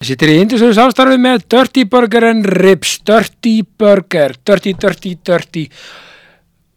Ég 0.00 0.14
sittir 0.14 0.30
í 0.32 0.38
indisöru 0.40 0.72
samstarfi 0.72 1.18
með 1.20 1.42
Dirty 1.52 1.82
Burger 1.92 2.24
and 2.30 2.46
Ribs, 2.48 2.94
Dirty 3.04 3.58
Burger, 3.60 4.32
Dirty, 4.48 4.72
Dirty, 4.72 5.10
Dirty. 5.28 5.64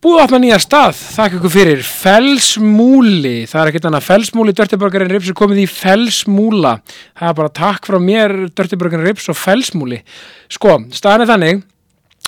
Búið 0.04 0.18
að 0.18 0.24
opna 0.26 0.40
nýja 0.44 0.58
stað, 0.60 1.00
þakka 1.14 1.40
ykkur 1.40 1.54
fyrir, 1.54 1.86
Fellsmúli, 1.88 3.34
það 3.48 3.62
er 3.62 3.72
ekkert 3.72 3.88
annað, 3.88 4.06
Fellsmúli, 4.10 4.58
Dirty 4.60 4.82
Burger 4.82 5.08
and 5.08 5.16
Ribs 5.16 5.32
er 5.32 5.40
komið 5.40 5.64
í 5.64 5.70
Fellsmúla. 5.72 6.76
Það 7.16 7.32
er 7.32 7.40
bara 7.40 7.56
takk 7.64 7.88
frá 7.88 8.02
mér, 8.12 8.36
Dirty 8.52 8.82
Burger 8.84 9.00
and 9.00 9.08
Ribs 9.08 9.32
og 9.32 9.40
Fellsmúli. 9.40 10.04
Sko, 10.52 10.82
staðan 10.92 11.24
er 11.24 11.32
þannig, 11.32 11.66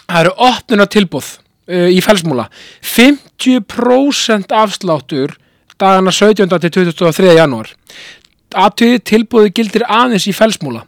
það 0.06 0.22
eru 0.24 0.36
opnuna 0.48 0.88
tilbúð 0.96 1.34
uh, 1.36 1.90
í 1.92 2.00
Fellsmúla, 2.08 2.48
50% 2.96 4.56
afsláttur 4.64 5.36
dagana 5.76 6.16
17. 6.16 6.48
til 6.56 6.88
23. 6.88 7.36
janúar 7.36 7.76
aðtöði 8.56 9.02
tilbúðu 9.12 9.54
gildir 9.56 9.88
aðeins 9.88 10.28
í 10.32 10.36
felsmúla 10.36 10.86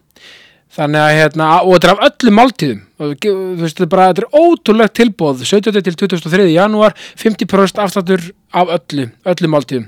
þannig 0.77 1.01
að 1.01 1.17
hérna, 1.17 1.49
og 1.63 1.75
þetta 1.75 1.87
er 1.87 1.93
af 1.93 2.07
öllum 2.07 2.37
máltíðum. 2.37 2.79
Þú 2.97 3.33
veist, 3.61 3.81
þetta 3.81 4.07
er 4.11 4.25
ótrúlegt 4.35 4.95
tilbúð 4.97 5.43
17. 5.47 5.83
til 5.85 5.97
23. 5.97 6.47
janúar 6.53 6.95
50% 7.17 7.81
afstættur 7.81 8.25
af 8.57 8.73
öllu 8.77 9.07
öllu 9.25 9.51
máltíðum. 9.53 9.87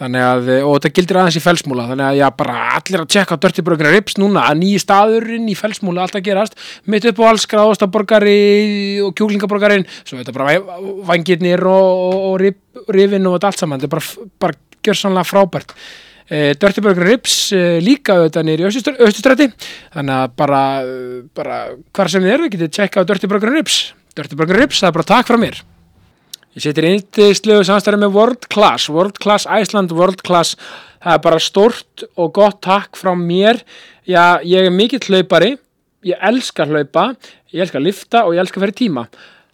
Þannig 0.00 0.24
að, 0.24 0.46
og 0.64 0.76
þetta 0.78 0.90
gildir 0.96 1.18
aðeins 1.20 1.36
í 1.36 1.42
felsmúla 1.44 1.84
þannig 1.90 2.06
að 2.06 2.18
já, 2.22 2.26
bara 2.38 2.60
allir 2.78 3.02
að 3.02 3.10
tjekka 3.12 3.62
Burger 3.66 3.90
Rips 3.92 4.16
núna 4.16 4.46
að 4.48 4.62
nýji 4.62 4.80
staðurinn 4.80 5.50
í 5.50 5.56
felsmúla 5.58 6.06
alltaf 6.06 6.24
gerast, 6.24 6.56
mitt 6.88 7.04
upp 7.10 7.20
á 7.20 7.24
alls 7.28 7.44
gráðastaborgari 7.50 9.02
og 9.04 9.12
kjúklingaborgarin 9.18 9.84
svo 10.00 10.16
þetta 10.16 10.32
bara 10.32 10.56
vangirnir 11.10 11.66
og, 11.68 12.06
og, 12.06 12.46
og 12.46 12.94
rifin 12.96 13.28
og 13.28 13.44
allt 13.44 13.60
saman. 13.60 13.82
Þetta 13.82 13.90
er 13.90 13.98
bara, 13.98 14.30
bara 14.46 14.86
gjörsanlega 14.88 15.28
frábært. 15.28 15.76
Uh, 15.76 16.09
Dirty 16.30 16.82
Burger 16.84 17.08
Ribs 17.10 17.38
uh, 17.56 17.78
líka 17.82 18.18
auðvitað 18.18 18.46
nýri 18.46 18.68
austustræti 18.68 19.48
þannig 19.94 20.16
að 20.16 20.36
bara, 20.38 20.64
uh, 20.86 21.16
bara 21.34 21.62
hvar 21.90 22.12
sem 22.12 22.22
þið 22.22 22.36
eru 22.36 22.52
getið 22.52 22.76
tjekka 22.76 23.02
á 23.02 23.08
Dirty 23.08 23.30
Burger 23.30 23.50
Ribs 23.58 23.80
Dirty 24.16 24.36
Burger 24.36 24.58
Ribs, 24.58 24.80
það 24.82 24.90
er 24.90 24.96
bara 24.96 25.06
takk 25.06 25.28
frá 25.28 25.38
mér. 25.38 25.60
Ég 26.58 26.64
setir 26.64 26.86
eindislegu 26.88 27.62
samstæði 27.66 28.00
með 28.02 28.16
World 28.16 28.46
Class, 28.50 28.88
World 28.90 29.20
Class 29.22 29.46
Iceland 29.46 29.94
World 29.94 30.24
Class, 30.26 30.56
það 30.98 31.14
er 31.14 31.22
bara 31.26 31.42
stort 31.42 32.04
og 32.18 32.32
gott 32.34 32.58
takk 32.66 32.98
frá 32.98 33.12
mér. 33.14 33.62
Já, 34.08 34.42
ég 34.42 34.66
er 34.66 34.74
mikill 34.74 35.04
hlaupari. 35.06 35.54
Ég 36.02 36.16
elskar 36.26 36.70
hlaupa, 36.72 37.10
ég 37.52 37.62
elskar 37.62 37.84
lifta 37.84 38.24
og 38.24 38.34
ég 38.34 38.42
elskar 38.42 38.64
fyrir 38.64 38.78
tíma. 38.78 39.06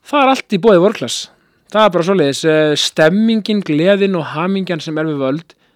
Það 0.06 0.22
er 0.22 0.32
allt 0.32 0.56
í 0.56 0.60
bóði 0.62 0.82
World 0.84 1.00
Class. 1.02 1.26
Það 1.74 1.82
er 1.84 1.94
bara 1.96 2.06
svoleiðis, 2.06 2.42
stemmingin, 2.80 3.62
gleðin 3.66 4.16
og 4.16 4.28
hamingjan 4.32 4.80
sem 4.80 4.96
er 4.96 5.10
við 5.10 5.20
völd 5.24 5.56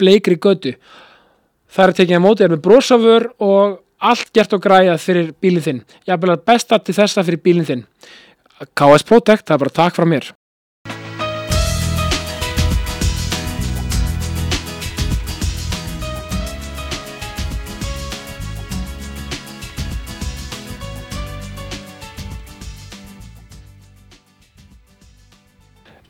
bleikri 0.00 0.38
götu. 0.40 0.74
Það 1.74 1.88
er 1.88 1.96
tekið 1.98 2.18
að 2.18 2.24
mótið 2.26 2.46
er 2.46 2.54
með 2.54 2.62
brósafur 2.68 3.28
og 3.42 3.80
allt 4.04 4.30
gert 4.36 4.54
og 4.54 4.62
græjað 4.62 5.02
fyrir 5.02 5.34
bílinn 5.40 5.64
þinn. 5.64 5.82
Ég 6.06 6.14
er 6.14 6.38
besta 6.46 6.78
til 6.78 6.94
þessa 6.94 7.24
fyrir 7.26 7.42
bílinn 7.42 7.68
þinn. 7.68 7.84
KS 8.78 9.06
Protect, 9.08 9.46
það 9.48 9.56
er 9.56 9.62
bara 9.64 9.78
takk 9.82 9.98
frá 9.98 10.06
mér 10.08 10.32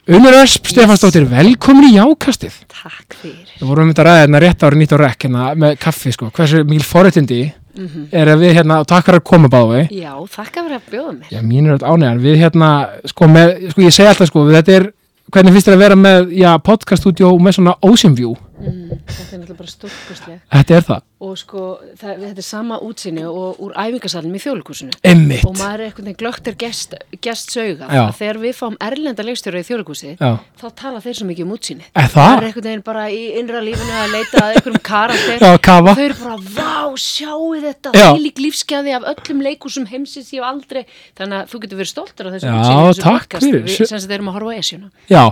Unnur 0.04 0.34
Ösp, 0.36 0.66
Stefansdóttir, 0.68 1.24
velkomin 1.30 1.86
í 1.88 1.94
Jákastið 1.96 2.56
Takk 2.68 3.14
fyrir. 3.22 3.52
Við 3.56 3.68
vorum 3.70 3.86
um 3.88 3.92
þetta 3.94 4.02
að 4.02 4.08
ræða 4.10 4.24
hérna 4.24 4.40
rétt 4.44 4.64
árið 4.66 4.80
nýtt 4.82 4.92
á 4.92 4.98
rekk 5.00 5.24
hérna 5.24 5.44
með 5.56 5.78
kaffi 5.80 6.12
sko, 6.12 6.28
hversu 6.36 6.64
mjög 6.68 6.88
forréttindi 6.88 7.44
Mm 7.74 7.88
-hmm. 7.88 8.02
er 8.12 8.28
að 8.28 8.38
við 8.38 8.52
hérna, 8.54 8.74
og 8.80 8.86
takk 8.86 9.04
fyrir 9.04 9.18
að 9.18 9.24
koma 9.26 9.48
báði 9.50 9.88
Já, 9.90 10.12
þakka 10.30 10.62
fyrir 10.62 10.76
að 10.78 10.90
bjóða 10.92 11.12
mér. 11.12 11.28
Já, 11.30 11.40
mín 11.42 11.66
er 11.66 11.72
þetta 11.74 11.90
ánægjan, 11.90 12.20
við 12.22 12.36
hérna 12.38 12.88
sko, 13.04 13.24
með, 13.26 13.70
sko 13.70 13.80
ég 13.82 13.90
segi 13.92 14.08
alltaf 14.08 14.28
sko, 14.28 14.44
þetta 14.46 14.72
er 14.72 14.92
hvernig 15.32 15.52
finnst 15.52 15.66
þér 15.66 15.74
að 15.74 15.78
vera 15.82 15.94
með, 15.96 16.30
já, 16.38 16.58
podcaststudió 16.58 17.38
með 17.38 17.52
svona 17.52 17.74
Ocean 17.82 18.14
View 18.14 18.36
Mm, 18.54 18.90
þetta 19.10 19.34
er 19.34 19.38
náttúrulega 19.40 19.58
bara 19.58 19.68
stórkostlega. 19.68 20.38
Þetta 20.52 20.76
er 20.76 20.82
það, 20.86 21.00
Og 21.24 21.38
sko, 21.40 21.62
það, 21.96 22.18
þetta 22.24 22.42
er 22.42 22.46
sama 22.46 22.76
útsinni 22.84 23.22
og 23.24 23.60
úr 23.64 23.72
æfingasalunum 23.80 24.34
í 24.36 24.40
þjóðlíkusinu. 24.42 24.92
emmitt 25.08 25.44
Og 25.48 25.54
maður 25.56 25.80
er 25.80 25.84
einhvern 25.88 26.08
veginn 26.10 26.18
glögtir 26.20 26.56
gest, 26.60 26.96
gestsauga. 27.24 27.86
Já. 27.88 28.02
að 28.10 28.18
Þegar 28.18 28.40
við 28.42 28.56
fáum 28.58 28.76
erlenda 28.84 29.24
leikstjóra 29.24 29.62
í 29.62 29.66
þjóðlíkusi, 29.68 30.10
þá 30.20 30.66
tala 30.76 31.00
þeir 31.04 31.16
svo 31.18 31.28
mikið 31.30 31.46
um 31.46 31.54
útsinni. 31.56 31.86
er 31.94 31.94
Það 31.94 32.04
er 32.04 32.12
það? 32.14 32.44
einhvern 32.48 32.68
veginn 32.68 32.84
bara 32.84 33.04
í 33.08 33.22
innra 33.40 33.62
lífinu 33.64 33.94
að 34.02 34.12
leita 34.14 34.42
að 34.42 34.50
einhverjum 34.58 34.82
karakter. 34.90 35.38
Já, 35.40 35.58
kafa 35.68 35.94
Þau 35.94 36.04
eru 36.04 36.16
bara, 36.20 36.36
vá, 36.58 36.76
sjáu 37.00 37.48
þetta, 37.64 37.94
Já. 37.94 38.08
þvílík 38.12 38.38
lífsgæði 38.44 38.94
af 38.98 39.08
öllum 39.14 39.40
leikusum 39.48 39.86
heimsins 39.88 40.28
ég 40.34 40.42
hef 40.42 40.48
aldrei. 40.50 40.84
Þannig 41.16 41.36
að 41.40 41.48
þú 41.54 41.62
getur 41.64 41.80
verið 41.80 41.92
stoltur 41.94 42.28
af 42.28 42.32
þessu 42.36 42.48
Já, 42.50 42.54
útsinni, 42.58 42.84
þessu 42.90 43.04
takk 43.04 43.24
podcast. 43.24 43.46
fyrir. 43.48 43.64
Við 43.64 43.88
sem 43.88 43.98
sagt 44.04 44.12
erum 44.18 44.28
að 44.28 44.36
horfa 44.38 44.50
á 44.52 44.58
esjuna. 44.60 44.88
Já, 45.08 45.22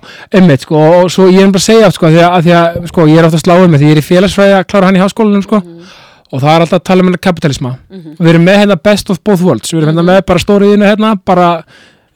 emmitt 0.40 0.64
sko, 0.66 0.78
og 1.02 1.10
svo 1.12 1.28
ég 1.28 1.42
er 1.42 1.52
bara 1.52 1.62
að 1.62 1.68
segja 1.68 1.88
sko, 1.92 2.06
að 2.08 2.12
því 2.16 2.22
að, 2.22 2.30
að, 2.32 2.42
því 2.46 2.52
að 2.56 2.62
sko, 5.42 5.60
og 6.32 6.40
það 6.42 6.54
er 6.56 6.64
alltaf 6.64 6.80
að 6.80 6.84
tala 6.88 7.04
um 7.04 7.10
hérna 7.10 7.20
kapitalisma 7.28 7.72
við 7.92 8.30
erum 8.32 8.44
með 8.48 8.60
hérna 8.62 8.76
best 8.88 9.10
of 9.12 9.20
both 9.24 9.42
worlds. 9.44 9.72
Við 9.72 9.82
erum 9.82 9.92
hérna 9.92 10.04
með 10.08 10.20
bara 10.32 10.42
stóriðinu 10.42 10.88
hérna 10.88 11.12
bara 11.28 11.48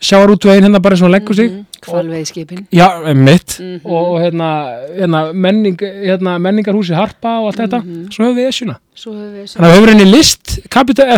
sjáar 0.00 0.32
út 0.32 0.44
veginn 0.48 0.66
hérna 0.68 0.80
bara 0.82 0.96
hann 1.00 1.12
leggur 1.12 1.36
sig. 1.36 1.52
Kvalveið 1.86 2.24
skipin. 2.26 2.64
Já, 2.74 2.88
mitt 3.14 3.58
og, 3.84 3.92
og 3.94 4.16
hérna, 4.24 4.48
hérna, 4.96 5.20
menning, 5.32 5.76
hérna 5.78 6.38
menningarhúsi 6.42 6.96
Harpa 6.96 7.36
og 7.44 7.50
allt 7.52 7.60
þetta. 7.62 7.82
Svo 8.10 8.24
höfum 8.26 8.40
við 8.40 8.48
esjuna. 8.50 8.78
Þannig 8.98 9.54
að 9.54 9.70
við 9.70 9.76
höfum 9.76 9.90
henni 9.92 10.06
list, 10.10 10.56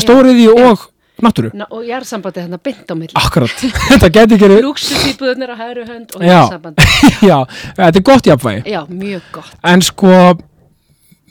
stóriði 0.05 0.49
og 0.53 0.89
náttúru. 1.25 1.51
Na, 1.57 1.67
og 1.75 1.87
jærsambandi 1.89 2.43
hérna 2.45 2.59
bynd 2.63 2.91
á 2.91 2.95
milli. 2.99 3.15
Akkurat, 3.19 3.55
þetta 3.91 4.11
geti 4.15 4.37
ekki 4.37 4.45
verið- 4.45 4.67
Lúksusýpuðurnir 4.67 5.51
á 5.51 5.57
hægri 5.63 5.87
hönd 5.89 6.13
og 6.15 6.23
Já. 6.23 6.35
jærsambandi 6.43 6.89
Já, 7.31 7.39
þetta 7.79 7.99
er 8.03 8.07
gott 8.11 8.29
jafnvægi. 8.31 8.63
Já, 8.75 8.81
mjög 8.91 9.33
gott. 9.39 9.55
En 9.67 9.83
sko 9.83 10.13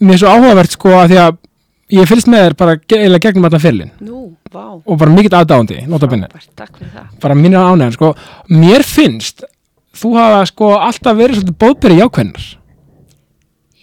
mér 0.01 0.17
er 0.17 0.23
svo 0.23 0.33
áhugavert 0.33 0.75
sko 0.75 0.95
að 0.97 1.13
því 1.13 1.21
að 1.27 1.37
ég 1.93 2.09
fylgst 2.09 2.29
með 2.31 2.45
þér 2.45 2.55
bara 2.59 2.75
eiginlega 2.77 3.23
gegnum 3.27 3.47
þetta 3.47 3.61
fyrirlin 3.63 3.91
Nú, 4.03 4.21
og 4.51 4.99
bara 4.99 5.13
mikill 5.13 5.35
það. 6.93 7.09
Bara 7.23 7.37
mín 7.37 7.55
er 7.55 7.63
ánægðan 7.63 7.95
sko. 7.95 8.13
Mér 8.51 8.85
finnst 8.87 9.45
þú 9.97 10.13
hafa 10.17 10.45
sko 10.49 10.71
alltaf 10.77 11.17
verið 11.17 11.41
svolítið 11.41 11.59
bóðberi 11.63 11.99
jákvæðnar. 12.01 12.47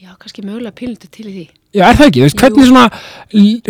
Já, 0.01 0.17
kannski 0.21 0.45
mögulega 0.45 0.75
pílundu 0.79 1.11
til 1.11 1.29
því. 1.31 1.45
Já, 1.75 1.89
er 1.89 1.97
það 1.99 2.07
ekki, 2.07 2.21
þú 2.21 2.27
veist, 2.29 2.43
hvernig 2.43 2.69
svona, 2.69 2.83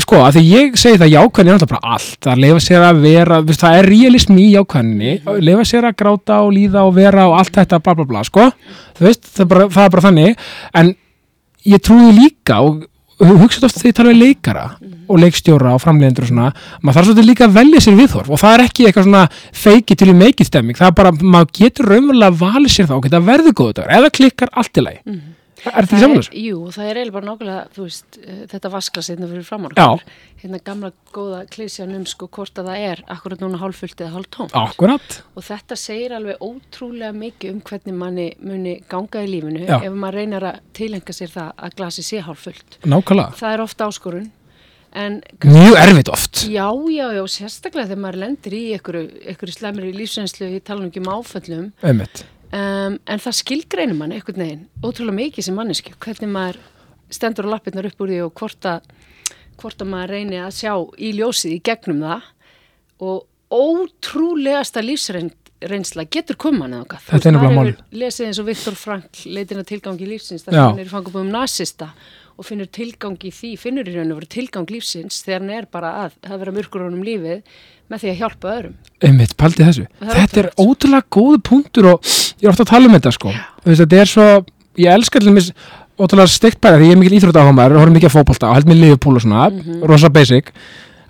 sko, 0.05 0.19
að 0.21 0.35
því 0.37 0.41
ég 0.51 0.75
segi 0.77 0.99
það 1.01 1.13
jákvæðin 1.15 1.51
er 1.51 1.55
alltaf 1.57 1.71
bara 1.71 1.93
allt, 1.95 2.27
að 2.29 2.43
leifa 2.43 2.61
sér 2.61 2.83
að 2.85 2.99
vera, 3.01 3.39
þú 3.39 3.49
veist, 3.49 3.63
það 3.63 3.77
er 3.79 3.89
realism 3.89 4.41
í 4.43 4.45
jákvæðinni, 4.53 5.13
mm 5.23 5.39
leifa 5.49 5.65
sér 5.71 5.87
að 5.89 5.97
gráta 6.03 6.41
og 6.45 6.53
líða 6.53 6.83
og 6.85 6.93
vera 6.99 7.25
og 7.31 7.39
allt 7.39 7.57
þetta, 7.57 7.79
bla, 7.81 7.95
bla, 7.97 8.07
bla, 8.11 8.25
sko, 8.29 8.51
þú 8.99 9.07
veist, 9.07 9.25
það 9.31 9.47
er 9.47 9.51
bara, 9.55 9.69
það 9.73 9.89
er 9.89 9.95
bara 9.95 10.05
þannig, 10.05 10.45
en 10.83 10.93
ég 11.73 11.85
trúi 11.89 12.13
líka 12.19 12.59
og 12.67 12.85
hugsaði 13.21 13.69
oft 13.69 13.79
þegar 13.79 13.91
ég 13.91 13.97
tala 13.99 14.13
við 14.13 14.21
leikara 14.23 14.65
og 15.07 15.21
leikstjóra 15.23 15.75
og 15.77 15.83
framleiðendur 15.85 16.27
og 16.27 16.31
svona, 16.33 16.49
maður 16.83 16.99
þarf 16.99 17.09
svolítið 17.11 17.29
líka 17.29 17.47
að 17.47 17.57
velja 17.59 17.83
sér 17.85 17.99
viðhorf 18.01 18.33
og 18.35 18.41
það 18.41 18.57
er 18.57 18.65
ekki 18.65 18.89
eitthvað 18.89 19.07
svona 19.09 19.25
feiki 19.65 19.97
til 20.01 20.11
í 20.11 20.17
meikið 20.19 20.51
stemming, 20.51 20.79
það 20.81 20.91
er 20.91 20.97
bara, 20.99 21.15
maður 21.21 21.55
getur 21.61 21.91
raunverulega 21.93 22.39
valið 22.41 22.75
sér 22.75 22.91
þá, 22.91 22.95
ok, 22.99 23.09
það 23.13 23.29
verður 23.31 23.57
góðu 23.61 23.77
dagur, 23.79 23.95
eða 23.99 24.13
klikkar 24.19 24.53
allt 24.53 24.81
í 24.81 24.87
lagi. 24.89 25.01
Er 25.65 25.73
þetta 25.73 25.85
ekki 25.85 25.95
Það 25.95 26.03
saman 26.05 26.19
er, 26.21 26.29
jú, 26.45 26.59
það 26.75 26.85
er 26.91 26.99
eiginlega 27.01 27.15
bara 27.17 27.29
nákvæmlega, 27.31 27.63
þú 27.75 27.85
veist, 27.87 28.19
uh, 28.21 28.41
þetta 28.53 28.71
vasklas 28.75 29.09
hérna 29.13 29.29
fyrir 29.31 29.47
framar 29.49 29.75
Já. 29.79 29.85
okkur. 29.87 30.15
Hérna 30.45 30.61
gamla 30.67 30.91
góða 31.15 31.41
klísjan 31.55 31.95
um 31.97 32.05
sko 32.11 32.29
hvort 32.29 32.61
að 32.61 32.69
það 32.69 32.85
er 32.91 33.03
akkurat 33.15 33.41
núna 33.41 33.61
hálffullt 33.63 34.01
eða 34.05 34.13
hálftómt. 34.19 34.55
Akkurat. 34.61 35.19
Og 35.35 35.47
þetta 35.47 35.79
segir 35.81 36.13
alveg 36.19 36.45
ótrúlega 36.45 37.13
mikið 37.17 37.55
um 37.55 37.61
hvernig 37.65 37.99
manni 38.05 38.29
muni 38.45 38.77
ganga 38.91 39.25
í 39.25 39.31
lífinu 39.33 39.65
Já. 39.65 39.79
ef 39.81 39.93
maður 39.93 40.21
reynar 40.21 40.49
að 40.53 40.61
tilhenga 40.77 41.17
sér 41.17 41.33
það 41.33 41.53
að 41.57 41.77
glasi 41.81 42.03
sé 42.05 42.21
hálffullt. 42.27 42.79
Nákvæmlega. 42.85 43.39
Það 43.41 43.55
er 43.57 43.65
ofta 43.65 43.89
áskorun, 43.89 44.31
en 44.95 45.23
Mjög 45.43 45.75
erfitt 45.81 46.09
oft. 46.13 46.45
já, 46.47 46.69
já, 46.93 47.07
já, 47.17 47.25
sérstaklega 47.27 47.89
þegar 47.89 48.03
maður 48.05 48.21
lendir 48.23 48.55
í 48.55 48.63
einhverju, 48.77 49.53
slemri 49.57 49.91
lífsreynslu, 49.97 50.47
ég 50.55 50.63
tala 50.63 50.85
nú 50.85 50.93
ekki 50.93 51.01
um 51.03 51.11
áföllum, 51.17 51.73
Einmitt. 51.83 52.25
Um, 52.55 52.97
en 52.97 53.23
það 53.25 53.39
skilgreinir 53.41 53.99
mann 53.99 54.15
einhvern 54.15 54.45
veginn, 54.45 54.65
ótrúlega 54.85 55.19
mikið 55.19 55.49
sem 55.49 55.59
manneski 55.59 55.95
hvernig 55.99 56.33
maður 56.33 56.61
stendur 57.13 57.49
á 57.51 57.53
lappirnar 57.55 57.89
upp 57.91 58.05
úr 58.05 58.13
því 58.13 58.21
og 58.25 58.35
hvort 58.41 58.69
að, 58.69 58.91
hvort 59.61 59.85
að 59.85 59.93
maður 59.93 60.17
reyni 60.17 60.41
að 60.43 60.59
sjá 60.59 60.75
í 60.99 61.15
ljósið 61.19 61.57
í 61.57 61.63
gegnum 61.69 62.03
það 62.05 62.29
og 63.05 63.25
ótrúlegasta 63.55 64.83
lífsreynsla 64.83 66.07
getur 66.11 66.39
kuman 66.41 66.75
eða 66.75 66.87
okkar. 66.87 67.07
Þetta 67.11 67.31
er 67.31 67.37
nefnilega 67.37 67.61
málið. 67.61 67.81
Lesið 68.03 68.29
eins 68.29 68.43
og 68.43 68.49
Viktor 68.49 68.77
Frankl 68.79 69.31
leitina 69.37 69.65
tilgangi 69.69 70.09
lífsins, 70.09 70.45
Já. 70.47 70.51
þar 70.51 70.61
hann 70.65 70.85
er 70.85 70.93
fangabúðum 70.93 71.33
nasista 71.35 71.93
og 72.35 72.49
finnur 72.49 72.67
tilgang 72.75 73.19
í 73.23 73.31
því, 73.31 73.53
finnur 73.61 73.87
í 73.87 73.95
raun 73.95 74.11
og 74.11 74.19
veru 74.19 74.31
tilgang 74.33 74.67
lífsins 74.73 75.21
þegar 75.23 75.45
hann 75.45 75.53
er 75.55 75.69
bara 75.71 75.93
að, 76.03 76.17
að 76.27 76.41
vera 76.43 76.55
myrkur 76.57 76.87
honum 76.89 77.05
lífið 77.07 77.45
með 77.93 78.03
því 78.03 78.11
að 78.11 78.21
hjálpa 78.23 78.53
öðrum. 78.55 78.77
Einmitt, 79.05 79.37
paldi 79.39 79.67
þessu. 79.69 79.85
Það 80.01 80.19
Þetta 80.19 80.41
er 80.43 80.49
ótrúlega 80.59 81.09
góðu 81.15 81.41
punktur 81.47 81.91
og 81.93 82.15
ég 82.45 82.51
er 82.51 82.53
ofta 82.53 82.67
að 82.67 82.71
tala 82.75 82.91
um 82.91 82.95
þetta 82.99 83.13
sko. 83.17 83.33
Þetta 83.65 84.01
er 84.05 84.11
svo, 84.11 84.27
ég 84.77 84.93
elska 84.93 85.21
til 85.25 85.33
mis 85.33 85.49
ótrúlega 85.97 86.29
steikt 86.29 86.61
bæra 86.61 86.77
því 86.81 86.89
ég 86.91 86.97
er 86.97 87.01
mikil 87.01 87.17
íþrótt 87.21 87.39
áhugamæður 87.41 87.77
og 87.79 87.83
horfum 87.85 87.95
mikið 87.97 88.11
að 88.11 88.17
fótbolta 88.19 88.49
og 88.51 88.57
held 88.59 88.67
mér 88.69 88.81
liðupúl 88.83 89.17
og 89.17 89.23
svona, 89.25 89.49
Mhm. 89.51 89.83
rosa 89.89 90.09
basic. 90.11 90.53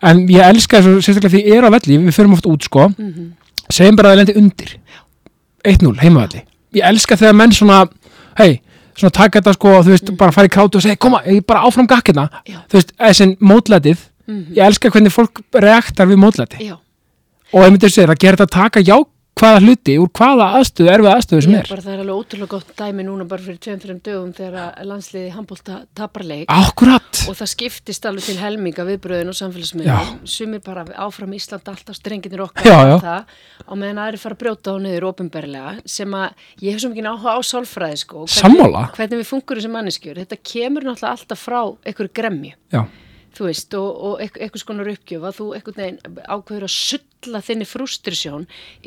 En 0.02 0.26
ég 0.28 0.42
elska 0.44 0.78
þessu, 0.80 1.00
sérstaklega 1.02 1.32
því 1.34 1.42
ég 1.48 1.56
er 1.58 1.64
á 1.64 1.70
velli, 1.74 1.98
við 1.98 2.12
förum 2.14 2.32
oft 2.34 2.46
út 2.46 2.62
sko, 2.62 2.88
Mhm. 2.94 3.32
segjum 3.72 3.96
bara 3.96 4.08
að 4.10 4.12
það 4.12 4.18
lendi 4.26 4.36
undir. 4.36 4.76
1-0, 5.64 5.96
heimavalli. 5.98 6.42
Ég 6.74 6.82
elska 6.84 7.16
þegar 7.16 7.34
menn 7.34 7.50
svona, 7.52 7.88
hei, 8.36 8.60
svona 8.94 9.10
taka 9.12 9.40
þetta 9.40 9.54
sko, 9.54 9.68
þú 9.82 9.92
veist, 9.94 10.16
bara 10.18 10.32
fara 10.32 10.46
í 10.46 10.50
krátu 10.50 10.76
og 10.76 10.82
segja, 10.82 10.98
koma, 10.98 11.22
ég 11.26 11.44
bara 11.46 11.62
áfram 11.64 11.86
gakkina. 11.88 12.28
Þú 12.68 12.78
veist, 12.78 12.92
þessin 13.00 13.36
mótlætið, 13.40 13.96
Mhm. 14.28 14.54
ég 14.54 14.66
elska 14.66 14.90
hvernig 14.90 15.12
fólk 15.12 15.40
reaktar 15.54 16.06
við 16.06 16.16
mótlæti 16.20 16.70
og 17.52 17.62
einmitt 17.64 17.80
þessi 17.80 18.02
er 18.02 18.08
að 18.08 18.18
gera 18.18 18.36
þetta 18.36 18.46
að 18.46 18.50
taka 18.50 18.80
jákvæða 19.34 19.60
hluti 19.64 19.94
úr 19.98 20.08
hvaða 20.14 20.44
aðstöðu, 20.60 20.90
erfið 20.94 21.10
aðstöðu 21.10 21.42
sem 21.44 21.54
er? 21.58 21.66
bara 21.68 21.82
það 21.82 21.92
er 21.94 22.00
alveg 22.04 22.18
ótrúlega 22.20 22.50
gott 22.54 22.68
dæmi 22.78 23.04
núna 23.04 23.24
bara 23.28 23.42
fyrir 23.42 23.58
tveim, 23.58 23.80
þreim 23.82 23.98
dögum 24.06 24.30
þegar 24.36 24.84
landsliði 24.86 25.32
handbólta 25.34 25.78
taparleik 25.98 26.46
Akkurat, 26.54 27.20
og 27.28 27.36
það 27.40 27.50
skiptist 27.50 28.06
alveg 28.06 28.24
til 28.28 28.36
helminga 28.38 28.86
viðbröðin 28.86 29.32
og 29.32 29.38
samfélagsmiðlum. 29.38 30.20
Sumir 30.24 30.62
bara 30.64 30.84
áfram 31.04 31.34
Ísland 31.34 31.66
alltaf 31.68 31.98
strenginir 31.98 32.44
okkar 32.46 32.64
Já, 32.70 32.78
já. 32.94 32.96
það, 33.02 33.36
og 33.66 33.80
meðan 33.82 34.02
aðri 34.06 34.22
fara 34.22 34.38
að 34.38 34.42
brjóta 34.44 34.74
á 34.74 34.76
niður 34.86 35.08
ofinberlega 35.10 35.74
sem 35.84 36.14
að 36.14 36.28
ég 36.62 36.72
hef 36.76 36.84
svo 36.84 36.92
mikið 36.94 37.10
áhuga 37.10 37.34
á 37.34 37.40
sálfræði 37.50 38.02
sko, 38.04 38.26
Sammála. 38.30 38.86
hvernig 38.94 39.18
við 39.24 39.30
fungurum 39.34 39.66
sem 39.66 39.74
manneskjur 39.74 40.22
þetta 40.22 40.38
kemur 40.46 40.86
náttúrulega 40.86 41.16
alltaf 41.18 41.42
frá 41.42 41.60
einhverju 41.84 42.14
gremju. 42.14 42.54
Já, 42.72 42.84
þú 43.34 43.48
veist, 43.48 43.74
og, 43.74 43.88
og 44.06 44.20
einhvers 44.22 44.64
konar 44.66 44.88
uppgjöf 44.92 45.24
að 45.26 45.38
þú 45.40 45.46
einhvern 45.56 45.78
veginn 45.80 46.20
ákveður 46.30 46.66
að 46.68 46.72
sulla 46.74 47.40
þinni 47.42 47.66
frustrisjón 47.66 48.44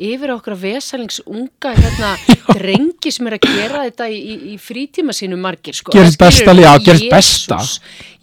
yfir 0.08 0.32
okkur 0.32 0.54
að 0.54 0.62
vesalings 0.64 1.18
unga 1.26 1.72
hérna, 1.76 2.12
drengi 2.56 3.12
sem 3.12 3.28
er 3.28 3.36
að 3.36 3.48
gera 3.48 3.82
þetta 3.88 4.08
í, 4.08 4.18
í, 4.18 4.36
í 4.54 4.56
frítíma 4.62 5.12
sínum 5.16 5.42
margir 5.44 5.76
sko. 5.76 5.92
Það 5.92 6.16
besta, 6.22 6.54
já, 6.56 6.70
Jesús. 6.86 7.04
besta. 7.12 7.60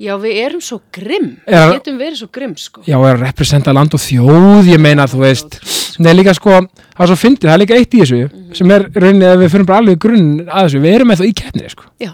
Já, 0.02 0.14
við 0.24 0.40
erum 0.46 0.64
svo 0.66 0.82
grimm. 0.96 1.36
Er- 1.46 1.70
við 1.70 1.78
getum 1.78 2.00
verið 2.02 2.20
svo 2.24 2.30
grimm 2.40 2.56
sko. 2.60 2.84
já, 2.88 2.96
er 2.98 3.12
að 3.14 3.26
representa 3.28 3.76
land 3.76 3.94
og 3.96 4.02
þjóð, 4.04 4.72
ég 4.74 4.82
meina, 4.82 5.06
þú 5.12 5.22
veist. 5.24 5.60
Nei, 6.02 6.12
líka 6.18 6.34
sko, 6.36 6.58
það 6.98 7.06
er 7.06 7.12
svo 7.14 7.20
fyndið, 7.22 7.48
það 7.48 7.54
er 7.56 7.62
líka 7.64 7.78
eitt 7.80 7.94
í 7.96 8.02
þessu 8.02 8.24
sem 8.58 8.72
er 8.76 8.90
rauninni 8.92 9.28
að 9.30 9.44
við 9.46 9.54
fyrir 9.54 9.68
bara 9.70 9.84
alveg 9.84 10.02
grunn 10.04 10.32
að 10.50 10.66
þessu, 10.66 10.82
við 10.84 10.96
erum 10.98 11.12
með 11.14 11.22
það 11.22 11.30
í 11.30 11.36
keppnið, 11.44 11.70
sko. 11.76 11.88
Já, 12.04 12.12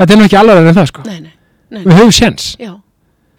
Þetta 0.00 0.14
er 0.14 0.20
nú 0.20 0.24
ekki 0.30 0.38
alveg 0.40 0.68
en 0.70 0.76
það, 0.78 0.86
sko. 0.88 1.02
Nei, 1.04 1.18
nei, 1.20 1.32
nei, 1.74 1.82
Við 1.84 1.98
höfum 1.98 2.12
séns. 2.14 2.46
Já, 2.60 2.70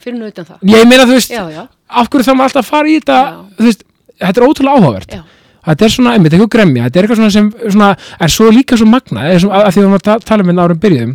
fyrir 0.04 0.18
nú 0.20 0.30
utan 0.32 0.46
það. 0.50 0.58
Ég 0.72 0.88
meina, 0.90 1.06
þú 1.10 1.16
veist, 1.18 1.32
Já, 1.34 1.44
já, 1.54 1.64
af 2.02 2.10
hverju 2.10 2.28
þarf 2.28 2.38
maður 2.40 2.50
alltaf 2.52 2.70
fara 2.72 2.88
í 2.92 2.98
þetta 3.00 3.20
þú 3.60 3.68
veist, 3.70 3.84
þetta 4.22 4.42
er 4.42 4.48
ótrúlega 4.48 4.76
áhugavert. 4.80 5.16
Þetta 5.62 5.86
er 5.86 5.94
svona, 5.94 6.14
einmitt, 6.18 6.34
eitthvað 6.34 6.54
gremja 6.56 6.84
þetta 6.88 6.98
er 7.00 7.06
eitthvað 7.06 7.20
svona 7.22 7.34
sem, 7.36 7.50
svona, 7.70 7.90
en 8.20 8.32
svo 8.34 8.48
er 8.50 8.56
líka 8.58 8.78
svo 8.82 8.88
magna 8.90 9.28
eða 9.30 9.44
svona, 9.44 9.60
að 9.62 9.76
því 9.76 9.78
að 9.78 9.84
við 9.84 9.90
varum 9.92 10.00
að 10.00 10.06
ta- 10.08 10.20
tala 10.26 10.42
um 10.46 10.50
hérna 10.52 10.64
árum 10.66 10.80
byrjuðum 10.82 11.12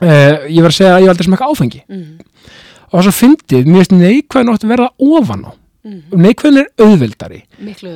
uh, 0.00 0.46
ég 0.48 0.62
var 0.64 0.70
að 0.72 0.76
segja 0.78 0.94
að 0.94 1.00
ég 1.02 1.08
var 1.10 1.12
aldrei 1.16 1.28
smaka 1.28 1.48
áfengi. 1.52 1.82
Mm, 1.92 2.14
og 2.92 3.04
svo 3.04 3.12
fyndið, 3.18 3.68
mér 3.68 3.84
finnst 3.84 3.94
neikvæðin 4.00 4.52
átt 4.54 4.64
að 4.64 4.72
verða 4.72 4.88
ofan 4.96 5.44
á 5.44 5.50
mm, 5.86 6.00
neikvæðin 6.26 6.58
er 6.62 6.68
öðvöld 6.82 7.14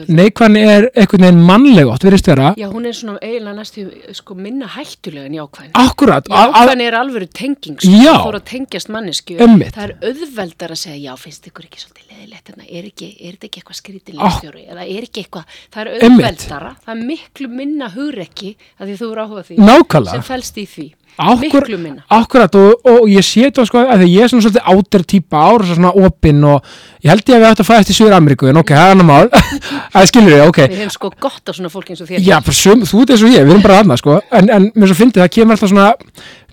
neikvæðin 0.08 0.56
er 0.60 0.86
einhvern 0.94 1.24
veginn 1.26 1.42
mannleg 1.46 1.90
átt 1.92 2.04
verðist 2.06 2.28
vera, 2.30 2.52
Já, 2.58 2.66
hún 2.72 2.86
er 2.88 2.94
svona 2.96 3.18
eiginlega 3.20 3.56
næstu 3.58 3.84
sko, 4.16 4.34
minna 4.38 4.68
hættulega 4.70 5.26
en 5.28 5.36
jákvæðin. 5.38 5.72
Akkurat 5.74 6.28
Jákvæðin 6.30 6.84
er 6.86 6.96
alvöru 7.00 7.28
tenging 7.34 7.78
sko, 7.80 7.90
Já. 7.90 8.14
þú 8.14 8.24
voru 8.28 8.40
að 8.40 8.46
tengjast 8.52 8.88
mannesku 8.94 9.36
Einmitt. 9.40 9.74
það 9.76 9.88
er 9.88 9.94
auðveldar 10.10 10.74
að 10.76 10.80
segja 10.84 11.10
já, 11.10 11.16
finnst 11.20 11.50
ykkur 11.50 11.66
ekki 11.68 11.82
svolítið 11.84 12.14
leðilegt 12.14 12.50
hérna, 12.52 12.64
er, 12.70 12.88
ekki, 12.90 13.10
er 13.20 13.36
þetta 13.36 13.50
ekki 13.50 13.60
eitthvað 13.62 13.80
skrítin 13.80 14.18
Ah. 14.20 14.24
leikstjóri? 14.30 14.64
Eða 14.70 14.86
er 14.86 15.02
ekki 15.08 15.24
eitthvað, 15.24 15.44
það 15.74 15.80
er 15.80 15.92
auðveldara. 16.08 16.72
Það 16.86 16.94
er 16.96 17.04
miklu 17.10 17.48
minna 17.48 17.88
hugrekki 17.94 18.56
að 18.80 18.86
því 18.90 18.96
þú 19.00 19.10
eru 19.12 19.24
áhuga 19.26 19.44
því 19.50 19.56
nákvæmlega. 19.60 20.10
sem 20.10 20.22
fælst 20.22 20.56
í 20.60 20.66
því 20.66 20.86
Akkur, 21.20 21.64
miklu 21.66 21.78
minna. 21.80 22.04
Akkurat 22.12 22.54
og, 22.56 22.86
og 22.88 23.08
ég 23.10 23.24
sé 23.26 23.42
þetta 23.48 23.64
sko 23.68 23.82
að 23.82 24.04
ég 24.06 24.24
er 24.24 24.30
svona 24.30 24.46
svolítið 24.46 24.70
áter 24.72 25.04
típa 25.12 25.42
ár 25.50 25.64
svona 25.68 25.90
opinn 26.00 26.44
og 26.48 26.64
ég 27.04 27.10
held 27.12 27.24
ég 27.26 27.36
að 27.36 27.42
við 27.42 27.48
ættum 27.50 27.66
að 27.66 27.70
fæðast 27.70 27.92
í 27.92 27.96
Suður 27.98 28.16
Ameríku 28.16 28.48
en 28.48 28.60
ok, 28.62 28.72
það 28.72 28.86
er 28.86 28.94
annar 28.94 29.08
mál. 29.10 29.28
Að 30.00 30.06
skilur 30.08 30.36
ég, 30.36 30.44
ok. 30.48 30.60
Við 30.70 30.80
hefum 30.84 30.94
sko 30.94 31.10
gott 31.26 31.50
á 31.50 31.52
svona 31.52 31.72
fólki 31.72 31.92
eins 31.92 32.04
og 32.04 32.08
þér. 32.08 32.22
Já, 32.24 32.36
sum, 32.56 32.84
þú 32.88 33.02
ert 33.02 33.14
eins 33.14 33.24
og 33.26 33.34
ég, 33.34 33.44
við 33.44 33.54
erum 33.56 33.64
bara 33.66 33.80
aðna 33.82 33.98
sko. 34.00 34.20
en, 34.38 34.52
en 34.54 34.68
mér 34.74 34.92
svo 34.92 34.98
fyndið, 35.00 35.24
það 35.24 35.32
kemur 35.36 35.56
alltaf 35.58 35.72
svona 35.74 35.88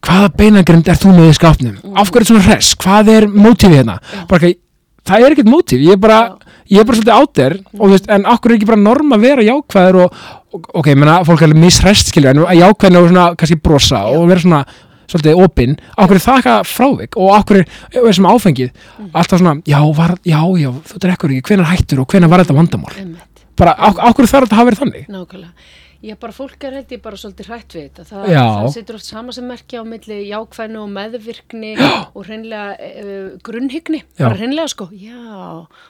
hvaða 0.04 0.30
beinagrind 0.38 0.92
er 0.92 1.00
þú 1.00 1.14
með 1.16 1.32
í 1.32 1.38
skápnum? 1.38 1.78
Af 1.96 2.12
hverju 2.12 2.26
er 2.26 2.30
svona 2.32 2.46
hress, 2.48 2.74
hvað 2.82 3.14
er 3.14 3.28
mótífið 3.32 3.80
hérna? 3.80 3.98
Bara 4.30 4.42
ekki, 4.42 4.60
það 5.08 5.26
er 5.26 5.36
ekkert 5.36 5.52
mótíf 5.52 5.84
ég 5.84 5.96
er 5.98 6.02
bara, 6.02 6.20
ég 6.72 6.82
er 6.82 6.88
bara 6.88 7.00
svolítið 7.00 7.22
áter 7.22 7.56
og 7.78 7.86
þú 7.86 7.94
veist, 7.94 8.10
en 8.14 8.28
akkur 8.30 8.52
er 8.52 8.58
ekki 8.58 8.70
bara 8.70 8.82
norm 8.82 9.16
að 9.16 9.24
vera 9.28 9.46
jákvæður 9.46 10.02
og, 10.04 10.20
og 10.54 10.68
ok, 10.82 10.92
ég 10.92 11.00
meina, 11.00 11.22
fólk 11.28 11.46
er 11.46 11.56
mishrest 11.58 12.12
skilja, 12.12 12.34
en 12.34 12.44
jákvæðin 12.44 13.00
og 13.00 13.10
svona 13.12 13.30
kannski 13.40 13.60
brosa 13.64 14.04
og 14.12 14.28
vera 14.32 14.44
svona 14.44 14.62
svolítið 15.08 15.42
opinn, 15.44 15.78
akkur 15.96 16.20
er 16.20 16.30
eitthvað 16.36 16.68
frávik 16.68 17.16
og 17.16 17.34
akkur 17.38 17.62
er, 17.62 17.70
er 17.96 18.16
sem 18.16 18.28
áfengið 18.28 18.72
alltaf 19.14 19.40
svona, 19.40 19.56
já, 19.68 19.80
var, 19.96 20.18
já, 20.28 20.42
já, 20.60 20.70
þú 20.92 21.02
drekkur 21.06 21.36
ekki 21.36 21.54
hvenær 21.54 21.72
hættur 21.72 22.04
og 22.04 22.12
hvenær 22.12 22.32
var 22.34 22.44
þetta 22.44 22.58
vandamál 22.58 22.96
Einmitt. 22.98 23.44
bara, 23.60 23.76
ak 23.78 24.02
akkur 24.10 24.28
þarf 24.28 24.50
þetta 24.50 24.58
að 24.58 24.62
hafa 24.62 24.70
verið 24.72 24.84
þannig 24.84 25.08
Nákvæmlega. 25.14 25.54
Já, 26.06 26.14
bara 26.22 26.36
fólk 26.36 26.66
er 26.68 26.78
held 26.78 26.92
ég 26.94 27.02
bara 27.02 27.18
svolítið 27.18 27.50
hrætt 27.52 27.76
við 27.78 27.86
þetta. 27.88 28.06
Það, 28.12 28.26
Já. 28.34 28.42
það 28.44 28.70
situr 28.76 28.98
oft 29.00 29.08
sama 29.08 29.36
sem 29.36 29.48
merkja 29.50 29.82
á 29.82 29.84
milli 29.88 30.18
jákvæðinu 30.28 30.82
og 30.84 30.92
meðvirkni 30.94 31.72
og 31.82 32.20
hreinlega 32.28 32.76
uh, 32.78 33.30
grunnhyggni. 33.48 34.02
Já. 34.18 34.26
Bara 34.26 34.40
hreinlega 34.42 34.74
sko, 34.74 34.90
já, 34.94 35.22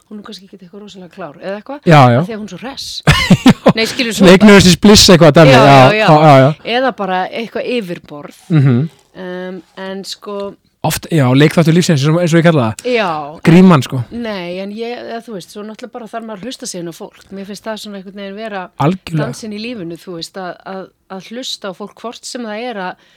hún 0.08 0.22
er 0.22 0.28
kannski 0.28 0.48
ekki 0.48 0.62
eitthvað 0.62 0.86
rosalega 0.86 1.12
klár 1.16 1.42
eða 1.42 1.58
eitthvað. 1.60 1.90
Já, 1.90 2.00
já. 2.14 2.22
að 2.24 2.38
hún 2.38 2.48
er 2.48 2.54
svo 2.54 2.62
hress. 2.64 2.88
Nei, 3.78 3.84
skilur 3.90 4.16
svo. 4.16 4.30
Is 4.58 4.80
bliss 4.82 5.10
eitthvað 5.12 5.44
já, 5.44 5.52
já, 5.52 5.60
já. 5.60 5.98
já, 6.00 6.08
já, 6.08 6.38
já. 6.46 6.50
Eða 6.78 6.94
bara 6.98 7.26
eitthvað 7.28 7.74
yfirborð. 7.78 8.46
Mm 8.54 8.88
Um, 9.18 9.64
en 9.82 10.04
sko, 10.06 10.54
Oft, 10.86 11.08
já, 11.12 11.26
leikþáttur 11.34 11.74
lífsins 11.74 12.04
eins 12.06 12.34
og 12.34 12.38
ég 12.38 12.46
kalla 12.46 12.68
það, 12.70 12.90
já. 12.94 13.08
gríman 13.44 13.82
sko, 13.84 14.04
Nei, 14.14 14.60
en 14.62 14.72
ég, 14.78 15.00
þú 15.26 15.34
veist, 15.34 15.52
svo 15.56 15.64
náttúrulega 15.66 15.92
bara 15.98 16.08
þarf 16.12 16.28
maður 16.30 16.44
að 16.44 16.46
hlusta 16.52 16.70
inn 16.78 16.92
á 16.92 16.94
fólk. 16.96 17.24
Mér 17.34 17.48
finnst 17.50 17.66
það 17.66 17.80
svona 17.82 17.98
einhvern 18.00 18.22
veginn 18.22 18.38
vera 18.38 18.62
algjörlega, 18.78 19.26
dansin 19.26 19.56
í 19.58 19.62
lífinu, 19.64 19.98
þú 20.00 20.20
veist, 20.20 20.38
að, 20.38 20.54
að, 20.70 20.84
að 21.18 21.32
hlusta 21.34 21.74
á 21.74 21.78
fólk 21.82 21.98
hvort 22.04 22.30
sem 22.30 22.46
það 22.46 22.64
er 22.70 22.80
að, 22.86 23.08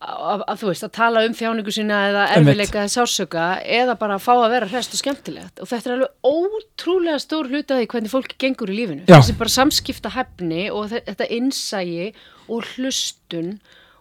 að, 0.00 0.56
þú 0.60 0.70
veist, 0.72 0.84
að 0.88 0.94
tala 0.96 1.22
um 1.28 1.36
þjáningu 1.38 1.72
sína 1.76 2.00
eða 2.10 2.24
erfileika 2.36 2.82
eða 2.82 2.92
sásöka 2.96 3.46
eða 3.78 3.94
bara 4.00 4.16
að 4.18 4.24
fá 4.26 4.32
að 4.36 4.50
vera 4.56 4.68
hrest 4.72 4.96
og 4.96 5.00
skemmtilegt 5.04 5.62
og 5.64 5.70
þetta 5.70 5.88
er 5.92 5.94
alveg 5.96 6.32
ótrúlega 6.32 7.22
stór 7.22 7.48
hluti 7.52 7.72
af 7.76 7.80
því 7.84 7.88
hvernig 7.94 8.12
fólki 8.12 8.36
gengur 8.44 8.72
í 8.72 8.76
lífinu 8.80 9.06
Já. 9.08 9.16
þessi 9.20 9.36
bara 9.40 9.54
samskipta 9.56 10.12
hefni 10.16 10.66
og 10.72 10.90
þe- 10.92 11.04
þetta 11.08 11.30
innsægi 11.38 12.10
og 12.52 12.68
hlustun 12.74 13.56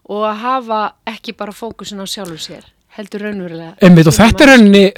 og 0.09 0.23
að 0.29 0.39
hafa 0.43 0.79
ekki 1.15 1.33
bara 1.37 1.55
fókusin 1.55 2.01
á 2.01 2.05
sjálfur 2.05 2.41
sér 2.41 2.65
heldur 2.95 3.25
raunverulega 3.25 3.73
Einmitt, 3.83 4.07
þetta 4.07 4.45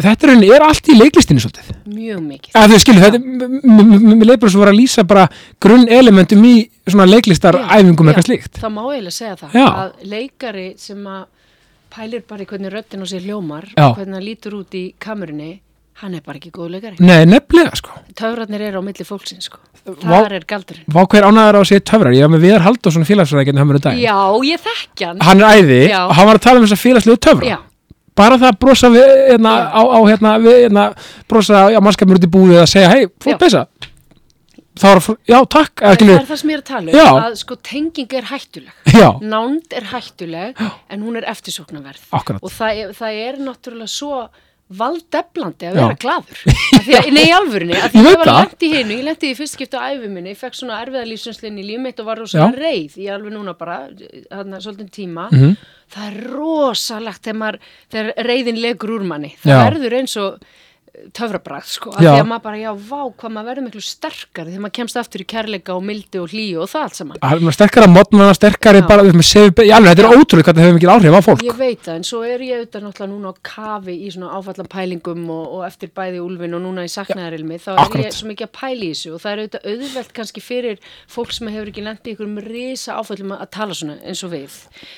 þetta 0.05 0.27
er 0.29 0.55
er 0.57 0.65
allt 0.67 0.89
í 0.91 0.97
leiklistinni 0.97 1.41
svolítið. 1.41 1.69
mjög 1.89 2.19
mikið 2.27 2.59
Að 2.59 2.75
skilju, 2.83 3.03
þetta, 3.05 3.21
mér 3.71 4.27
leið 4.29 4.41
bara 4.43 4.53
svo 4.53 4.61
var 4.61 4.71
að 4.73 4.77
lýsa 4.77 5.05
bara 5.09 5.23
grunn 5.63 5.87
elementum 5.89 6.45
í 6.45 6.53
svona 6.85 7.07
leiklistar 7.09 7.57
æfingum 7.57 8.05
Já, 8.05 8.13
eitthvað 8.13 8.27
slíkt. 8.29 8.59
það 8.61 8.75
má 8.75 8.81
eiginlega 8.91 9.17
segja 9.17 9.39
það 9.41 9.57
Já. 9.57 9.65
að 9.67 10.05
leikari 10.13 10.67
sem 10.77 11.07
að 11.15 11.23
pælir 11.97 12.25
bara 12.29 12.43
í 12.43 12.49
hvernig 12.51 12.73
röddin 12.75 13.01
á 13.01 13.07
sér 13.09 13.25
hljómar 13.25 13.65
Já. 13.73 13.87
og 13.87 13.97
hvernig 13.97 14.17
hann 14.19 14.27
lítur 14.27 14.59
út 14.59 14.77
í 14.77 14.83
kamerunni 15.01 15.51
hann 16.01 16.13
er 16.17 16.21
bara 16.25 16.37
ekki 16.39 16.51
góð 16.53 16.69
leikari 16.75 16.95
Nei, 17.03 17.25
nefnilega, 17.25 17.75
sko. 17.79 17.95
töfratnir 18.17 18.61
eru 18.67 18.81
á 18.81 18.83
milli 18.85 19.05
fólksins 19.07 19.47
sko. 19.49 19.57
Þar 19.87 20.33
er 20.37 20.43
galdurinn 20.49 20.85
Vá 20.93 21.01
hver 21.07 21.25
ánæður 21.29 21.57
á 21.57 21.61
að 21.63 21.69
sé 21.71 21.79
töfrar, 21.79 22.13
ég 22.13 22.25
var 22.27 22.33
með 22.35 22.43
Viðar 22.45 22.65
Halldórsson 22.67 23.07
félagsfræðingin 23.07 23.61
höfum 23.61 23.73
við 23.77 23.83
dag. 23.87 23.97
já, 24.01 24.17
ég 24.51 24.63
þekki 24.67 25.07
hann 25.07 25.21
Hann 25.25 25.41
er 25.41 25.61
æði 25.63 25.81
Já. 25.89 26.01
og 26.09 26.13
hann 26.19 26.27
var 26.27 26.35
að 26.41 26.45
tala 26.47 26.59
um 26.59 26.65
þess 26.67 26.77
að 26.77 26.83
félagslegu 26.85 27.17
töfra. 27.27 27.45
já, 27.53 27.57
Bara 28.17 28.37
það 28.41 28.49
að 28.49 28.59
brosa 28.59 28.89
við, 28.89 29.09
hérna, 29.31 29.51
á, 29.69 29.81
á, 29.85 29.99
hérna, 30.09 30.29
við, 30.41 30.55
hérna, 30.65 30.85
brosa 31.29 31.67
á 31.69 31.79
mannskapur 31.85 32.17
út 32.17 32.25
í 32.25 32.29
búið 32.33 32.61
að 32.63 32.69
segja, 32.71 32.89
hei, 32.89 33.05
fótt 33.21 33.39
peysa. 33.39 33.67
Er, 34.77 34.99
já, 35.25 35.37
takk, 35.49 35.81
það 35.81 35.95
skilju, 35.97 36.15
er 36.19 36.25
það 36.29 36.37
sem 36.41 36.49
ég 36.51 36.57
er 36.57 36.61
að 36.61 36.67
tala 36.69 36.91
um 36.91 36.97
Já. 36.97 37.05
að 37.25 37.35
sko 37.39 37.55
tenging 37.65 38.11
er 38.13 38.27
hættuleg 38.29 38.91
já, 38.93 39.07
nánd 39.25 39.73
er 39.73 39.87
hættuleg 39.89 40.59
en 40.93 41.01
hún 41.01 41.17
er 41.17 41.25
eftirsóknarverð 41.31 42.03
akkurat. 42.13 42.43
og 42.45 42.51
það 42.53 42.81
er, 42.83 42.91
það 42.93 43.17
er 43.23 43.39
náttúrulega 43.47 43.89
svo 43.89 44.19
valdeflandi 44.69 45.67
að 45.69 45.77
vera 45.77 45.95
að, 45.95 46.31
nei, 47.15 47.27
í 47.87 47.91
því 47.93 48.01
Ég 48.03 48.17
var 48.19 48.31
lent 48.41 48.65
í 48.67 48.71
hinu, 48.73 48.97
ég 48.99 49.05
lendi 49.07 49.31
í 49.31 49.37
fyrst 49.37 49.55
skipta 49.55 49.79
á 49.79 49.87
æfi 49.95 50.09
minni, 50.11 50.33
ég 50.33 50.39
fekk 50.41 50.57
svona 50.59 50.81
erfiða 50.83 51.05
lífsynslinn 51.07 51.61
í 51.61 51.65
líf 51.69 51.79
mitt 51.85 51.99
og 52.03 52.09
var 52.09 52.19
rosa 52.19 52.41
Já. 52.41 52.47
reið, 52.57 52.97
ég 52.99 53.13
alveg 53.15 53.33
núna 53.37 53.53
bara 53.57 53.77
þarna 54.31 54.59
svolítið 54.63 54.91
tíma, 54.99 55.29
Mhm. 55.31 55.55
það 55.95 56.07
er 56.11 56.17
rosalegt 56.35 57.23
þegar, 57.23 57.39
maður, 57.41 57.59
þegar 57.93 58.13
reiðin 58.27 58.61
legur 58.61 58.95
úr 58.99 59.03
manni, 59.07 59.35
það 59.43 59.53
Já. 59.55 59.61
verður 59.71 59.97
eins 60.01 60.17
og 60.17 60.39
töfrabragð 61.17 61.67
sko, 61.69 61.91
Já. 62.01 62.11
því 62.15 62.21
að 62.21 62.27
maður 62.31 62.43
bara, 62.47 62.57
já, 62.61 62.71
vá, 62.89 63.01
hvað 63.21 63.33
maður 63.35 63.47
verður 63.51 63.65
miklu 63.67 63.81
sterkari 63.85 64.51
þegar 64.53 64.63
maður 64.65 64.75
kemst 64.77 64.97
aftur 65.01 65.23
í 65.23 65.27
kærleika 65.29 65.75
og 65.77 65.83
mildi 65.85 66.19
og 66.21 66.31
hlýju 66.33 66.61
og 66.63 66.69
það 66.71 66.85
allt 66.87 66.97
saman. 66.99 67.19
Hann 67.21 67.47
er 67.51 67.55
sterkara 67.57 67.87
mótmanna, 67.91 68.33
sterkari 68.37 68.81
Já. 68.81 68.87
bara, 68.89 69.05
við 69.07 69.17
með 69.19 69.27
sefi, 69.29 69.67
í 69.67 69.71
alveg, 69.77 69.93
þetta 69.93 70.05
er 70.07 70.17
ótrúlega 70.17 70.47
hvað 70.47 70.57
það 70.57 70.65
hefur 70.67 70.77
mikil 70.77 70.91
áhrif 70.95 71.17
á 71.17 71.21
fólk. 71.27 71.43
Ég 71.47 71.57
veit 71.61 71.81
það, 71.85 71.95
en 72.01 72.07
svo 72.09 72.21
er 72.25 72.43
ég 72.47 72.61
auðvitað 72.61 72.85
náttúrulega 72.87 73.11
núna 73.13 73.31
á 73.31 73.35
kafi 73.51 73.95
í 73.97 74.09
svona 74.15 74.31
áfallan 74.37 74.71
pælingum 74.73 75.23
og, 75.37 75.45
og 75.57 75.65
eftir 75.69 75.91
bæði 75.97 76.21
úlfin 76.25 76.57
og 76.57 76.63
núna 76.65 76.85
í 76.87 76.91
saknaðarilmi, 76.91 77.59
þá 77.61 77.69
er 77.75 77.81
akkurat. 77.85 78.05
ég 78.09 78.17
svo 78.17 78.29
mikið 78.31 78.47
að 78.49 78.53
pæli 78.57 78.89
í 78.89 78.93
þessu 78.95 79.13
og 79.17 79.21
það 79.23 79.31
er 79.31 79.43
auðvitað 79.43 79.67
auðvelt 79.73 80.13
kannski 80.17 80.43
fyrir 80.43 80.81
fólk 81.07 81.31
sem 81.37 81.51
hefur 81.53 81.71
ekki 81.71 81.85
lendið 81.85 82.07
í 82.07 82.15
einhverjum 82.17 82.39
risa 82.47 82.97
áfallum 83.01 83.35
að 83.37 83.49
tala 83.57 83.77
svona 83.77 83.97
eins 84.03 84.23
og 84.25 84.33
við. 84.33 84.57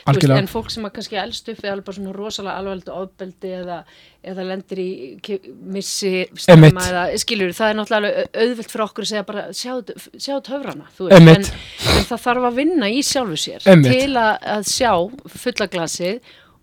Algjörlega. 0.10 0.39
en 0.39 0.48
fólk 0.51 0.72
sem 0.74 0.88
kannski 0.89 1.20
elst 1.20 1.50
upp 1.51 1.60
við 1.63 1.72
alveg 1.74 1.86
bara 1.89 1.98
svona 2.00 2.15
rosalega 2.15 2.58
alveglega 2.60 2.98
ofbeldi 3.03 3.51
eða, 3.60 3.79
eða 4.24 4.46
lendir 4.50 4.82
í 4.84 4.89
ki- 5.24 5.41
Einmitt. 5.89 6.41
stemma 6.43 6.84
eða 6.89 7.03
skilur, 7.24 7.53
það 7.58 7.72
er 7.72 7.79
náttúrulega 7.79 8.10
alveg 8.10 8.43
auðvelt 8.43 8.74
fyrir 8.74 8.86
okkur 8.86 9.05
að 9.05 9.10
segja 9.12 9.24
bara 9.29 9.46
sjá 10.19 10.36
töfrana, 10.46 10.86
þú 10.98 11.10
Einmitt. 11.15 11.50
en, 11.50 11.96
en 11.98 12.05
það 12.12 12.22
þarf 12.27 12.50
að 12.51 12.60
vinna 12.62 12.91
í 12.91 13.01
sjálfu 13.05 13.39
sér 13.46 13.65
Einmitt. 13.74 13.96
til 13.98 14.13
að, 14.19 14.36
að 14.58 14.69
sjá 14.69 14.91
fulla 15.46 15.67
glasið 15.74 16.19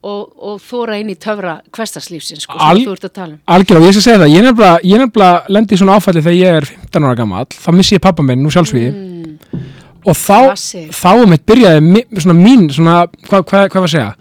og, 0.07 0.21
og 0.39 0.61
þóra 0.63 0.99
inn 1.01 1.11
í 1.11 1.17
töfra 1.19 1.57
hverstarslífsins 1.75 2.45
sko, 2.47 2.59
Al- 2.63 2.79
sem 2.79 2.87
þú 2.87 2.95
ert 2.97 3.07
að 3.09 3.15
tala 3.17 3.33
um 3.35 3.41
Algjörlega, 3.57 3.83
og 3.83 3.89
ég 3.91 3.97
skal 3.97 4.05
segja 4.07 4.21
það, 4.23 4.35
ég 4.37 4.45
nefnilega, 4.47 4.79
ég 4.87 5.03
nefnilega 5.03 5.57
lendi 5.57 5.75
í 5.75 5.81
svona 5.81 5.97
áfalli 5.99 6.23
þegar 6.23 6.39
ég 6.39 6.59
er 6.61 6.69
15 6.71 7.09
ára 7.09 7.19
gammal, 7.19 7.45
þá 7.51 7.69
missi 7.75 7.97
ég 7.97 8.05
pappa 8.05 8.23
minn 8.27 8.45
nú 8.45 8.53
sjálfsvíði 8.55 8.93
mm, 8.93 9.65
og 10.07 10.15
þá, 10.15 10.37
Klassi. 10.53 10.85
þá 10.95 11.09
um 11.25 11.35
eitt 11.35 11.47
byrjaði 11.51 12.05
svona 12.23 12.37
mín, 12.39 12.69
svona, 12.71 12.99
hvað 13.27 13.47
hva, 13.51 13.65
hva 13.67 13.83
var 13.83 13.89
að 13.89 13.95
segja, 13.97 14.13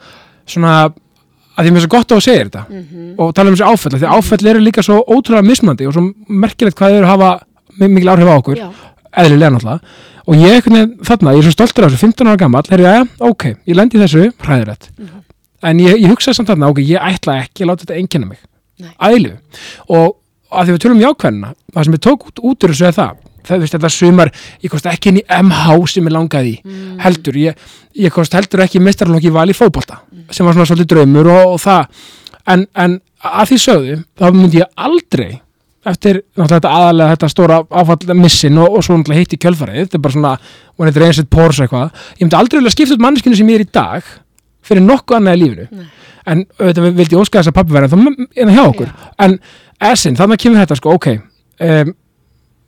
svona, 0.56 0.74
að 1.56 1.66
því 1.66 1.72
mér 1.72 1.78
er 1.82 1.86
svo 1.86 1.92
gott 1.96 2.12
á 2.12 2.16
að 2.16 2.24
segja 2.26 2.46
þetta. 2.46 2.64
Mhm. 2.70 3.16
og 3.20 3.34
tala 3.36 3.50
um 3.50 3.56
þessi 3.56 3.68
áfall, 3.72 4.00
því 4.00 4.10
áfall 4.18 4.48
eru 4.52 4.60
líka 4.60 4.84
svo 4.84 4.98
ótrúlega 5.08 5.46
mismandi 5.48 5.88
og 5.88 5.94
svo 5.94 6.04
merkilegt 6.30 6.76
hvað 6.78 6.92
þau 6.92 6.98
eru 6.98 7.06
að 7.06 7.14
hafa 7.14 7.30
mi- 7.80 7.88
mikil 7.88 8.10
áhrif 8.12 8.28
á 8.28 8.36
okkur, 8.40 8.56
já, 8.58 8.70
eðlilega 9.18 9.52
náttúrulega. 9.56 9.80
Og 10.28 10.36
ég 10.36 10.56
einhvern 10.58 10.74
veginn 10.74 10.98
þarna, 11.06 11.34
ég 11.36 11.38
er 11.38 11.44
svo 11.46 11.52
stoltur 11.54 11.86
af 11.86 11.92
þessu 11.92 12.02
15 12.02 12.28
ára 12.28 12.38
gammal, 12.38 12.64
herri, 12.70 12.84
já, 12.84 13.08
ok, 13.20 13.44
ég 13.68 13.76
lendi 13.76 14.00
þessu 14.02 14.32
hræðilegt, 14.42 14.90
Mhm. 14.98 15.22
en 15.64 15.78
ég, 15.80 15.96
ég 16.02 16.10
hugsaði 16.10 16.36
samt 16.36 16.48
þarna, 16.50 16.70
ok, 16.70 16.78
ég 16.82 17.00
ætla 17.00 17.44
ekki 17.44 17.64
að 17.64 17.68
láta 17.70 17.86
þetta 17.86 17.96
einkenna 18.00 18.26
mig. 18.28 18.40
Æðilegu 19.00 19.38
og 19.90 20.16
að 20.52 20.66
því 20.68 20.72
við 20.76 20.80
tölum 20.84 20.98
um 21.00 21.06
jákvæðina 21.06 21.54
það 21.74 21.84
sem 21.86 21.94
ég 21.94 22.00
tók 22.04 22.26
út, 22.28 22.40
út 22.44 22.60
úr 22.64 22.70
þessu 22.74 22.88
er 22.88 22.92
það 22.92 23.12
það 23.48 23.66
þetta 23.76 23.92
sumar, 23.94 24.32
ég 24.64 24.74
kosti 24.74 24.90
ekki 24.92 25.12
inn 25.14 25.22
í 25.22 25.26
MH 25.42 25.78
sem 25.94 26.10
ég 26.10 26.14
langaði 26.16 26.52
í, 26.56 26.60
Mm. 26.66 27.00
heldur 27.06 27.40
ég, 27.40 27.56
ég 27.96 28.12
kosti 28.14 28.38
heldur 28.38 28.66
ekki 28.66 28.82
mestarlokki 28.84 29.32
val 29.34 29.48
í 29.50 29.56
fótbolta 29.58 30.02
sem 30.32 30.46
var 30.46 30.54
svona 30.56 30.66
svolítið 30.66 30.92
draumur 30.96 31.28
og, 31.30 31.56
og 31.56 31.60
það. 31.62 31.88
En, 32.48 32.68
en 32.76 33.00
að 33.24 33.50
því 33.52 33.58
sögðu 33.62 33.98
þá 34.20 34.26
myndi 34.34 34.60
ég 34.62 34.70
aldrei 34.76 35.42
eftir 35.86 36.24
náttúrulega 36.34 36.56
þetta 36.56 36.70
aðalega 36.74 37.14
þetta 37.16 37.28
stóra 37.30 37.58
áfall 37.70 38.16
missin 38.18 38.58
og, 38.58 38.78
og 38.80 38.84
svo 38.86 38.96
náttúrulega 38.98 39.22
heitt 39.22 39.36
í 39.38 39.42
kjölfarið 39.44 39.82
þetta 39.84 39.98
er 40.00 40.02
bara 40.02 40.16
svona, 40.16 40.32
when 40.78 40.90
it 40.90 40.98
rains 40.98 41.20
it 41.22 41.30
pours 41.30 41.60
eitthvað 41.62 41.92
ég 42.18 42.24
myndi 42.26 42.38
aldrei 42.40 42.58
vilja 42.60 42.74
skipta 42.74 42.96
út 42.98 43.04
manneskinu 43.06 43.38
sem 43.38 43.52
ég 43.54 43.60
er 43.62 43.66
í 43.68 43.70
dag 43.72 44.08
fyrir 44.66 44.82
nokkuð 44.82 45.20
annað 45.20 45.38
í 45.38 45.42
lífinu. 45.44 45.68
Nei. 45.70 45.86
en 46.26 46.40
auðvitað 46.58 46.88
vildi 46.98 47.14
ég 47.14 47.22
óska 47.22 47.38
þess 47.38 47.52
að 47.52 47.58
pappi 47.60 47.76
verða 47.76 47.92
þá 47.92 47.98
en 48.42 48.50
hjá 48.56 48.64
okkur. 48.66 48.94
En 49.22 49.36
essin, 49.92 50.16
þannig 50.18 50.42
kemur 50.42 50.64
þetta 50.64 50.78
sko, 50.80 50.96
ok 50.98 51.08
um, 51.14 51.94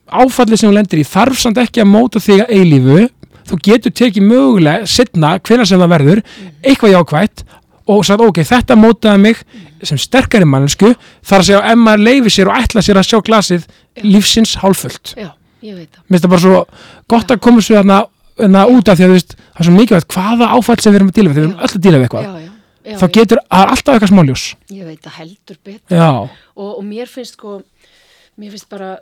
áfallið 0.07 0.61
sem 0.61 0.69
þú 0.69 0.75
lendir 0.77 1.01
í 1.01 1.05
þarf 1.07 1.39
samt 1.41 1.61
ekki 1.61 1.83
að 1.83 1.91
móta 1.91 2.21
þig 2.23 2.43
að 2.45 2.53
eilífu. 2.57 3.05
Þú 3.47 3.59
getur 3.63 3.93
tekið 3.95 4.25
mögulega 4.27 4.87
setna, 4.91 5.37
hvenær 5.39 5.69
sem 5.69 5.79
það 5.79 5.93
verður, 5.93 6.21
eitthvað 6.67 6.93
jákvætt 6.97 7.43
og 7.87 8.03
sagt, 8.03 8.23
ok, 8.23 8.41
þetta 8.43 8.75
mótaði 8.75 9.21
mig 9.23 9.43
sem 9.87 9.99
sterkari 10.01 10.47
mannsku 10.49 10.91
þar 11.23 11.39
að 11.39 11.47
segja 11.47 11.61
ef 11.71 11.79
maður 11.79 12.03
leifi 12.09 12.33
sér 12.35 12.51
og 12.51 12.59
ætla 12.59 12.83
sér 12.83 12.99
að 12.99 13.07
sjá 13.07 13.21
glasið 13.23 13.67
lífsins 14.03 14.57
hálffullt. 14.59 15.13
Já, 15.15 15.29
ég 15.63 15.77
veit 15.77 15.87
það. 15.87 16.03
Mér 16.03 16.17
finnst 16.17 16.25
það 16.25 16.33
bara 16.33 16.43
svo 16.43 16.59
gott 17.13 17.31
að 17.31 17.41
koma 17.47 17.63
svo 17.63 17.77
þarna, 17.79 18.01
þarna 18.41 18.65
út 18.73 18.91
af 18.91 18.99
því 18.99 19.07
að 19.07 19.13
þú 19.13 19.17
veist, 19.17 19.37
það 19.37 19.63
er 19.63 19.69
svo 19.69 19.77
mikilvægt 19.77 20.17
hvaða 20.17 20.51
áfall 20.57 20.79
sem 20.83 20.91
við 20.91 20.99
erum 20.99 21.13
að 21.13 21.19
díla 21.21 21.31
við, 21.31 21.37
við 21.37 21.45
erum 21.45 21.55
öll 21.63 21.71
að 21.71 21.85
díla 21.87 22.01
við 22.01 22.07
eitthvað. 22.09 22.27
Já, 22.27 22.43
já, 22.43 22.51
já, 22.91 22.97
þá 22.99 23.07
getur, 23.19 23.43
alltaf 23.61 23.93
eitthvað 23.95 24.11
smáljós. 24.11 24.45
Ég, 24.75 24.83
veit 24.89 25.07
það 25.07 25.17
heldur 25.21 25.61
betur. 25.63 26.03
Og, 26.57 26.69
og 26.73 26.83
mér 26.91 27.11
finnst 27.11 27.39
sko 27.39 27.61
mér 28.37 28.53
finnst 28.53 28.69
bara 28.69 28.97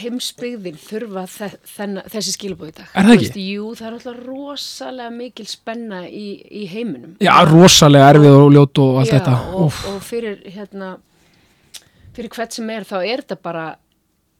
heimsbyggðin 0.00 0.78
þurfa 0.80 1.26
þe 1.30 1.50
þenna, 1.74 2.04
þessi 2.12 2.34
skilabóð 2.36 2.70
í 2.70 2.74
dag. 2.78 2.88
Er 2.94 3.06
það 3.08 3.14
ekki? 3.16 3.26
Veist, 3.26 3.38
jú, 3.42 3.68
það 3.78 3.86
er 3.88 3.96
alltaf 3.98 4.18
rosalega 4.26 5.12
mikil 5.14 5.46
spenna 5.50 6.00
í, 6.06 6.26
í 6.62 6.64
heiminum. 6.70 7.14
Já, 7.24 7.32
rosalega 7.50 8.10
erfið 8.14 8.38
og 8.38 8.50
ljót 8.54 8.82
og 8.84 9.00
allt 9.02 9.12
Já, 9.12 9.16
þetta. 9.18 9.36
og, 9.60 9.80
og 9.90 10.02
fyrir 10.06 10.42
hérna 10.46 10.90
fyrir 12.16 12.32
hvert 12.34 12.56
sem 12.56 12.70
er 12.74 12.86
þá 12.88 12.96
er 13.00 13.22
þetta 13.24 13.38
bara 13.42 13.66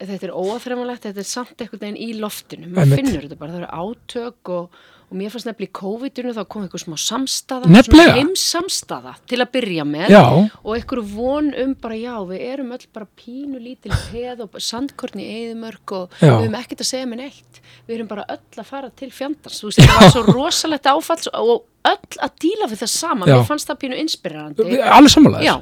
þetta 0.01 0.31
er 0.31 0.33
óaþremanlegt, 0.33 1.05
þetta 1.09 1.23
er 1.23 1.29
samt 1.29 1.61
einhvern 1.61 1.83
veginn 1.85 2.01
í 2.01 2.09
loftinu, 2.21 2.71
maður 2.71 2.87
Einmitt. 2.87 3.01
finnur 3.03 3.27
þetta 3.27 3.41
bara 3.41 3.55
það 3.55 3.61
eru 3.61 3.85
átök 3.85 4.53
og, 4.57 4.79
og 5.11 5.17
mér 5.19 5.33
fannst 5.33 5.49
nefnilega 5.49 5.67
í 5.67 5.75
COVID-inu 5.75 6.33
þá 6.37 6.41
kom 6.53 6.63
eitthvað 6.65 6.83
smá 6.85 6.97
samstaða 7.03 7.67
Nefnilega. 7.71 8.13
heimsamstaða 8.15 9.15
til 9.27 9.41
að 9.43 9.49
byrja 9.57 9.85
með. 9.89 10.13
Já, 10.15 10.23
og 10.63 10.77
einhverju 10.77 11.03
von 11.17 11.49
um 11.65 11.73
bara 11.83 11.97
já, 11.99 12.15
við 12.29 12.45
erum 12.47 12.71
öll 12.77 12.87
bara 12.95 13.09
pínu 13.19 13.59
lítil 13.63 13.91
peð 14.13 14.45
og 14.47 14.55
sandkorn 14.63 15.19
í 15.23 15.27
eðimörk 15.35 15.95
og 15.99 16.15
Já. 16.21 16.29
við 16.31 16.37
höfum 16.45 16.57
ekkert 16.61 16.85
að 16.87 16.91
segja 16.93 17.09
með 17.11 17.23
neitt. 17.25 17.61
Við 17.89 17.97
erum 17.97 18.11
bara 18.13 18.25
öll 18.31 18.63
að 18.63 18.71
fara 18.71 18.93
til 19.03 19.11
fjandans 19.11 19.59
þú 19.61 19.73
veist, 19.73 19.83
það 19.83 20.01
var 20.01 20.15
svo 20.15 20.25
rosalegt 20.39 20.87
áfall 20.95 21.35
og 21.43 21.67
öll 21.91 22.23
að 22.23 22.39
díla 22.47 22.71
við 22.71 22.83
það 22.85 22.95
sama 22.95 23.27
Já. 23.27 23.35
mér 23.35 23.47
fannst 23.51 23.71
það 23.73 23.81
pínu 23.85 24.01
inspirerandi. 24.07 24.81
Alveg 24.87 25.15
sammálaðir 25.17 25.49
já, 25.51 25.57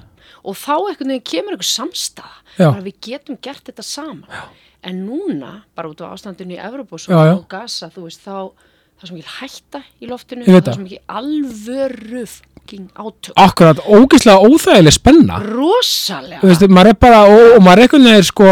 og 0.45 0.57
þá 0.61 0.73
einhvern 0.77 1.15
veginn 1.17 1.29
kemur 1.33 1.57
einhver 1.57 1.73
samstaða 1.73 2.37
bara 2.59 2.85
við 2.85 3.01
getum 3.09 3.39
gert 3.41 3.65
þetta 3.71 3.85
saman. 3.87 4.29
Já. 4.29 4.45
en 4.89 5.01
núna, 5.09 5.65
bara 5.75 5.89
út 5.91 5.99
á 6.05 6.13
ástandinu 6.15 6.55
í 6.55 6.59
Evropa 6.63 6.95
og 6.95 7.47
Gaza, 7.51 7.89
þú 7.91 8.05
veist, 8.07 8.23
þá 8.23 8.53
það 8.99 9.07
er 9.07 9.11
svo 9.11 9.17
mikil 9.17 9.35
hætta 9.39 9.83
í 10.03 10.11
loftinu 10.11 10.47
það 10.49 10.61
er 10.61 10.79
svo 10.79 10.85
mikil 10.85 11.03
alvöru 11.09 12.27
átök. 12.69 13.33
Akkurat, 13.37 13.81
ógeðslega 13.87 14.45
óþægileg 14.45 14.93
spenna. 14.93 15.41
Rosalega. 15.41 16.43
Þú 16.43 16.51
veist, 16.51 16.69
maður 16.69 16.93
er 16.93 17.01
bara, 17.01 17.25
og, 17.31 17.45
og 17.57 17.65
maður 17.65 17.79
er 17.81 17.87
einhvern 17.87 18.09
veginn 18.11 18.27
sko, 18.29 18.49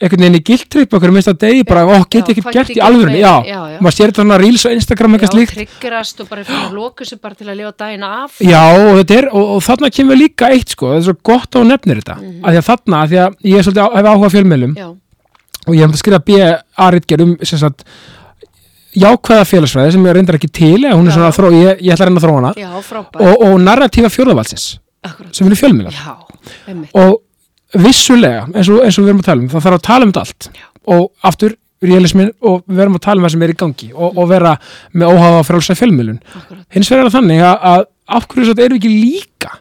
einhvern 0.00 0.24
veginn 0.24 0.38
í 0.38 0.42
gildtripp 0.48 0.96
okkur 0.98 1.14
minnst 1.14 1.30
að 1.30 1.38
degi 1.44 1.62
bara, 1.68 1.84
ó, 1.86 2.02
get 2.10 2.16
Já, 2.16 2.24
ég 2.24 2.32
ekkert 2.32 2.48
hvað 2.48 2.58
gert 2.58 2.72
í 2.74 2.80
meira? 2.80 3.14
já, 3.20 3.34
Já, 3.46 3.60
já. 3.76 3.78
maður 3.84 3.96
sér 3.98 4.10
þetta 4.12 4.24
svona 4.24 4.40
reels 4.42 4.66
á 4.66 4.70
Instagram 4.74 5.16
eitthvað 5.16 5.30
já, 5.30 5.36
slíkt, 5.36 5.54
triggerast 5.60 6.20
og 6.24 6.30
bara 6.32 6.46
fyrir 6.48 6.66
að 6.66 6.76
loka 6.80 7.08
sér 7.08 7.22
bara 7.22 7.38
til 7.38 7.48
að 7.48 7.60
lifa 7.62 7.72
daginn 7.84 8.06
af. 8.10 8.42
Já, 8.42 8.62
og 8.74 9.00
þetta 9.00 9.18
er 9.20 9.30
og, 9.30 9.48
og 9.54 9.64
þarna 9.68 9.92
kemur 10.00 10.20
líka 10.20 10.50
eitt, 10.52 10.74
sko, 10.74 10.90
það 10.90 11.00
er 11.00 11.06
svo 11.08 11.16
gott 11.30 11.56
á 11.56 11.60
nefnir 11.70 12.02
þetta, 12.02 12.18
mm 12.20 12.34
að 12.46 12.56
því 12.56 12.62
að 12.62 12.68
þarna, 12.72 13.00
að 13.02 13.12
því 13.14 13.22
að 13.22 13.38
ég 13.52 13.60
er 13.60 13.66
svolítið 13.66 13.86
á, 13.86 13.88
hef 13.96 14.10
áhuga 14.10 14.30
já, 14.76 14.88
og 15.66 15.74
ég 15.74 15.82
hef 15.82 15.94
að 15.96 15.98
skrifa 16.02 16.22
B.A.ritger 16.26 17.22
um 17.24 17.32
sem 17.42 17.58
sagt, 17.58 17.82
jákvæða 18.96 19.46
félagsfræði 19.50 19.94
sem 19.96 20.08
er 20.08 20.18
reyndar 20.18 20.38
ekki 20.38 20.50
til, 20.56 20.80
hún 20.86 21.06
er 21.06 21.14
svona 21.14 21.28
að 21.30 21.36
þró, 21.38 21.50
ég, 21.54 21.84
ég 21.84 21.94
ætla 21.94 22.06
að 22.06 22.10
reyna 22.10 22.22
að 22.22 22.26
þróa 22.26 22.40
hana. 22.40 22.52
Já, 22.56 22.70
og, 23.28 23.44
og 23.46 23.56
narratífa 23.62 24.10
fjórðavalsins 24.12 24.66
sem 25.36 25.46
eru 25.46 25.58
einmitt. 25.68 26.00
Og 26.96 27.82
vissulega 27.82 28.46
eins 28.52 28.70
og, 28.70 28.82
eins 28.86 28.98
og 28.98 29.06
við 29.06 29.12
erum 29.12 29.22
að 29.22 29.28
tala 29.28 29.42
um, 29.42 29.52
það 29.52 29.66
þarf 29.66 29.78
að 29.78 29.86
tala 29.86 30.06
um 30.06 30.12
þetta 30.12 30.24
allt. 30.26 30.50
Já. 30.56 30.66
og 30.96 31.06
aftur 31.26 31.56
realismin 31.82 32.30
og 32.46 32.62
við 32.64 32.80
verum 32.80 32.96
að 32.96 33.04
tala 33.04 33.20
um 33.20 33.26
það 33.26 33.34
sem 33.34 33.44
er 33.44 33.52
í 33.52 33.58
gangi 33.60 33.88
og, 33.92 34.16
og 34.16 34.28
vera 34.30 34.54
með 34.94 35.12
óhafa 35.12 35.44
frálsa 35.50 35.76
fjölmiðlun. 35.76 36.20
Akkurat. 36.40 36.64
hins 36.72 36.90
vegar 36.90 37.04
er 37.04 37.10
það 37.10 37.18
þannig 37.18 37.44
að, 37.44 37.56
að 37.72 37.86
af 38.16 38.28
hverju 38.30 38.52
þetta 38.52 38.66
erum 38.66 38.78
við 38.78 38.84
ekki 38.84 38.94
líka 38.94 39.52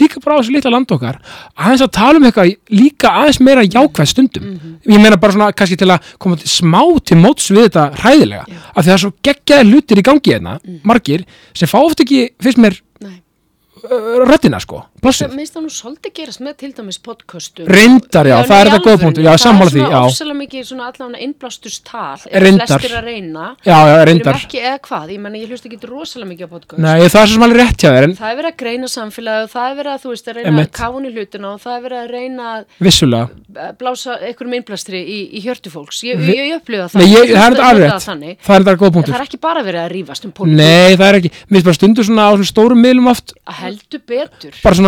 líka 0.00 0.20
bara 0.24 0.36
á 0.36 0.40
þessu 0.40 0.54
litla 0.54 0.72
land 0.72 0.92
okkar 0.94 1.18
aðeins 1.56 1.84
að 1.84 1.92
tala 1.96 2.20
um 2.20 2.26
eitthvað 2.28 2.52
líka 2.72 3.12
aðeins 3.22 3.40
meira 3.44 3.64
jákvæð 3.66 4.08
stundum. 4.12 4.46
Ég 4.88 5.02
meina 5.02 5.18
bara 5.20 5.36
svona 5.36 5.50
kannski 5.56 5.78
til 5.80 5.90
að 5.92 6.12
koma 6.22 6.38
til 6.40 6.50
smá 6.52 6.80
til 7.04 7.18
móts 7.20 7.50
við 7.52 7.68
þetta 7.68 7.84
hræðilega 8.00 8.44
Já. 8.48 8.60
af 8.72 8.78
því 8.80 8.88
það 8.88 8.94
er 8.96 9.02
svo 9.04 9.12
geggjaði 9.28 9.68
hlutir 9.72 10.00
í 10.02 10.06
gangi 10.08 10.34
hérna 10.34 10.56
margir 10.84 11.26
sem 11.52 11.70
fá 11.70 11.78
oft 11.82 12.00
ekki 12.04 12.22
fyrst 12.42 12.60
mér 12.62 12.78
uh, 13.02 14.22
röddina 14.28 14.60
sko, 14.62 14.84
Það 15.02 15.08
plossið 15.10 15.32
minnst 15.34 15.54
það 15.56 15.62
nú 15.64 15.70
svolítið 15.74 16.12
gerast 16.14 16.40
með 16.46 16.52
til 16.62 16.68
dæmis 16.76 16.98
podcastum. 17.02 17.66
Reyndar, 17.66 18.26
já, 18.30 18.36
það 18.46 18.60
er 18.62 18.68
þetta 18.70 18.76
alvöru, 18.86 18.98
punktur, 19.02 19.24
já, 19.26 19.32
sammála 19.42 19.70
því, 19.72 19.80
Það 19.82 19.82
já. 19.82 19.90
er 19.90 19.98
svona 19.98 20.06
ofsalega 20.12 20.38
mikið 20.38 20.62
svona 20.68 20.84
allavega 20.92 21.18
innblásturstall, 21.26 22.22
er 22.30 22.38
Reyndar. 22.46 22.66
flestir 22.70 22.94
að 22.94 23.02
reyna. 23.10 23.46
já, 23.66 23.74
já, 23.82 23.96
Við 23.98 24.02
erum 24.06 24.20
ekki, 24.38 24.58
eða 24.62 24.78
hvað, 24.86 25.06
ég 25.10 25.18
menna, 25.24 25.36
ég 25.42 25.48
hlust 25.50 25.66
ekki 25.66 25.78
rosalega 25.90 26.30
mikið 26.30 26.46
á 26.46 26.50
podcast. 26.54 26.78
Nei, 26.78 27.00
það 27.02 27.18
er 27.18 27.26
svo 27.26 27.34
sem 27.34 27.42
alveg 27.42 27.58
rétt 27.58 27.78
hjá 27.82 27.90
þér 27.90 28.04
en 28.06 28.14
Það 28.22 28.30
er 28.30 28.36
verið 28.38 28.50
að 28.52 28.58
greina 28.62 28.86
samfélagi 28.94 29.42
og 29.42 29.50
það 29.50 29.66
er 29.66 29.74
verið 29.82 29.90
að, 29.90 29.98
þú 30.02 30.08
veist, 30.14 30.26
að 30.30 30.34
reyna 30.38 30.46
Einmitt. 30.52 30.70
að 30.70 30.78
kána 30.78 31.02
í 31.02 31.12
hlutina 31.18 31.46
og 31.50 31.58
það 31.66 31.74
er 31.74 31.82
verið 31.82 31.98
að 31.98 32.06
reyna 32.14 32.44
að 32.54 32.62
vissulega 32.78 33.26
eh, 33.58 33.72
blása 33.82 34.12
einhverjum 34.22 34.54
innblastri 34.54 35.02
í, 35.02 35.18
í 35.34 35.42
hjörtu 35.42 35.66
fólks. 35.74 35.98
Ég, 36.06 36.14
Vi- 36.22 36.38
ég, 36.38 36.54
upplifa 36.62 36.86
það. 36.86 37.02
Nei, 37.02 37.10
ég, 37.10 37.26
það 37.34 37.42
er 37.42 37.50
þetta 37.50 37.66
alveg. 37.74 37.90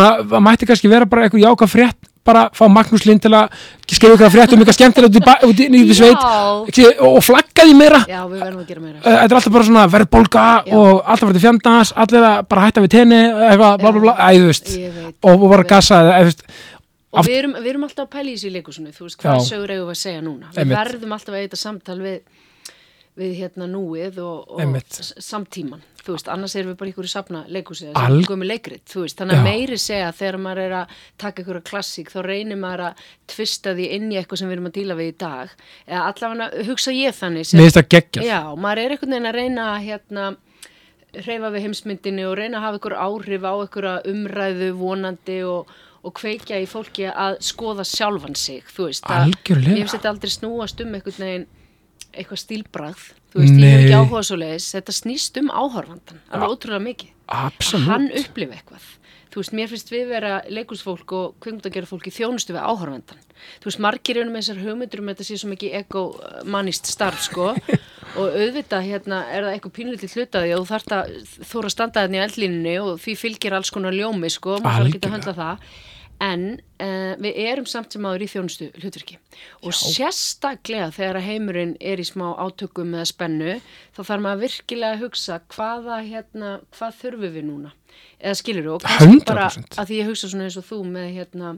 Það 0.05 0.43
mætti 0.47 0.69
kannski 0.69 0.91
vera 0.91 1.09
bara 1.09 1.25
eitthvað 1.27 1.45
jáka 1.47 1.69
frétt 1.71 2.11
bara 2.25 2.47
fá 2.57 2.65
Magnús 2.71 3.05
Lind 3.05 3.21
til 3.21 3.31
að 3.37 3.53
skrifa 3.85 4.15
eitthvað 4.15 4.33
frétt 4.33 4.53
um 4.55 4.61
eitthvað 4.61 4.77
skemmtilega 4.79 5.35
út 5.45 5.59
í, 5.61 5.67
í 5.69 5.97
sveit. 5.97 6.23
Og 7.05 7.19
flagga 7.23 7.67
því 7.67 7.75
meira. 7.77 8.01
Já, 8.09 8.23
við 8.25 8.39
verðum 8.41 8.63
að 8.63 8.71
gera 8.71 8.85
meira. 8.85 9.01
Þetta 9.03 9.25
er 9.27 9.37
alltaf 9.39 9.53
bara 9.53 9.67
svona 9.67 9.83
verðbólga 9.93 10.45
Já. 10.65 10.77
og 10.79 11.03
alltaf 11.03 11.29
verður 11.29 11.43
fjandans, 11.45 11.91
allir 12.05 12.25
að 12.25 12.39
bara 12.49 12.63
hætta 12.65 12.85
við 12.85 12.95
tenni 12.95 13.19
eitthvað, 13.21 13.77
bla 13.83 13.91
bla 13.91 14.05
bla, 14.07 14.15
æ, 14.17 14.39
þú 14.39 14.47
veist. 14.49 14.71
Ég 14.73 14.95
veit. 14.95 15.19
og, 15.21 15.45
bara 15.53 15.67
gassa 15.69 16.01
Og 17.15 17.23
við 17.23 17.37
erum, 17.39 17.53
við 17.61 17.71
erum 17.71 17.85
alltaf 17.87 18.09
að 18.09 18.15
pæla 18.17 18.27
í 18.27 18.33
þessu 18.35 18.49
í 18.49 18.55
leikusinu, 18.57 18.89
þú 18.91 19.05
veist, 19.05 19.19
hvað 19.21 19.37
sögur 19.45 19.71
eigum 19.71 19.85
við 19.87 19.93
að 19.93 20.01
segja 20.01 20.23
núna? 20.25 20.49
Við 20.55 20.73
verðum 20.73 21.13
alltaf 21.15 21.35
að 21.35 21.43
eitthvað 21.45 21.61
samtal 21.61 21.95
við, 22.01 22.17
við 23.15 23.35
hérna 23.39 23.65
núið 23.71 24.17
og, 24.19 24.49
og 24.51 24.59
samtíman, 25.23 25.83
þú 26.03 26.15
veist, 26.17 26.27
annars 26.33 26.55
erum 26.59 26.73
við 26.73 26.79
bara 26.81 26.91
ykkur 26.91 27.07
í 27.07 27.11
safna 27.11 27.43
leikusið, 27.47 27.93
Al- 27.95 28.17
þess 28.17 28.25
að 28.25 28.31
komið 28.33 28.49
leikrit, 28.51 28.83
þú 28.91 29.03
veist, 29.05 29.17
þannig 29.21 29.39
að 29.39 29.47
meiri 29.47 29.77
segja 29.79 30.09
þegar 30.17 30.37
maður 30.43 30.61
er 30.65 30.75
að 30.81 30.97
taka 31.23 31.43
ykkur 31.45 31.59
klassík, 31.69 32.11
þá 32.11 32.19
reynir 32.27 32.59
maður 32.59 32.83
að 32.89 33.05
tvista 33.31 33.73
því 33.77 33.87
inn 33.95 34.11
í 34.11 34.19
eitthvað 34.19 34.41
sem 34.41 34.51
við 34.51 34.57
erum 34.57 34.69
að 34.69 34.75
díla 34.81 34.99
við 34.99 35.11
í 35.13 35.15
dag, 35.23 35.55
eða 35.87 36.03
allavega 36.11 36.67
hugsa 36.67 36.95
ég 36.97 37.15
þannig 37.15 37.47
sem, 37.47 37.59
finnst 37.71 37.81
Já, 38.27 38.41
maður 38.67 38.83
er 38.83 38.95
einhvern 38.97 39.15
veginn 39.15 39.31
að 39.31 39.39
reyna 39.39 39.71
að 39.71 39.81
hérna, 39.87 40.27
hreyfa 41.15 41.51
við 41.55 41.67
heimsmyndinni 41.69 42.27
og 42.27 42.37
reyna 42.41 42.59
að 42.59 42.65
hafa 42.67 42.79
ykkur 42.83 42.99
áhrif 42.99 43.45
á 43.47 43.53
ykkur 43.63 43.91
umræðu 44.11 44.71
vonandi 44.75 45.37
og, 45.47 45.69
og 46.03 46.13
kveikja 46.19 46.59
í 46.59 46.67
fólki 46.67 47.07
að 47.07 47.39
skoða 47.47 47.85
sjálfan 47.87 48.35
sig, 48.35 48.65
þú 48.75 48.89
veist. 48.89 49.07
að-. 49.07 49.31
Ég 49.79 49.85
hef 49.87 49.95
þetta 49.95 50.11
aldrei 50.11 50.33
snúast 50.35 50.83
um 50.83 50.91
einhvern 50.99 51.23
veginn 51.23 51.47
eitthvað 52.15 52.41
stílbragð, 52.41 53.07
þú 53.33 53.41
veist, 53.41 53.55
ég 53.59 53.71
hef 53.71 53.79
Nei. 53.79 53.85
ekki 53.85 53.97
áhuga 53.99 54.21
svo 54.23 54.37
leiðis, 54.39 54.69
þetta 54.75 54.95
snýst 54.95 55.39
um 55.41 55.49
áhorfandan, 55.51 56.21
alveg 56.31 56.53
ótrúlega 56.53 56.85
mikið. 56.85 57.15
Að 57.25 57.49
Absolutt 57.49 57.89
hann 57.89 58.07
upplifi 58.21 58.55
eitthvað. 58.55 58.85
Þú 59.35 59.41
veist, 59.41 59.53
mér 59.57 59.67
finnst 59.67 59.89
við 59.91 60.11
vera 60.13 60.35
leikursfólk 60.47 61.11
og 61.11 61.31
kvingundagjara 61.43 61.89
fólk 61.89 62.05
í 62.07 62.13
þjónustu 62.15 62.53
við 62.55 62.61
áhorfandan. 62.69 63.23
Þú 63.59 63.67
veist, 63.67 63.81
margir 63.83 64.19
eru 64.21 64.31
með 64.31 64.45
þessar 64.45 64.61
hugmyndur 64.63 65.01
um 65.01 65.09
að 65.09 65.17
þetta 65.17 65.27
sé 65.27 65.39
svo 65.41 65.49
mikið 65.51 65.73
egomanist 65.81 66.87
starf, 66.87 67.25
sko. 67.25 67.49
og 68.21 68.37
auðvitað, 68.37 68.85
hérna, 68.87 69.25
er 69.27 69.43
það 69.43 69.57
eitthvað 69.57 69.75
pínlítið 69.75 70.15
hlutaði 70.15 70.53
og 70.55 70.63
þú 70.63 70.69
þarft 70.71 70.95
að 70.95 71.11
þóra 71.49 71.67
að 71.67 71.75
standa 71.75 72.05
þarna 72.05 72.21
í 72.21 72.23
eldlínunni 72.29 72.77
og 72.85 72.93
því 73.03 73.17
fylgir 73.25 73.57
alls 73.59 73.73
konar 73.75 73.97
ljómi, 73.97 74.31
sko. 74.31 74.55
Maður 74.63 74.85
þarf 74.85 74.93
ekki 74.93 75.03
að 75.03 75.15
höndla 75.17 75.35
það. 75.41 75.67
En 76.23 76.43
uh, 76.79 77.13
við 77.19 77.39
erum 77.43 77.65
samt 77.67 77.95
sem 77.95 78.05
áður 78.07 78.23
í 78.23 78.27
þjónustu 78.31 78.69
hlutverki 78.79 79.17
og 79.67 79.75
sérstaklega 79.75 80.87
þegar 80.95 81.19
að 81.19 81.27
heimurinn 81.27 81.73
er 81.83 81.99
í 81.99 82.05
smá 82.07 82.29
átökum 82.39 82.93
eða 82.95 83.09
spennu 83.09 83.55
þá 83.97 83.99
þarf 83.99 84.23
maður 84.23 84.43
virkilega 84.45 84.95
að 84.95 85.03
hugsa 85.03 85.39
hvaða 85.51 85.97
hérna, 86.05 86.53
hvað 86.77 87.01
þurfum 87.01 87.35
við 87.35 87.47
núna? 87.49 87.73
Eða 88.19 88.37
skilur 88.39 88.71
og 88.77 88.85
kannski 88.85 89.27
bara 89.27 89.49
100%. 89.51 89.79
að 89.81 89.91
því 89.91 89.99
ég 89.99 90.11
hugsa 90.11 90.31
svona 90.31 90.47
eins 90.47 90.59
og 90.61 90.67
þú 90.69 90.79
með 90.93 91.09
hérna 91.17 91.51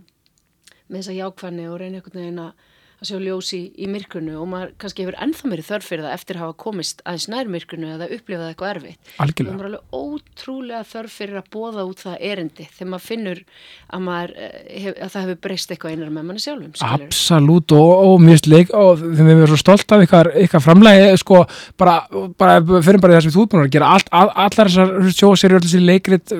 með 0.88 1.00
þessa 1.02 1.18
jákvæðni 1.20 1.70
og 1.70 1.80
reyna 1.82 2.00
einhvern 2.00 2.22
veginn 2.22 2.44
að 2.48 2.66
að 2.98 3.10
sjá 3.12 3.18
ljós 3.22 3.50
í, 3.54 3.60
í 3.78 3.88
myrkrunu 3.92 4.40
og 4.42 4.48
maður 4.50 4.72
kannski 4.82 5.04
hefur 5.04 5.18
ennþá 5.22 5.50
meiri 5.52 5.66
þörf 5.68 5.86
fyrir 5.92 6.06
það 6.08 6.14
eftir 6.16 6.38
að 6.38 6.44
hafa 6.44 6.56
komist 6.64 7.04
aðeins 7.06 7.28
nær 7.30 7.52
myrkrunu 7.54 7.92
eða 7.94 8.08
upplifað 8.16 8.48
eitthvað 8.50 8.72
erfitt 8.72 9.12
Algjörlega. 9.22 9.54
maður 9.54 9.68
er 9.68 9.70
alveg 9.70 10.00
ótrúlega 10.00 10.82
þörf 10.92 11.18
fyrir 11.20 11.38
að 11.38 11.52
bóða 11.54 11.86
út 11.86 12.02
það 12.02 12.26
erindi 12.32 12.66
þegar 12.72 12.90
maður 12.94 13.06
finnur 13.06 13.44
að, 13.44 14.02
maður, 14.08 14.34
eh, 14.48 14.90
að 14.96 15.14
það 15.14 15.28
hefur 15.28 15.40
breyst 15.46 15.76
eitthvað 15.76 15.94
einar 15.94 16.16
með 16.16 16.28
manni 16.32 16.44
sjálfum 16.48 16.74
skilurðu. 16.74 17.10
Absolutt 17.12 17.78
og, 17.78 17.94
og 18.08 18.26
mjög 18.26 18.42
sleik 18.42 18.74
og 18.82 19.06
þeim 19.06 19.30
við 19.30 19.34
erum 19.36 19.54
svo 19.54 19.62
stolt 19.62 19.94
af 19.94 20.06
ykkar, 20.08 20.32
ykkar 20.48 20.66
framlægi 20.66 21.14
sko 21.22 21.44
bara, 21.78 22.00
bara 22.42 22.58
fyrir 22.66 23.02
bara 23.04 23.20
þess 23.20 23.28
að 23.28 23.30
við 23.30 23.38
þú 23.38 23.48
búin 23.54 23.66
að 23.68 23.74
gera 23.78 23.94
allt, 23.94 24.10
all, 24.10 24.30
allar 24.34 24.74
þessar 24.74 25.14
sjóserjur, 25.14 25.62
allir 25.62 25.70
þessi 25.70 25.86
leikrit 25.86 26.38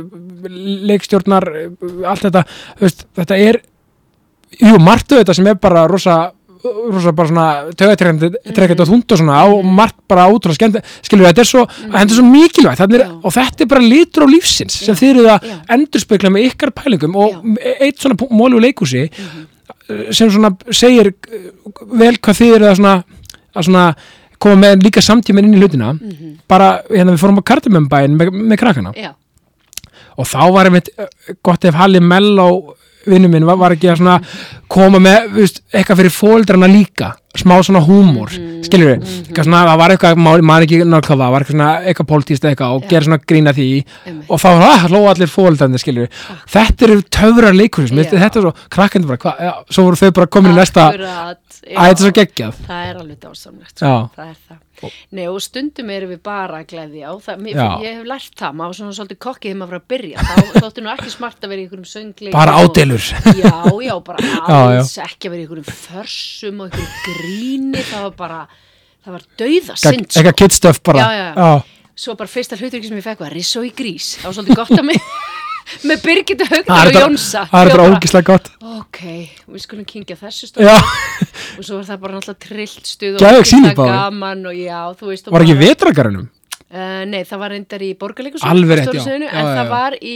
leikstjórnar, 0.90 1.52
allt 2.08 2.26
þetta 2.26 2.48
veist, 2.82 3.06
þetta 3.18 3.42
er 3.46 3.62
jú, 4.58 4.74
margt 4.82 5.14
þetta 5.14 5.36
sem 5.38 5.50
er 5.52 5.60
bara 5.62 5.86
rosa 5.90 6.18
rosa 6.64 7.12
bara 7.16 7.28
svona 7.30 7.48
tögatrekkandi 7.78 8.82
og 8.84 8.90
þúnd 8.90 9.14
og 9.14 9.20
svona 9.22 9.38
og 9.52 9.66
margt 9.66 9.98
bara 10.10 10.28
ótrúlega 10.32 10.58
skemmt 10.58 10.78
skilur 11.06 11.28
þetta 11.30 11.44
er 11.44 11.50
svo, 11.50 11.66
þetta 11.68 12.04
er 12.08 12.16
svo 12.18 12.26
mikilvægt. 12.28 12.82
Er, 12.88 13.04
og 13.24 13.34
þetta 13.36 13.64
er 13.66 13.70
bara 13.74 13.84
litur 13.84 14.26
á 14.26 14.28
lífsins 14.32 14.80
sem 14.86 14.96
þið 14.98 15.12
eru 15.14 15.28
að 15.36 15.48
endurspegla 15.78 16.32
með 16.34 16.48
ykkar 16.52 16.72
pælingum 16.78 17.16
og 17.20 17.36
Já. 17.36 17.76
eitt 17.88 18.00
svona 18.02 18.18
móli 18.32 18.58
úr 18.60 18.66
leikhúsi 18.68 19.08
Mhm. 19.08 19.46
sem 20.12 20.30
svona 20.30 20.52
segir 20.72 21.14
uh, 21.14 21.52
vel 21.96 22.16
hvað 22.20 22.40
þið 22.42 22.56
eru 22.58 22.66
að 22.68 22.76
svona, 22.80 22.96
að 23.56 23.64
svona 23.70 23.86
koma 24.40 24.56
með 24.66 24.84
líka 24.84 25.02
samtíma 25.02 25.40
inn 25.40 25.54
í 25.56 25.62
hlutina. 25.62 25.94
Mhm. 25.94 26.34
bara 26.48 26.82
hérna 26.90 27.14
við 27.16 27.22
fórum 27.24 27.40
á 27.40 27.44
kartumembæin 27.48 28.18
með, 28.20 28.32
með 28.36 28.58
krakkana. 28.60 28.92
Já, 28.96 29.14
og 30.18 30.26
þá 30.28 30.52
var 30.54 30.66
einmitt 30.70 30.90
uh, 31.00 31.08
gott 31.44 31.64
ef 31.66 31.74
Halli 31.76 32.00
Mello 32.04 32.76
vinnu 33.08 33.30
minn 33.32 33.46
var, 33.48 33.58
var 33.60 33.76
ekki 33.78 33.90
að 33.92 34.02
svona 34.02 34.18
koma 34.72 35.00
með 35.04 35.32
veist, 35.38 35.62
eitthvað 35.72 36.02
fyrir 36.02 36.14
fóldrana 36.16 36.68
líka 36.72 37.14
smá 37.38 37.54
svona 37.62 37.84
húmor, 37.86 38.32
mm 38.34 38.56
skilur 38.68 38.90
við 38.98 39.12
svona, 39.38 39.60
það 39.70 39.78
var 39.80 39.94
eitthvað, 39.94 40.18
maður 40.44 40.66
ekki 40.66 40.80
náttúrulega 40.82 41.22
það 41.22 41.34
var 41.34 41.44
eitthvað 41.44 41.54
svona, 41.56 41.68
eitthvað 41.88 42.08
pólitíst 42.10 42.48
eitthvað 42.50 42.74
og 42.76 42.82
Já. 42.84 42.90
gera 42.92 43.06
svona 43.08 43.20
grína 43.32 43.54
því 43.56 43.68
Einmitt. 43.78 44.26
og 44.34 44.42
þá 44.42 44.48
var 44.50 44.64
það, 44.66 44.88
hló 44.92 45.02
allir 45.12 45.32
fóldrandi 45.32 45.82
skilur 45.84 46.08
við, 46.08 46.22
þetta 46.56 46.88
eru 46.88 46.98
töfrar 47.18 47.56
leikur 47.56 47.88
Já. 47.88 48.04
þetta 48.10 48.28
er 48.42 48.48
svo, 48.48 48.54
krakkandi 48.76 49.12
bara, 49.12 49.22
hvað, 49.24 49.44
já, 49.48 49.54
svo 49.72 49.86
voru 49.88 50.02
þau 50.02 50.12
bara 50.20 50.32
komin 50.36 50.52
í 50.52 50.58
næsta, 50.58 50.88
að 50.90 51.36
þetta 51.62 51.94
er 51.94 52.04
svo 52.04 52.14
geggjað 52.20 52.60
Það 52.68 52.90
er 52.90 53.02
alveg 53.04 53.20
dásamlegt, 53.24 53.76
sko. 53.78 53.94
það 54.18 54.28
er 54.28 54.38
það. 54.42 54.60
Nei, 55.12 55.24
og 55.28 55.40
stundum 55.42 55.90
erum 55.90 56.12
við 56.14 56.20
bara 56.28 56.60
að 56.62 56.68
gleðja 56.74 57.14
og 57.14 57.22
það, 57.26 57.40
mér, 57.46 57.62
ég 57.84 57.96
hef 57.98 58.10
lært 58.12 58.36
það, 58.38 58.58
maður 58.60 58.72
var 58.74 58.78
svona 58.80 58.98
svolítið 58.98 59.20
kokkið 59.26 59.50
þegar 59.50 59.60
maður 59.62 59.74
var 59.74 59.82
að 59.82 59.88
byrja, 59.94 60.26
þá 60.28 60.36
þóttu 60.66 60.84
nú 60.86 60.92
ekki 60.94 61.14
smart 61.14 61.48
að 61.48 61.54
vera 61.54 61.60
í 61.60 61.66
einhverjum 61.66 61.88
söngleik 61.94 62.36
bara 62.36 62.58
ádelur 62.62 63.08
Já, 63.42 63.56
já, 63.88 63.96
bara 64.12 64.34
alls 64.58 64.94
ekki 65.08 65.30
að 65.30 65.34
vera 65.34 65.42
í 65.42 65.48
einhverjum 65.48 65.72
försum 65.82 66.62
og 66.62 66.70
einhverjum 66.70 66.94
gríni, 67.08 67.82
það 67.90 68.06
var 68.08 68.14
bara, 68.22 68.40
það 69.08 69.18
var 69.18 69.26
dauða 69.42 69.80
synd, 69.82 70.06
sko. 70.06 70.22
eitthvað 70.22 70.38
kidstuff 70.44 70.84
bara. 70.86 71.08
Já, 71.08 71.26
já. 71.34 71.50
Svo 71.98 72.14
bara 72.14 72.30
fyrsta 72.30 72.60
hlutur 72.60 72.84
sem 72.86 73.00
ég 73.00 73.06
fekk 73.08 73.26
var 73.26 73.34
Rissó 73.34 73.64
í 73.66 73.74
grís, 73.74 74.14
það 74.22 74.30
var 74.30 74.38
svolítið 74.38 74.60
gott 74.62 74.78
að 74.78 74.88
mig 74.92 75.02
með 75.88 76.04
Birgitta 76.06 76.46
er 76.54 76.64
og 76.70 76.96
Jónsa. 76.96 77.44
það 77.52 77.66
er 77.66 77.72
bara 77.74 77.88
ógislega 77.92 78.28
gott 78.30 78.52
Ok, 78.78 79.00
við 79.48 79.64
skulum 79.64 79.86
kingja 79.88 80.18
þessu 80.20 80.50
stóð 80.50 80.68
og 80.70 81.64
svo 81.66 81.78
var 81.80 81.86
það 81.88 82.02
bara 82.04 82.18
náttúrulega 82.18 82.42
trillt 82.48 82.90
stuð 82.90 83.16
og 83.16 83.22
báðir. 83.80 83.94
gaman 83.96 84.42
og 84.52 84.58
já, 84.60 84.80
þú 85.00 85.12
veist 85.14 85.32
var 85.34 85.46
ekki 85.48 85.60
vetragarunum 85.62 86.28
Uh, 86.68 87.06
nei, 87.08 87.22
það 87.24 87.40
var 87.40 87.54
reyndar 87.54 87.84
í 87.86 87.94
borgarleikus 87.96 88.42
Alveg 88.44 88.82
rétt, 88.82 88.90
já. 88.92 89.04
en 89.08 89.22
já, 89.24 89.30
það 89.40 89.60
já. 89.62 89.70
var 89.72 89.94
í 90.04 90.16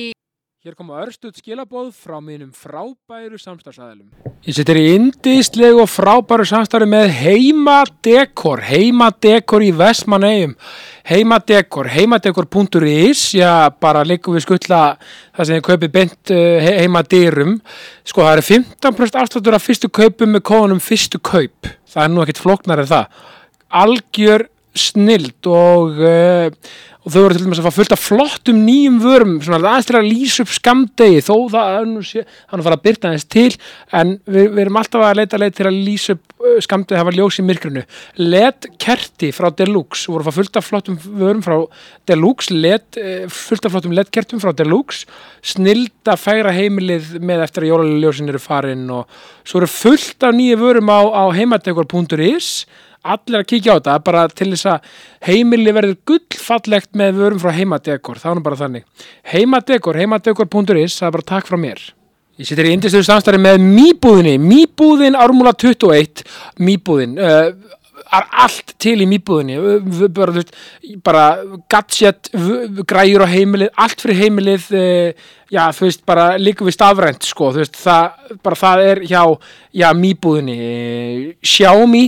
Hér 0.61 0.75
koma 0.77 0.99
örstuð 1.01 1.39
skilabóð 1.41 1.87
frá 1.97 2.19
mínum 2.21 2.51
frábæru 2.53 3.39
samstarfsæðilum. 3.41 4.11
Ég 4.45 4.53
setur 4.53 4.77
í 4.77 4.91
indislegu 4.93 5.79
og 5.81 5.87
frábæru 5.89 6.45
samstarfi 6.45 6.85
með 6.85 7.07
Heimadekor, 7.17 8.61
Heimadekor 8.67 9.65
í 9.65 9.71
Vestmannegjum. 9.79 10.53
Heimadekor, 11.09 11.89
heimadekor.is, 11.95 13.23
já, 13.39 13.73
bara 13.81 14.05
líkum 14.05 14.37
við 14.37 14.45
skuttla 14.45 14.83
það 14.99 15.49
sem 15.49 15.57
þið 15.57 15.65
kaupið 15.71 15.93
beint 15.97 16.35
uh, 16.37 16.69
heimadýrum. 16.77 17.57
Sko, 18.05 18.21
það 18.21 18.35
eru 18.35 18.47
15% 18.51 19.19
afsláttur 19.23 19.57
af 19.57 19.65
fyrstu 19.65 19.89
kaupum 19.89 20.37
með 20.37 20.45
kóðunum 20.51 20.85
fyrstu 20.91 21.23
kaup. 21.25 21.73
Það 21.89 22.05
er 22.05 22.13
nú 22.13 22.21
ekkit 22.21 22.45
flóknar 22.45 22.85
en 22.85 22.93
það. 22.93 23.25
Algjör 23.81 24.45
snild 24.77 25.49
og, 25.49 25.97
uh, 26.05 26.77
og 27.01 27.09
þau 27.09 27.21
voru 27.23 27.33
til 27.33 27.45
dæmis 27.47 27.59
að 27.61 27.65
fá 27.65 27.73
fullt 27.73 27.93
af 27.95 28.01
flottum 28.01 28.59
nýjum 28.61 28.97
vörum, 29.01 29.37
svona 29.41 29.57
aðeins 29.71 29.87
til 29.89 29.95
að 29.97 30.09
lýsa 30.09 30.43
upp 30.43 30.51
skamdegi, 30.53 31.21
þó 31.25 31.35
það 31.49 31.77
er 31.79 31.87
nú 31.89 32.01
sé, 32.05 32.25
hann 32.51 32.61
er 32.61 32.65
fara 32.67 32.77
að 32.77 32.83
byrta 32.85 33.09
aðeins 33.09 33.25
til, 33.25 33.47
en 33.97 34.11
við, 34.27 34.49
við 34.51 34.61
erum 34.65 34.77
alltaf 34.81 35.05
að 35.07 35.17
leita 35.17 35.39
leið 35.41 35.55
til 35.57 35.65
að 35.65 35.79
lýsa 35.87 36.15
upp 36.15 36.35
uh, 36.45 36.59
skamdegi, 36.61 36.99
það 36.99 37.07
var 37.07 37.17
ljós 37.17 37.39
í 37.41 37.45
myrkrinu. 37.47 37.83
LED 38.21 38.67
kerti 38.85 39.31
frá 39.33 39.49
Deluxe, 39.57 40.11
voru 40.11 40.21
að 40.21 40.29
fá 40.29 40.37
fullt 40.37 40.61
af 40.61 40.67
flottum 40.67 40.99
vörum 41.01 41.41
frá 41.47 41.57
Deluxe, 42.11 42.53
LED, 42.53 43.01
uh, 43.01 43.25
fullt 43.33 43.65
af 43.65 43.73
flottum 43.73 43.97
LED 43.97 44.13
kertum 44.13 44.43
frá 44.43 44.53
Deluxe, 44.53 45.09
snild 45.41 46.05
að 46.05 46.21
færa 46.21 46.53
heimilið 46.53 47.15
með 47.17 47.47
eftir 47.47 47.65
að 47.65 47.73
jólaljósin 47.73 48.29
eru 48.29 48.43
farin 48.43 48.85
og 48.93 49.09
svo 49.41 49.63
eru 49.63 49.73
fullt 49.73 50.29
af 50.29 50.37
nýju 50.37 50.61
vörum 50.61 50.93
á, 50.93 51.01
á 51.01 51.23
heimadegur.is 51.33 52.53
allir 53.01 53.41
að 53.41 53.47
kíkja 53.49 53.73
á 53.73 53.77
þetta 53.79 53.95
bara 54.05 54.25
til 54.29 54.51
þess 54.51 54.67
að 54.69 54.91
heimili 55.25 55.73
verður 55.75 55.97
gullfallegt 56.11 56.91
með 56.97 57.17
vörum 57.21 57.41
frá 57.41 57.55
heimadekor, 57.55 58.21
það 58.21 58.31
er 58.31 58.37
nú 58.37 58.45
bara 58.45 58.59
þannig. 58.59 58.85
Heimadekor, 59.31 59.99
heimadekor.is 60.01 60.99
það 60.99 61.09
er 61.09 61.17
bara 61.17 61.29
takk 61.33 61.49
frá 61.49 61.59
mér. 61.61 61.81
Ég 62.39 62.47
sittir 62.47 62.69
í 62.69 62.71
indistöðu 62.73 63.05
samstæri 63.05 63.37
með 63.41 63.59
Mýbúðinni 63.61 64.37
Mýbúðin 64.41 65.17
Ármúla 65.19 65.51
21 65.61 66.23
Mýbúðin 66.63 67.17
uh, 67.21 67.51
er 68.11 68.27
allt 68.43 68.73
til 68.81 68.95
í 69.03 69.07
Mýbúðinni. 69.09 69.57
Uh, 69.59 70.07
bara, 70.15 70.33
veist, 70.37 70.55
bara 71.05 71.25
gadget 71.69 72.31
græjur 72.89 73.25
á 73.25 73.33
heimilið, 73.33 73.69
allt 73.75 74.01
fyrir 74.01 74.21
heimilið 74.23 74.67
uh, 74.73 75.29
já, 75.53 75.63
þú 75.75 75.87
veist, 75.89 76.05
bara 76.07 76.27
líka 76.41 76.65
við 76.65 76.77
stafrænt, 76.77 77.27
sko, 77.29 77.51
þú 77.53 77.61
veist, 77.65 77.77
það 77.81 78.37
bara 78.41 78.61
það 78.63 78.85
er 78.87 79.03
hjá, 79.11 79.23
já, 79.83 79.89
Mýbúðinni. 80.01 80.59
Xiaomi 81.45 82.05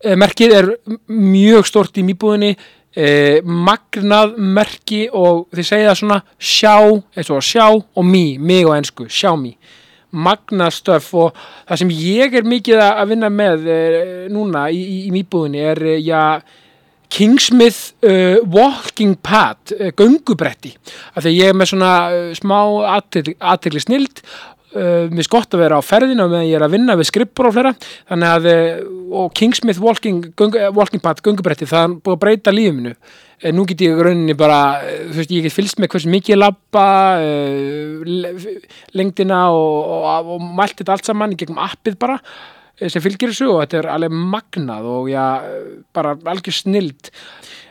merkið 0.00 0.54
er 0.56 0.68
mjög 1.06 1.66
stort 1.68 1.98
í 2.00 2.04
mýbúðinni 2.06 2.54
eh, 2.96 3.40
magnað 3.44 4.36
merki 4.38 5.04
og 5.12 5.46
þið 5.54 5.66
segja 5.66 5.90
það 5.90 6.00
svona 6.00 6.20
sjá, 6.38 6.74
og 6.90 7.44
sjá 7.44 7.66
og 7.70 8.06
mý, 8.06 8.24
mig 8.38 8.66
og 8.66 8.76
ensku, 8.78 9.08
sjá 9.10 9.34
mý. 9.38 9.54
Magnað 10.10 10.74
stöf 10.74 11.12
og 11.14 11.36
það 11.68 11.82
sem 11.82 11.92
ég 11.94 12.34
er 12.40 12.48
mikið 12.48 12.80
að 12.82 13.12
vinna 13.12 13.30
með 13.30 13.68
eh, 13.70 14.00
núna 14.32 14.66
í, 14.74 14.80
í, 14.80 14.98
í 15.06 15.14
mýbúðinni 15.14 15.62
er 15.70 15.84
eh, 15.86 16.00
já, 16.02 16.40
Kingsmith 17.10 17.96
uh, 18.06 18.38
Walking 18.46 19.16
Pad 19.18 19.72
uh, 19.74 19.88
göngubretti. 19.98 20.76
Af 21.18 21.24
því 21.24 21.32
ég 21.34 21.50
er 21.50 21.56
með 21.58 21.72
svona 21.72 21.94
uh, 22.14 22.28
smá 22.38 22.54
aðtegli 22.94 23.82
snild 23.82 24.22
uh, 24.76 25.06
mér 25.10 25.24
er 25.24 25.30
gott 25.32 25.56
að 25.56 25.62
vera 25.64 25.80
á 25.80 25.82
ferðinu 25.84 26.26
meðan 26.30 26.48
ég 26.48 26.58
er 26.58 26.64
að 26.66 26.74
vinna 26.76 26.96
við 26.98 27.10
skrippur 27.10 27.50
og 27.50 27.56
þannig 27.56 28.28
að 28.28 28.48
uh, 28.50 29.00
og 29.10 29.32
Kingsmith 29.34 29.80
Walking, 29.82 30.30
göng, 30.38 30.54
eh, 30.54 30.70
walking 30.74 31.02
Pad 31.02 31.22
göngubretti 31.24 31.66
það 31.68 31.86
er 31.88 31.96
búið 32.04 32.16
að 32.16 32.22
breyta 32.24 32.54
lífinu 32.54 32.92
uh, 32.94 33.50
nú 33.54 33.66
get 33.68 33.82
ég 33.86 33.98
rauninni 33.98 34.36
bara 34.38 34.60
þú 35.10 35.18
veist 35.18 35.34
ég 35.34 35.48
get 35.48 35.56
fylgst 35.56 35.82
með 35.82 35.92
hversu 35.94 36.12
mikið 36.12 36.36
ég 36.36 36.40
labba 36.40 36.86
uh, 37.18 38.06
le- 38.06 38.34
lengdina 38.96 39.42
og, 39.50 39.92
og, 39.98 40.32
og 40.36 40.48
mælt 40.60 40.78
þetta 40.80 40.96
allt 40.96 41.10
saman 41.10 41.34
í 41.34 41.40
gegnum 41.40 41.62
appið 41.64 41.98
bara 42.00 42.20
eh, 42.78 42.88
sem 42.88 43.02
fylgir 43.02 43.34
þessu 43.34 43.50
og 43.50 43.64
þetta 43.64 43.82
er 43.82 43.90
alveg 43.96 44.14
magnað 44.36 44.90
og 44.94 45.10
já, 45.12 45.24
bara 45.96 46.14
algjör 46.34 46.60
snild 46.62 47.10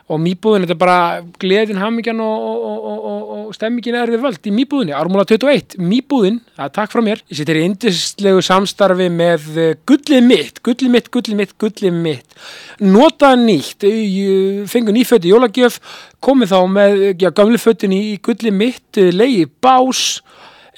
og 0.10 0.18
mýbúðin, 0.18 0.64
þetta 0.66 0.74
er 0.74 0.80
bara 0.82 1.00
gleðin, 1.42 1.78
hamingjan 1.78 2.22
og, 2.24 2.46
og, 2.50 2.86
og, 2.90 3.26
og, 3.36 3.52
stemmingin 3.54 3.98
er 4.00 4.10
við 4.10 4.24
völd 4.24 4.48
í 4.50 4.54
mýbúðinni, 4.56 4.96
Ármúla 4.98 5.26
21 5.30 5.78
mýbúðin, 5.86 6.40
er 6.58 6.72
takk 6.74 6.94
frá 6.94 7.04
mér. 7.06 7.22
Ég 7.30 7.38
sittir 7.38 7.60
í 7.60 7.66
indislegu 7.68 8.42
samstarfi 8.46 9.10
með 9.14 9.46
eh, 9.54 9.76
gullið 9.90 10.26
mitt, 10.26 10.62
gullið 10.66 10.94
mitt, 10.96 11.12
gullið 11.14 11.40
mitt 11.44 11.54
gullið 11.62 12.02
mitt, 12.08 12.40
nota 12.82 13.36
nýtt 13.38 13.86
eh, 13.86 14.66
fengu 14.72 14.96
nýföti 14.98 15.30
jólagjöf 15.30 15.78
komið 16.26 16.56
þá 16.56 16.60
með 16.74 17.06
já, 17.14 17.30
gamli 17.30 17.62
fötin 17.62 17.94
í 17.94 18.04
gullið 18.26 18.60
mitt, 18.64 18.88
eh, 18.98 19.14
leiði 19.14 19.46
bás 19.62 20.04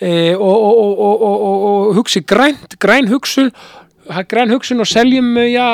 e, 0.02 0.34
og, 0.36 1.96
hugsi 1.96 2.26
grænt, 2.28 2.76
græn 2.82 3.08
hugsun 3.12 3.52
græn 4.28 4.52
hugsun 4.52 4.82
og 4.82 4.90
seljum 4.90 5.36
já, 5.46 5.68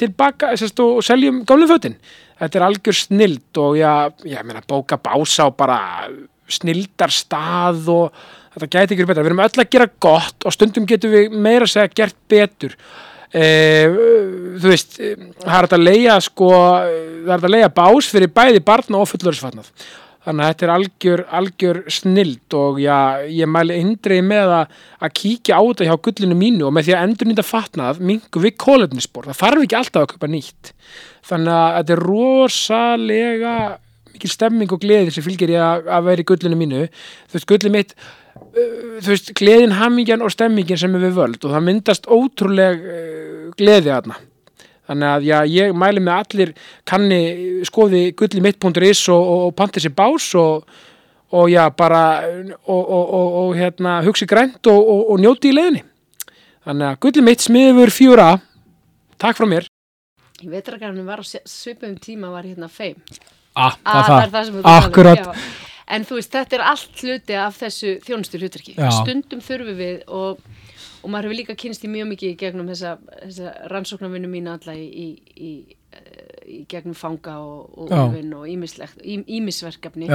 tilbaka 0.00 0.56
sérst, 0.58 0.80
og, 0.82 1.04
seljum 1.06 1.44
gamlu 1.46 1.68
fötin 1.70 1.94
þetta 2.40 2.58
er 2.58 2.66
algjör 2.68 2.98
snild 3.00 3.60
og 3.62 3.76
já, 3.80 3.92
ég 4.28 4.46
meina 4.46 4.64
bóka 4.66 4.98
bása 5.00 5.48
og 5.48 5.56
bara 5.58 5.80
snildar 6.50 7.12
stað 7.14 7.90
og 7.90 8.22
þetta 8.54 8.70
gæti 8.70 8.94
ekki 8.94 9.02
verið 9.02 9.12
betra, 9.12 9.26
við 9.26 9.32
erum 9.32 9.44
öll 9.46 9.64
að 9.64 9.74
gera 9.74 9.90
gott 10.06 10.46
og 10.46 10.54
stundum 10.54 10.88
getum 10.88 11.12
við 11.12 11.34
meira 11.34 11.66
að 11.66 11.74
segja 11.74 11.94
gert 12.02 12.18
betur. 12.30 12.76
Eh, 13.36 13.92
þú 14.56 14.70
veist 14.70 14.98
það 15.42 15.56
er 15.58 15.74
að 15.76 15.82
leia 15.82 16.16
sko, 16.24 16.50
það 17.26 17.32
er 17.36 17.46
að 17.48 17.54
leia 17.56 17.70
bás 17.74 18.08
fyrir 18.12 18.30
bæði 18.32 18.62
barna 18.64 19.02
og 19.02 19.10
fullorðsfatnað 19.10 19.72
þannig 20.26 20.42
að 20.42 20.50
þetta 20.50 20.66
er 20.66 20.72
algjör, 20.74 21.22
algjör 21.38 21.80
snild 21.92 22.56
og 22.58 22.78
já, 22.82 22.96
ég 23.30 23.50
mæli 23.50 23.76
indrið 23.82 24.22
með 24.26 24.54
að, 24.56 24.78
að 24.98 25.12
kíkja 25.20 25.58
á 25.58 25.62
þetta 25.62 25.86
hjá 25.86 25.96
gullinu 26.06 26.38
mínu 26.38 26.66
og 26.66 26.74
með 26.74 26.88
því 26.88 26.96
að 26.96 27.04
endur 27.06 27.30
nýta 27.30 27.44
fatnað 27.46 28.00
mingu 28.10 28.42
við 28.42 28.56
kólefnisspor, 28.62 29.28
það 29.30 29.40
þarf 29.42 29.66
ekki 29.66 29.78
alltaf 29.80 30.02
að 30.02 30.10
köpa 30.14 30.30
nýtt 30.32 30.72
þannig 31.26 31.56
að 31.56 31.72
þetta 31.78 31.96
er 31.96 32.04
rosalega 32.10 33.56
mikil 34.12 34.30
stemming 34.32 34.72
og 34.72 34.80
gleði 34.80 35.12
sem 35.12 35.26
fylgir 35.26 35.52
ég 35.56 35.64
að, 35.64 35.90
að 35.92 36.06
vera 36.10 36.22
í 36.22 36.28
gullinu 36.30 36.60
mínu. 36.60 36.86
Þú 37.26 37.36
veist, 37.36 37.48
gullið 37.50 37.74
mitt 37.74 37.92
uh, 37.96 38.78
þú 39.02 39.10
veist, 39.12 39.34
gleðin, 39.36 39.76
hamingjan 39.80 40.24
og 40.24 40.32
stemmingin 40.32 40.80
sem 40.80 40.96
er 40.96 41.04
við 41.08 41.20
völd 41.20 41.42
og 41.42 41.52
það 41.52 41.68
myndast 41.68 42.08
ótrúleg 42.08 42.88
uh, 42.88 43.44
gleði 43.58 43.92
aðna 43.94 44.18
þannig 44.86 45.08
að 45.10 45.26
já, 45.26 45.38
ég 45.50 45.76
mæli 45.76 46.02
með 46.02 46.20
allir 46.22 46.52
kanni 46.86 47.20
skoði 47.66 48.02
gullimitt.is 48.18 49.02
og, 49.10 49.22
og, 49.22 49.46
og 49.48 49.54
panti 49.58 49.82
sér 49.82 49.94
bás 49.96 50.28
og, 50.38 50.66
og 51.34 51.50
já, 51.50 51.64
bara 51.74 52.02
og, 52.70 53.54
hérna, 53.58 53.98
hugsi 54.06 54.28
grænt 54.30 54.70
og, 54.70 55.16
njóti 55.20 55.50
í 55.50 55.56
leiðinni. 55.56 55.82
Þannig 56.66 56.90
að 56.90 57.00
gullimitt 57.02 57.46
smiður 57.46 57.94
fjóra 57.94 58.30
takk 59.22 59.38
frá 59.38 59.48
mér 59.50 59.66
Í 60.44 60.50
vetragarnum 60.52 61.06
var 61.08 61.22
á 61.22 61.24
svipum 61.24 61.94
tíma 62.02 62.28
var 62.34 62.44
hérna 62.44 62.68
feim. 62.68 62.96
ah, 63.56 63.76
Ah, 63.84 64.02
það? 64.04 64.22
er 64.26 64.30
það 64.34 64.44
sem 64.44 64.54
þú 64.54 64.62
talar 64.62 64.90
um. 65.30 65.40
En 65.88 66.02
þú 66.04 66.16
veist, 66.18 66.32
þetta 66.34 66.56
er 66.58 66.62
allt 66.66 67.02
hluti 67.02 67.34
af 67.38 67.58
þessu 67.62 67.92
þjónustu 68.02 68.38
hlutverki. 68.42 68.74
Stundum 68.90 69.40
þurfum 69.40 69.76
við 69.78 70.00
og, 70.08 70.40
og 71.02 71.10
maður 71.12 71.28
hefur 71.30 71.38
líka 71.38 71.54
kynst 71.56 71.84
í 71.86 71.88
mjög 71.88 72.08
mikið 72.10 72.32
í 72.32 72.36
gegnum 72.40 72.66
þessa, 72.72 72.96
þessa 73.22 73.52
rannsóknarvinnu 73.70 74.28
mína 74.32 74.56
alla 74.58 74.74
í, 74.74 74.86
í, 74.90 75.08
í, 75.38 75.52
eh, 75.94 76.40
í 76.58 76.66
gegnum 76.68 76.94
fanga 76.98 77.38
og, 77.38 77.70
úrvinn 78.10 78.34
og 78.34 78.48
ímisverkefni 78.50 80.10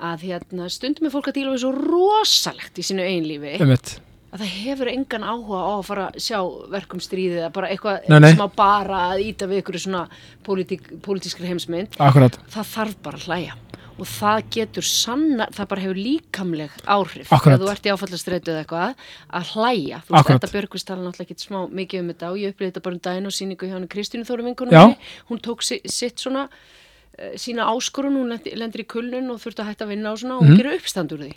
að 0.00 0.24
hérna, 0.30 0.68
stundum 0.70 1.06
er 1.10 1.14
fólk 1.18 1.28
að 1.32 1.40
díla 1.40 1.52
við 1.56 1.64
svo 1.66 1.72
rosalegt 1.74 2.78
í 2.78 2.86
sínu 2.86 3.02
einlífi 3.02 3.58
að 4.38 4.42
það 4.44 4.56
hefur 4.62 4.90
engan 4.92 5.24
áhuga 5.26 5.60
á 5.66 5.72
að 5.74 5.86
fara 5.88 6.08
að 6.08 6.18
sjá 6.22 6.38
verkum 6.72 7.00
stríðið 7.02 7.40
eða 7.42 7.54
bara 7.56 7.70
eitthvað 7.74 8.04
Nei, 8.08 8.18
nei. 8.22 8.28
sem 8.32 8.44
á 8.46 8.48
bara 8.58 9.00
að 9.12 9.22
íta 9.26 9.48
við 9.50 9.62
ykkur 9.62 9.78
svona 9.82 10.02
pólitík, 10.46 10.92
pólitískri 11.02 11.48
heimsmynd. 11.50 11.98
Akkurat, 11.98 12.38
það 12.52 12.70
þarf 12.74 13.00
bara 13.02 13.18
að 13.18 13.26
hlæja. 13.26 13.56
Og 13.98 14.06
það 14.06 14.44
getur 14.54 14.86
sanna, 14.86 15.48
það 15.50 15.68
bara 15.72 15.82
hefur 15.82 15.98
líkamleg 15.98 16.74
áhrif. 16.86 17.32
Ef 17.34 17.46
þú 17.48 17.70
ert 17.72 17.88
í 17.88 17.90
áfallastreitu 17.90 18.52
eða 18.52 18.60
eitthvað 18.62 19.06
að 19.40 19.50
hlæja, 19.56 19.98
þú 20.06 20.14
veist 20.14 20.30
þetta 20.30 20.50
Björgvist 20.52 20.86
tala 20.86 21.02
náttúrulega 21.02 21.34
ekki 21.34 21.46
smá 21.48 21.58
mikið 21.80 22.04
um 22.04 22.12
þetta 22.12 22.30
og 22.30 22.38
ég 22.38 22.54
upplýði 22.54 22.70
þetta 22.70 22.84
bara 22.84 22.94
um 22.94 23.02
daginn 23.08 23.26
og 23.26 23.34
síningu 23.34 23.66
hjá 23.66 23.74
henni 23.74 23.90
Kristínu 23.90 24.28
Þóru 24.28 24.44
Já. 24.44 24.48
vinkunum 24.52 24.94
hún 25.32 25.42
tók 25.42 25.66
si, 25.66 25.80
sitt 25.90 26.22
svona 26.22 26.46
uh, 26.46 27.34
sína 27.34 27.66
áskorun, 27.74 28.20
hún 28.22 28.30
lendi, 28.36 28.54
lendir 28.54 28.84
í 28.84 28.86
kulnun 28.86 29.34
og 29.34 29.42
þurfti 29.42 29.66
að 29.66 29.72
hætta 29.72 29.88
að 29.88 29.94
vinna 29.96 30.14
og 30.14 30.22
svona 30.22 30.38
og 30.38 30.46
hún 30.46 30.60
gerir 30.62 30.78
uppstand 30.78 31.18
úr 31.18 31.26
því 31.26 31.34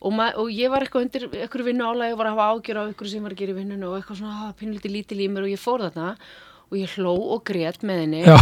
og, 0.00 0.18
og 0.18 0.48
ég 0.52 0.72
var 0.72 0.84
eitthvað 0.84 1.06
undir 1.06 1.26
eitthvað 1.30 1.68
vinnu 1.70 1.88
álægi 1.88 2.14
og 2.14 2.20
var 2.20 2.30
að 2.30 2.36
hafa 2.36 2.48
ágjör 2.52 2.80
á 2.80 2.82
eitthvað 2.86 3.12
sem 3.12 3.26
var 3.26 3.34
að 3.34 3.42
gera 3.42 3.54
í 3.54 3.58
vinnunum 3.60 3.92
og 3.92 3.98
eitthvað 4.00 4.20
svona 4.22 4.54
pínlítið 4.60 4.96
lítil 4.96 5.20
í 5.20 5.28
mér. 5.32 5.46
Og 5.46 5.54
ég 5.54 5.62
fór 5.62 5.86
þarna 5.86 6.08
og 6.72 6.80
ég 6.80 6.96
hló 6.96 7.14
og 7.36 7.44
grét 7.48 7.86
með 7.86 8.02
henni. 8.04 8.24
Já, 8.26 8.38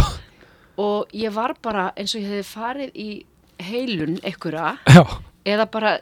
og 0.81 1.13
ég 1.13 1.35
var 1.35 1.55
bara 1.61 1.91
eins 1.99 2.15
og 2.15 2.23
ég 2.23 2.31
hefði 2.31 2.47
farið 2.47 2.97
í 2.97 3.09
heilun 3.61 4.17
einhverja 4.25 4.75
eða 5.45 5.69
bara 5.69 5.95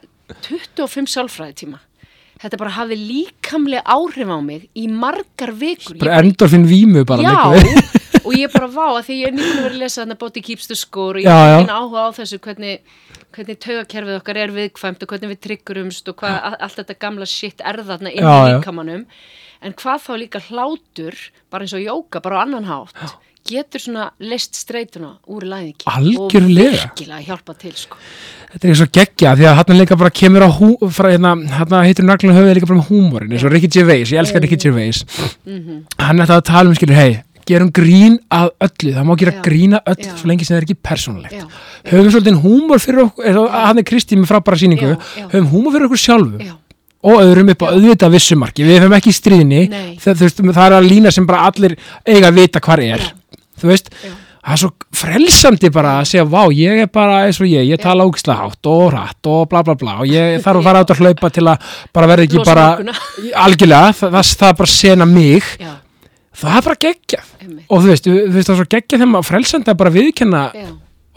25 0.46 1.10
sálfræði 1.10 1.56
tíma 1.64 1.80
þetta 2.40 2.60
bara 2.60 2.72
hafði 2.72 2.96
líkamlega 3.00 3.82
áhrif 3.84 4.30
á 4.32 4.38
mig 4.40 4.68
í 4.72 4.86
margar 4.88 5.52
vikur. 5.52 5.98
Bara 6.00 6.20
endorfin 6.22 6.64
vímu 6.68 7.04
bara 7.08 7.24
já. 7.26 7.88
Og 8.24 8.34
ég 8.36 8.52
bara 8.52 8.68
vá 8.70 8.86
að 8.98 9.06
því 9.08 9.16
ég 9.20 9.30
er 9.30 9.36
nýbúin 9.36 9.56
að 9.56 9.62
vera 9.64 9.74
að 9.74 9.80
lesa 9.82 10.02
þarna 10.02 10.18
Body 10.20 10.42
Keeps 10.44 10.68
the 10.70 10.76
Score 10.78 11.20
og 11.20 11.22
ég 11.24 11.28
Já, 11.30 11.38
já. 11.40 11.54
er 11.54 11.62
ekki 11.64 11.76
áhuga 11.78 12.04
á 12.04 12.08
þessu 12.18 12.38
hvernig, 12.44 12.80
hvernig 13.36 13.60
taugakerfið 13.64 14.18
okkar 14.20 14.40
er 14.44 14.54
viðkvæmt 14.56 15.02
og 15.06 15.12
hvernig 15.14 15.32
við 15.34 15.40
tryggurumst 15.46 16.12
og 16.12 16.18
hvað 16.20 16.58
allt 16.60 16.78
þetta 16.82 16.98
gamla 17.06 17.26
shit 17.30 17.64
er 17.64 17.80
þarna 17.86 18.12
inn 18.12 18.24
Já, 18.26 18.34
í 18.36 18.50
já. 18.52 18.58
líkamannum 18.58 19.06
en 19.60 19.74
hvað 19.80 20.04
þá 20.06 20.12
líka 20.24 20.40
hlátur 20.50 21.16
bara 21.52 21.66
eins 21.66 21.74
og 21.76 21.84
jóka, 21.84 22.22
bara 22.24 22.40
á 22.40 22.44
annan 22.44 22.68
hátt 22.68 23.18
getur 23.50 23.80
svona 23.80 24.10
list 24.20 24.54
streituna 24.54 25.14
úr 25.32 25.46
læðingi 25.48 25.86
Algjörlega. 25.88 26.68
og 26.68 26.90
virkilega 26.92 27.24
hjálpa 27.24 27.54
til 27.58 27.72
sko. 27.74 27.96
Þetta 28.52 28.66
er 28.68 28.72
eins 28.74 28.82
og 28.84 28.90
geggja 28.92 29.32
því 29.38 29.46
að 29.48 29.56
hann 29.58 29.78
líka 29.80 29.96
bara 29.98 30.10
kemur 30.12 30.44
á 30.44 30.50
hú, 30.52 30.68
frá, 30.92 31.08
hérna, 31.08 31.32
hann 31.56 31.72
heitir 31.86 32.04
naglun 32.04 32.36
höfuð 32.36 32.52
líka 32.58 32.68
bara 32.68 32.82
með 32.82 32.90
húmórin 32.92 33.32
eins 33.32 33.46
og 33.48 33.52
Ricky 33.54 33.70
Gervais, 33.72 34.12
ég 34.12 34.20
elskar 34.20 34.44
Ricky 34.44 34.58
Gervais 34.60 35.00
Mhm. 35.46 35.86
hann 35.98 36.20
er 36.20 36.26
það 36.28 36.36
að 36.42 36.44
tala 36.50 36.68
um 36.68 36.74
skilur, 36.76 36.94
hei, 37.00 37.22
gerum 37.48 37.70
grín 37.74 38.16
að 38.32 38.50
öllu, 38.66 38.94
það 38.96 39.06
má 39.08 39.12
gera 39.20 39.34
Já. 39.34 39.42
grína 39.44 39.80
öll 39.88 40.04
Já. 40.04 40.14
svo 40.18 40.30
lengi 40.30 40.46
sem 40.46 40.54
það 40.54 40.60
er 40.60 40.66
ekki 40.68 40.78
persónulegt. 40.88 41.36
Já, 41.36 41.44
höfum 41.90 42.10
svolítið 42.14 42.40
húmor 42.44 42.82
fyrir 42.82 43.04
okkur 43.06 43.50
hann 43.54 43.82
er 43.82 43.86
Kristi 43.88 44.18
með 44.18 44.30
frábæra 44.30 44.60
já. 44.60 44.96
höfum 45.32 45.50
húmor 45.52 45.74
fyrir 45.74 45.88
okkur 45.88 46.02
sjálfum 46.04 46.40
já, 46.46 46.54
og 47.02 47.20
öðrum 47.24 47.52
upp 47.54 47.62
á 47.64 47.72
auðvitað 47.72 48.16
vissumarki. 48.16 48.64
Við 48.64 48.80
höfum 48.80 48.96
ekki 48.98 49.14
stríðinni 49.16 49.62
það, 50.00 50.24
veist, 50.24 50.42
það 50.42 50.64
er 50.66 50.78
að 50.78 50.88
lína 50.90 51.12
sem 51.14 51.26
bara 51.28 51.46
allir 51.48 51.76
eiga 52.06 52.28
að 52.28 52.40
vita 52.42 52.60
hvar 52.64 52.82
er. 52.84 53.06
Þú 53.60 53.70
veist, 53.72 53.90
það 54.40 54.54
er 54.54 54.60
svo 54.62 54.70
frelsandi 55.00 55.70
bara 55.72 55.98
að 56.00 56.08
segja, 56.10 56.24
vá, 56.28 56.42
ég 56.52 56.84
er 56.84 56.88
bara 56.92 57.24
eins 57.26 57.40
og 57.40 57.48
ég 57.48 57.68
ég 57.68 57.80
tala 57.80 58.06
ógislega 58.08 58.46
hátt 58.46 58.70
og 58.70 58.86
rætt 58.94 59.28
og 59.32 59.48
bla 59.52 59.62
bla 59.64 59.76
bla. 59.80 59.98
Og 60.04 60.08
ég 60.12 60.36
þarf 60.44 60.60
að 60.62 60.68
fara 60.68 60.84
át 60.84 60.94
að 60.94 61.04
hlaupa 61.04 61.32
til 61.32 61.46
að 61.48 61.76
bara 61.92 62.10
verða 62.12 62.28
ekki 62.28 62.44
bara 62.44 62.66
algjörlega, 63.44 63.94
það, 63.96 64.18
það, 64.18 64.34
það 64.42 64.58
bara 64.60 64.70
að 64.70 64.76
sena 64.76 65.08
mig 65.08 65.54
það 66.40 66.56
er 66.60 66.66
bara 66.68 66.78
einmitt, 67.40 67.66
og 67.68 67.82
þú 67.84 67.90
veist, 67.92 68.08
þú 68.08 68.32
veist 68.34 68.48
það 68.50 68.54
er 68.54 68.60
svo 68.62 68.68
geggjað 68.74 68.98
þegar 69.00 69.10
maður 69.12 69.28
frelsandi 69.30 69.72
að 69.72 69.78
bara 69.82 69.92
viðkenna 69.94 70.42
já, 70.56 70.66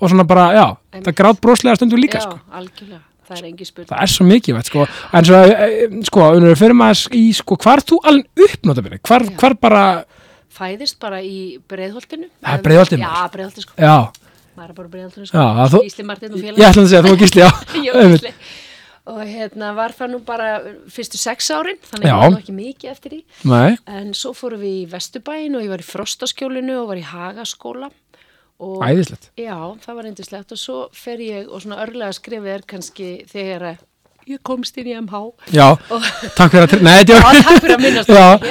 og 0.03 0.11
svona 0.11 0.25
bara, 0.27 0.45
já, 0.57 0.65
Einmitt. 0.93 1.07
það 1.07 1.17
grátt 1.21 1.41
broslega 1.43 1.75
stundum 1.79 2.01
líka, 2.03 2.19
já, 2.19 2.27
sko 2.27 2.57
algjörlega, 2.59 3.01
það 3.29 3.37
er 3.37 3.85
það 3.87 4.01
er 4.03 4.13
svo 4.13 4.27
mikið, 4.29 4.57
veit, 4.57 4.71
sko 4.71 4.87
en 5.19 5.29
svo, 5.29 5.43
e, 5.43 5.69
e, 5.69 6.01
sko, 6.09 6.25
unnur, 6.39 6.57
fyrir 6.59 6.77
maður 6.79 7.15
í, 7.19 7.23
sko, 7.37 7.57
hvar 7.63 7.83
þú 7.83 8.01
alveg 8.11 8.47
uppnótabili, 8.49 8.99
hvar, 9.07 9.27
Já. 9.29 9.37
hvar 9.43 9.57
bara 9.67 9.85
Fæðist 10.53 10.99
bara 11.01 11.17
í 11.25 11.57
breiðholtinu. 11.65 12.27
Það 12.45 12.53
er 12.53 12.61
Breiðholtið, 12.61 12.99
Já, 13.01 13.07
maður. 13.09 13.31
breiðholtinu, 13.33 13.63
sko. 13.63 13.73
já, 13.81 13.95
maður 14.53 14.69
er 14.69 14.75
bara 14.77 14.91
breiðholtinu, 14.93 15.23
Já, 15.25 15.31
sko. 15.31 15.45
að 15.63 15.87
Gísli 15.87 16.03
Martin 16.05 16.29
og 16.29 16.37
ég 16.37 16.43
félag. 16.43 16.67
ætla 16.67 16.83
að 16.83 16.91
segja, 16.91 17.01
þú 17.01 17.13
og 17.15 17.23
gísli, 17.23 17.41
já. 17.41 17.49
Og 19.11 19.19
hérna 19.27 19.73
var 19.75 19.91
það 19.91 20.13
nú 20.13 20.19
bara 20.23 20.51
fyrstu 20.87 21.19
sex 21.19 21.49
árin, 21.51 21.79
þannig 21.89 22.07
að 22.07 22.21
það 22.21 22.29
var 22.31 22.39
ekki 22.39 22.53
mikið 22.55 22.91
eftir 22.93 23.11
því. 23.11 23.21
Nei, 23.51 23.77
En 23.99 24.13
svo 24.15 24.31
fórum 24.37 24.61
við 24.63 24.77
í 24.77 24.85
Vesturbæin 24.93 25.57
og 25.59 25.65
ég 25.65 25.73
var 25.73 25.83
í 25.83 25.87
Frostaskjólinu 25.89 26.77
og 26.79 26.87
var 26.93 27.01
í 27.01 27.03
Hagaskóla. 27.09 27.89
Æðislegt 28.63 29.31
Já, 29.35 29.57
það 29.83 29.97
var 29.97 30.05
reyndislegt 30.07 30.53
og 30.55 30.59
svo 30.61 30.77
fer 30.95 31.19
ég 31.19 31.49
og 31.49 31.63
svona 31.63 31.81
örlega 31.83 32.13
skrifið 32.15 32.53
er 32.53 32.63
kannski 32.69 33.09
þegar 33.27 33.81
ég 34.29 34.39
komst 34.45 34.77
inn 34.79 34.89
í 34.89 34.95
MH. 34.97 35.21
Já, 35.53 35.65
takk 36.37 36.53
fyrir 36.53 36.67
að, 36.67 36.83
nei, 36.85 36.95
Já, 37.07 37.17
var 37.23 37.39
takk 37.39 37.59
fyrir 37.63 37.75
að 37.75 37.83
minnast 37.83 38.11
það 38.11 38.47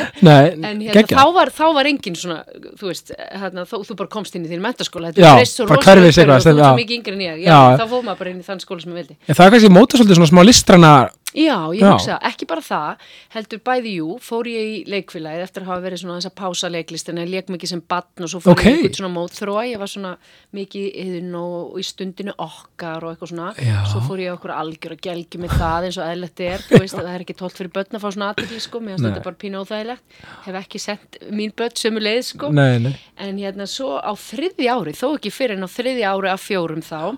En 0.72 0.82
hérna, 0.84 1.06
þá 1.16 1.24
var, 1.36 1.52
þá 1.54 1.64
var 1.78 1.90
engin 1.90 2.18
svona, 2.18 2.38
þú 2.80 2.90
veist, 2.90 3.14
hérna, 3.16 3.64
þú, 3.68 3.82
þú 3.88 3.96
bara 4.02 4.12
komst 4.12 4.36
inn 4.38 4.46
í 4.46 4.52
þín 4.52 4.62
mentaskóla, 4.64 5.12
þetta 5.12 5.32
er 5.32 5.40
breyst 5.40 5.58
svo 5.58 5.68
rosalega 5.68 6.36
og 6.36 6.44
þú 6.44 6.54
já. 6.56 6.66
svo 6.66 6.76
mikið 6.78 6.98
yngri 6.98 7.16
en 7.16 7.24
ég, 7.26 7.42
já, 7.46 7.58
þá 7.80 7.84
fóð 7.86 8.06
maður 8.08 8.22
bara 8.22 8.34
inn 8.34 8.42
í 8.42 8.46
þann 8.46 8.62
skóla 8.62 8.84
sem 8.84 8.92
ég 8.92 9.00
vildi. 9.02 9.18
En 9.26 9.38
það 9.38 9.44
er 9.46 9.54
kannski 9.56 9.72
móta 9.72 10.00
svolítið 10.00 10.20
svona 10.20 10.32
smá 10.32 10.42
listrana 10.46 10.92
Já, 11.32 11.56
ég 11.72 11.80
Já. 11.80 11.88
hugsa, 11.94 12.18
ekki 12.28 12.46
bara 12.50 12.60
það, 12.60 13.04
heldur 13.32 13.60
bæði 13.64 13.92
jú, 13.96 14.08
fór 14.20 14.48
ég 14.50 14.66
í 14.68 14.74
leikfélagið 14.92 15.44
eftir 15.46 15.62
að 15.64 15.70
hafa 15.70 15.84
verið 15.86 16.00
svona 16.02 16.16
þess 16.18 16.28
að 16.28 16.34
pása 16.42 16.68
leiklistina, 16.72 17.22
ég 17.24 17.30
leik 17.32 17.52
mikið 17.54 17.70
sem 17.72 17.82
batn 17.88 18.26
og 18.26 18.32
svo 18.32 18.40
fór 18.44 18.52
Ok. 18.52 18.64
ég 18.66 18.72
einhvern 18.76 18.98
svona 18.98 19.12
mótþróa, 19.14 19.62
ég 19.70 19.80
var 19.80 19.88
svona 19.88 20.12
mikið 20.52 20.88
yðin 21.04 21.34
og, 21.40 21.78
í 21.80 21.84
stundinu 21.88 22.34
okkar 22.36 23.06
og 23.06 23.14
eitthvað 23.14 23.32
svona, 23.32 23.48
Já. 23.56 23.78
svo 23.88 24.02
fór 24.04 24.20
ég 24.20 24.34
okkur 24.36 24.52
algjör 24.52 24.96
að 24.96 25.00
gelgi 25.08 25.40
með 25.40 25.54
það 25.56 25.86
eins 25.88 25.98
og 26.02 26.10
eðlert 26.12 26.42
er, 26.44 26.66
þú 26.68 26.82
veist, 26.82 26.98
það 26.98 27.12
er 27.14 27.24
ekki 27.24 27.38
tólt 27.40 27.56
fyrir 27.56 27.72
börn 27.78 27.96
að 27.96 28.04
fá 28.04 28.08
svona 28.12 28.28
aðtekli, 28.34 28.60
sko, 28.66 28.80
mér 28.84 28.96
finnst 28.98 29.08
þetta 29.08 29.24
bara 29.24 29.40
pínu 29.40 29.62
óþægilegt, 29.64 30.18
hef 30.44 30.58
ekki 30.60 30.82
sent 30.84 31.18
mín 31.32 31.54
börn 31.56 31.78
sömu 31.80 32.02
leið, 32.04 32.22
sko, 32.34 32.52
Nei, 32.52 32.76
nei, 32.78 32.92
en 33.16 33.40
hérna 33.40 33.64
svo 33.70 33.96
á 33.96 34.12
þriðji 34.12 34.68
ári, 34.68 34.92
þó 34.92 35.16
ekki 35.16 35.32
fyrir 35.32 35.56
en 35.56 35.64
á 35.64 35.70
þriðji 35.72 36.04
ári 36.12 36.28
af 36.32 36.44
fjórum 36.44 36.84
þá, 36.84 37.16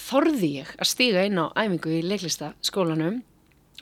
þorði 0.00 0.50
ég 0.60 0.74
að 0.76 0.90
stíga 0.92 1.24
inn 1.28 1.40
á 1.40 1.46
æfingu 1.56 1.94
í 1.96 2.02
leiklistaskólanum 2.06 3.22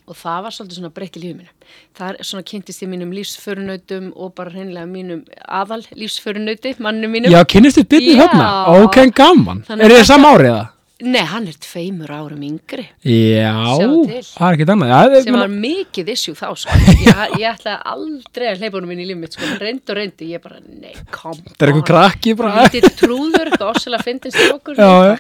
og 0.04 0.18
það 0.20 0.42
var 0.44 0.52
svolítið 0.52 0.78
svona 0.78 0.92
breytt 0.92 1.16
í 1.16 1.22
lífið 1.22 1.36
mínu. 1.38 1.52
Það 1.96 2.10
er 2.10 2.28
svona 2.28 2.44
kynntist 2.50 2.82
ég 2.84 2.90
mínum 2.92 3.14
lífsförunautum 3.16 4.10
og 4.20 4.34
bara 4.36 4.52
hreinlega 4.52 4.84
mínum 4.90 5.22
aðal 5.48 5.80
lífsförunauti, 5.96 6.74
mannum 6.84 7.14
mínum. 7.14 7.32
Já, 7.32 7.40
kynnist 7.48 7.80
þið 7.80 7.88
byrni 7.94 8.16
þarna 8.20 8.48
Ok, 8.82 9.00
gaman 9.16 9.64
Er 9.72 9.94
þið 9.94 10.04
sama 10.10 10.34
árið 10.36 10.52
það? 10.52 10.73
Nei, 11.02 11.24
hann 11.26 11.48
er 11.50 11.56
tveimur 11.58 12.10
árum 12.14 12.42
yngri. 12.46 12.84
Já, 13.02 13.50
það 13.82 14.12
er 14.14 14.54
ekkert 14.54 14.70
annað. 14.76 14.92
Já, 14.92 15.22
sem 15.24 15.34
var 15.36 15.50
mikið 15.50 16.10
issue 16.14 16.36
þá 16.38 16.44
sko. 16.62 16.76
ég, 17.02 17.18
ég 17.40 17.46
ætlaði 17.50 17.74
aldrei 17.90 18.46
að 18.52 18.60
hleypa 18.62 18.78
honum 18.78 18.92
inn 18.94 19.02
í 19.02 19.06
líf 19.08 19.18
mitt 19.18 19.34
sko. 19.34 19.42
hann 19.48 19.58
reyndi 19.58 19.90
og 19.90 19.98
reyndi, 19.98 20.28
ég 20.30 20.44
bara, 20.44 20.60
nei, 20.62 20.92
kom 21.10 21.40
Það 21.40 21.66
er 21.66 21.72
eitthvað 21.72 21.86
krakki 21.90 22.36
bara. 22.38 22.66
Lítið 22.68 22.86
trúður, 23.00 23.50
eitthvað 23.50 23.72
ossalega 23.74 24.06
fyndist 24.06 24.38
okkur 24.54 24.78
Já, 24.84 24.92
nei, 25.02 25.18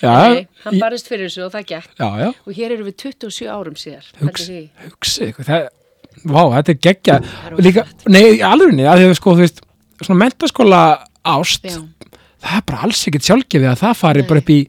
já. 0.00 0.14
nei, 0.16 0.46
hann 0.64 0.78
ég- 0.78 0.84
barist 0.86 1.10
fyrir 1.12 1.28
þessu 1.28 1.44
og 1.46 1.52
það 1.58 1.66
gekk. 1.74 1.90
Já, 2.00 2.08
já, 2.24 2.28
og 2.32 2.56
hér 2.56 2.76
eru 2.78 2.88
við 2.88 2.96
27 3.04 3.50
árum 3.58 3.76
síðar. 3.80 4.08
Hugsi 4.24 5.28
ykkur, 5.28 5.50
það, 5.50 5.68
Vá, 6.26 6.40
þetta 6.56 6.72
er 6.72 6.78
geggja. 6.84 7.14
Er 7.48 7.60
Líka, 7.64 7.84
nei, 8.10 8.24
alveg 8.44 8.80
að 8.88 9.04
þið 9.04 9.12
sko, 9.20 9.36
þú 9.36 9.44
veist 9.44 9.60
Svona 10.00 10.22
mentaskóla 10.24 10.80
ást. 11.28 11.66
Það 12.40 12.54
er 12.56 12.62
bara 12.64 12.86
alls 12.86 13.02
ekkert 13.08 13.26
sjálfgefið 13.28 13.68
að 13.68 13.80
það 13.82 13.98
fari 14.00 14.22
bara 14.28 14.40
upp 14.40 14.52
í 14.54 14.60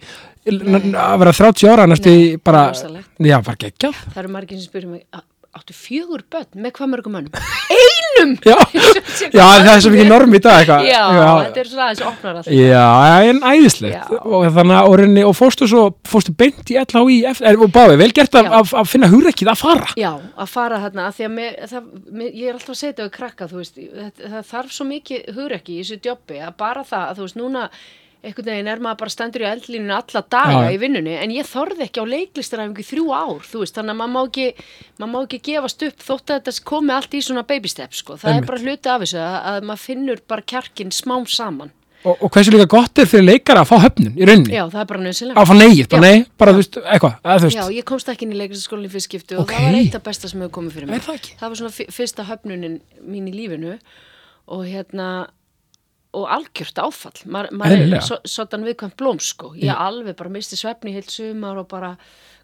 að 0.45 1.17
vera 1.21 1.33
30 1.37 1.69
ára 1.71 1.89
næstu 1.89 2.09
Nei, 2.13 2.37
bara, 2.43 2.63
já, 2.73 3.37
bara 3.45 3.59
geggjað. 3.65 3.99
Það 4.13 4.23
eru 4.23 4.33
margir 4.37 4.57
sem 4.57 4.67
spyrir 4.71 4.89
mig 4.89 5.03
"Á- 5.13 5.27
áttu 5.51 5.73
fjögur 5.75 6.21
börn? 6.31 6.47
Með 6.55 6.71
hvað 6.77 6.89
mörgum 6.93 7.11
mönnum? 7.11 7.33
Einum! 7.75 8.37
Já, 8.45 8.55
já 9.35 9.43
það 9.43 9.69
er 9.73 9.81
svo 9.83 9.91
mikið 9.91 10.07
norm 10.07 10.33
í 10.37 10.39
dag 10.39 10.63
já, 10.67 10.77
já, 10.87 11.27
þetta 11.43 11.59
er 11.59 11.67
svona 11.67 11.87
aðeins 11.89 12.03
opnar 12.07 12.39
alltaf. 12.39 12.53
Já, 12.55 12.85
en 13.27 13.41
æðislegt. 13.51 14.13
Og 14.21 14.45
þannig 14.55 14.77
að 14.79 14.91
orðinni 14.93 15.25
og 15.27 15.35
fóstu 15.35 15.67
svo 15.67 15.83
fóstu 16.07 16.35
beint 16.39 16.71
í 16.71 16.79
LHI 16.79 17.17
og 17.57 17.67
báði, 17.75 17.99
vel 17.99 18.11
gert 18.15 18.37
að, 18.39 18.51
að, 18.61 18.73
að 18.81 18.91
finna 18.93 19.11
hugrekkið 19.11 19.51
að 19.51 19.61
fara. 19.65 19.91
Já, 19.99 20.11
að 20.15 20.51
fara 20.55 20.81
þarna, 20.85 21.07
að 21.11 21.23
að 21.27 21.35
mér, 21.35 21.57
það, 21.73 21.89
mér, 22.11 22.29
ég 22.31 22.47
er 22.47 22.59
alltaf 22.59 22.75
að 22.77 22.83
þetta 22.85 23.07
við 23.09 23.15
krakka, 23.19 23.49
veist, 23.51 23.81
það, 23.81 24.11
það 24.37 24.51
þarf 24.55 24.77
svo 24.77 24.87
mikið 24.95 25.33
hugrekki 25.35 25.75
í 25.75 25.81
þessu 25.83 25.99
jobbi 26.11 26.39
að 26.39 26.55
bara 26.63 26.85
það, 26.87 27.09
að 27.11 27.19
þú 27.19 27.27
veist, 27.27 27.41
núna 27.43 27.67
einhvern 28.21 28.45
veginn 28.51 28.67
er 28.69 28.81
maður 28.83 28.99
bara 29.01 29.09
stendur 29.15 29.41
í 29.41 29.49
eldlínunu 29.49 29.95
alla 29.97 30.21
daga 30.29 30.59
Já. 30.67 30.71
í 30.75 30.79
vinnunni, 30.81 31.15
en 31.17 31.31
ég 31.33 31.47
þorði 31.49 31.87
ekki 31.87 32.03
á 32.03 32.05
leiklistaræfingu 32.11 32.83
í 32.83 32.87
þrjú 32.91 33.05
ár, 33.17 33.41
veist, 33.49 33.75
þannig 33.79 33.95
að 33.95 33.99
maður 34.01 34.13
má 34.13 34.21
ekki, 34.27 34.47
maður 35.01 35.11
má 35.15 35.19
ekki 35.25 35.39
gefast 35.49 35.85
upp 35.89 36.05
þótt 36.05 36.33
að 36.35 36.41
þetta 36.45 36.65
komi 36.71 36.93
allt 36.93 37.13
í 37.17 37.21
svona 37.25 37.43
baby 37.49 37.67
step, 37.73 37.93
sko, 37.97 38.17
það 38.21 38.29
Einmitt. 38.35 38.43
er 38.43 38.51
bara 38.51 38.61
hluti 38.65 38.93
af 38.93 39.01
þessu 39.05 39.21
að, 39.25 39.37
að 39.51 39.69
maður 39.71 39.85
finnur 39.87 40.21
bara 40.29 40.41
kjarkin 40.53 40.91
smám 40.93 41.25
saman. 41.27 41.71
og, 42.03 42.17
og 42.25 42.31
hversu 42.33 42.49
líka 42.53 42.65
gott 42.65 42.97
er 42.97 43.05
fyrir 43.05 43.25
leikara 43.27 43.61
að 43.61 43.67
fá 43.69 43.75
höfnun 43.87 44.15
í 44.17 44.25
rauninni, 44.25 44.53
Já, 44.55 44.63
það 44.73 44.79
er 44.81 44.87
bara 44.89 45.01
nöðsynlega. 45.05 45.37
að 45.41 45.49
fá 45.51 45.53
neið, 45.57 45.81
bara 45.89 46.01
nei 46.07 46.23
bara 46.37 46.51
þú 46.55 46.61
veist, 46.61 46.77
eitthvað, 46.81 47.17
að 47.25 47.41
þú 47.43 47.45
veist 47.49 47.57
Já, 47.59 47.65
ég 47.77 47.85
komst 47.91 48.09
ekki 48.09 48.25
inn 48.25 48.31
í 48.33 48.39
leiklistaskólinni 48.39 48.89
fyrst 48.89 49.09
skipti 49.09 49.35
og 49.37 49.43
Ok. 49.43 49.51
það 49.53 49.67
var 49.67 49.77
eitt 49.81 49.97
af 49.99 50.03
besta 50.07 50.27
sem 50.31 50.41
hefur 50.41 50.55
komið 50.57 50.73
fyrir 50.79 50.89
mig. 50.89 50.95
Er 50.97 51.05
það 51.05 51.19
ekki? 51.19 51.35
Það 51.41 51.51
var 51.53 51.59
svona 51.61 51.93
fyrsta 51.99 52.25
höfnunin 52.25 52.79
mín 53.05 53.29
í 53.29 53.35
lífinu 53.37 53.75
og 54.49 54.65
hérna 54.65 55.09
og 56.17 56.27
algjört 56.27 56.81
áfall. 56.83 57.21
Ma, 57.25 57.45
maður 57.51 57.77
Eðlilega. 57.77 58.01
er 58.01 58.07
so, 58.07 58.17
sotan 58.27 58.65
viðkvæmt 58.67 58.97
blóm 58.99 59.21
sko. 59.23 59.53
Ég 59.59 59.71
alveg 59.71 60.17
bara 60.19 60.33
misti 60.33 60.59
svefni 60.59 60.95
heilt 60.95 61.11
sumar 61.13 61.61
og 61.61 61.69
bara 61.71 61.95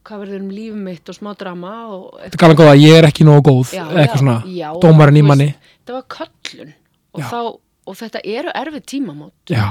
hvað 0.08 0.24
verður 0.24 0.44
um 0.46 0.52
lífið 0.56 0.82
mitt 0.88 1.12
og 1.12 1.18
smá 1.18 1.32
drama 1.38 1.72
og 1.92 2.04
þetta 2.22 2.42
gaman 2.44 2.60
góða, 2.62 2.76
ég 2.80 2.98
er 2.98 3.08
ekki 3.10 3.28
nógu 3.28 3.44
góð 3.50 3.74
Já, 3.76 3.84
eitthvað 3.84 4.06
já, 4.08 4.20
svona, 4.22 4.36
já, 4.56 4.68
dómarinn 4.84 5.20
í 5.20 5.24
manni 5.26 5.48
Það 5.88 5.98
var 5.98 6.06
köllun 6.16 6.74
og, 7.12 7.24
þá, 7.28 7.40
og 7.92 7.98
þetta 8.02 8.22
eru 8.38 8.54
erfið 8.62 8.86
tímamót 8.94 9.52
já, 9.52 9.66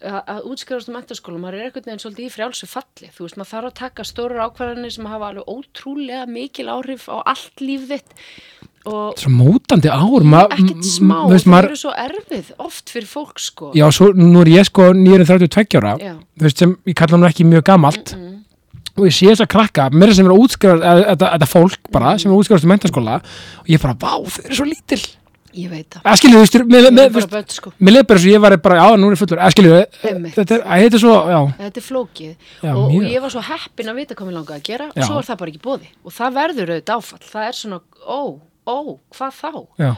að, 0.00 0.46
útskjárast 0.48 0.88
um 0.90 0.96
mentaskóla, 0.96 1.40
maður 1.40 1.58
er 1.58 1.66
einhvern 1.68 1.86
veginn 1.86 2.02
svolítið 2.02 2.26
í 2.26 2.32
frjálsu 2.32 2.68
falli, 2.70 3.10
þú 3.12 3.26
veist, 3.26 3.36
maður 3.40 3.50
þarf 3.50 3.68
að 3.68 3.76
taka 3.80 4.06
stórar 4.08 4.42
ákvarðanir 4.48 4.94
sem 4.94 5.08
hafa 5.10 5.28
alveg 5.30 5.50
ótrúlega 5.52 6.24
mikil 6.30 6.66
áhrif 6.72 7.06
á 7.12 7.16
allt 7.20 7.64
líf 7.64 7.86
þitt. 7.90 8.16
Og 8.88 9.20
svo 9.20 9.30
mótandi 9.34 9.90
ár 9.92 10.24
ekkert 10.56 10.86
smá, 10.88 11.18
maður, 11.28 11.68
eru 11.68 11.76
svo 11.82 11.92
erfið 11.92 12.54
oft 12.64 12.92
fyrir 12.94 13.10
fólk 13.10 13.42
sko. 13.42 13.74
Já, 13.76 13.84
svo 13.92 14.10
nú 14.16 14.40
er 14.40 14.54
ég 14.54 14.70
sko 14.70 14.90
932 14.96 15.76
ára, 15.82 15.94
Já. 16.00 16.14
þú 16.16 16.48
veist, 16.48 16.64
sem 16.64 16.74
ég 16.88 16.96
kalla 16.96 17.20
nú 17.20 17.28
ekki 17.28 17.48
mjög 17.48 17.66
gamalt. 17.68 18.16
Og 18.98 19.06
ég 19.06 19.14
sé 19.14 19.28
þess 19.30 19.44
að 19.44 19.52
krakka, 19.52 19.84
mér 19.94 20.10
sem 20.16 20.26
er 20.26 20.34
útskrifast 20.34 21.20
þetta, 21.22 21.46
fólk 21.48 21.92
bara, 21.94 22.16
sem 22.18 22.32
er 22.32 22.40
útskrifast 22.40 22.66
í 22.66 22.72
mentaskóla 22.72 23.20
og 23.62 23.70
ég 23.70 23.80
bara, 23.80 23.94
vá, 24.00 24.16
þau 24.26 24.42
eru 24.48 24.56
svo 24.58 24.66
lítil 24.68 25.04
ég 25.56 25.70
veit 25.72 25.96
það, 25.96 26.04
að 26.06 26.18
skilju, 26.20 26.36
þú 26.36 26.42
veist, 26.44 26.56
mér, 26.70 26.88
er 26.90 27.12
bara 27.14 27.30
börn 27.34 27.48
sko. 27.54 27.72
svo 27.80 28.30
ég 28.30 28.42
var 28.44 28.56
bara, 28.62 28.78
já, 28.80 28.96
nú 29.00 29.10
er 29.10 29.18
fullur, 29.20 29.40
að 29.40 29.54
skilju, 29.54 29.80
Einmitt. 30.10 30.36
þetta 30.36 30.56
er, 30.56 30.64
er 30.84 31.02
svo, 31.02 31.16
já, 31.30 31.40
þetta 31.58 31.80
er 31.82 31.86
flókið. 31.86 32.46
Já, 32.60 32.70
og, 32.74 32.84
og 32.86 33.08
ég 33.10 33.24
var 33.24 33.34
svo 33.34 33.42
heppin 33.50 33.92
að 33.92 34.00
vita 34.00 34.16
hvað 34.18 34.30
mér 34.30 34.38
langaði 34.38 34.60
að 34.60 34.68
gera 34.70 34.88
Já. 34.90 34.94
og 34.94 35.08
svo 35.08 35.18
er 35.20 35.28
það 35.28 35.40
bara 35.42 35.54
ekki 35.54 35.64
bóði 35.66 35.90
og 36.04 36.16
það 36.16 36.38
verður 36.38 36.74
auðvitað 36.74 37.02
áfall, 37.02 37.22
það 37.32 37.50
er 37.50 37.58
svona 37.60 37.80
ó, 38.06 38.20
ó, 38.70 38.78
hvað 39.18 39.36
þá? 39.40 39.52
Já, 39.82 39.90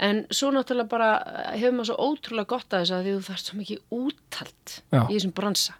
en 0.00 0.24
svo 0.32 0.54
náttúrulega 0.54 0.92
bara 0.94 1.10
eh, 1.20 1.52
hefur 1.60 1.76
maður 1.76 1.90
svo 1.90 2.08
ótrúlega 2.08 2.52
gott 2.54 2.72
að 2.72 2.84
þess 2.84 2.96
að 2.96 3.06
því 3.06 3.14
þú 3.18 3.28
þarft 3.28 3.50
svo 3.50 3.60
mikið 3.60 3.84
úttalt 4.00 4.76
í 4.94 5.12
þessum 5.12 5.36
bransa. 5.36 5.76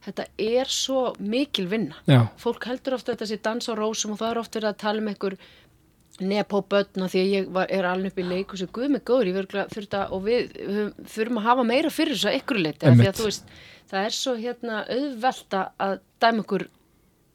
Þetta 0.00 0.24
er 0.40 0.70
svo 0.72 1.00
mikil 1.20 1.66
vinna. 1.68 1.98
Fólk 2.40 2.64
heldur 2.70 2.96
ofta 2.96 3.12
þetta 3.12 3.26
sé 3.28 3.36
dans 3.44 3.68
á 3.68 3.72
rósum 3.76 4.14
og 4.14 4.22
það 4.22 4.30
er 4.30 4.38
ofta 4.40 4.56
verið 4.56 4.70
að 4.70 4.78
tala 4.80 5.02
um 5.02 5.10
einhver 5.12 5.36
nepó 6.26 6.60
börna 6.68 7.08
því 7.10 7.20
að 7.22 7.30
ég 7.34 7.46
var, 7.54 7.66
er 7.70 7.86
alveg 7.90 8.12
upp 8.12 8.18
í 8.22 8.26
leik 8.28 8.52
og 8.54 8.60
svo 8.60 8.68
guð 8.72 8.90
mig 8.94 9.04
góður, 9.08 9.30
ég 9.30 9.38
verður 9.38 9.70
þurft 9.74 9.96
að 9.98 10.12
og 10.16 10.24
við 10.26 10.50
þurfum 11.14 11.40
að 11.40 11.48
hafa 11.50 11.64
meira 11.70 11.90
fyrir 11.94 12.16
þessu 12.18 12.30
að 12.30 12.38
ykkur 12.40 12.60
leiti, 12.64 12.86
af 12.86 12.98
því 12.98 13.08
að 13.10 13.16
þú 13.20 13.28
veist 13.30 13.54
það 13.90 14.04
er 14.04 14.14
svo 14.18 14.34
hérna 14.38 14.82
auðvelt 14.86 15.56
að- 15.60 15.98
dæma 16.20 16.44
ykkur 16.44 16.66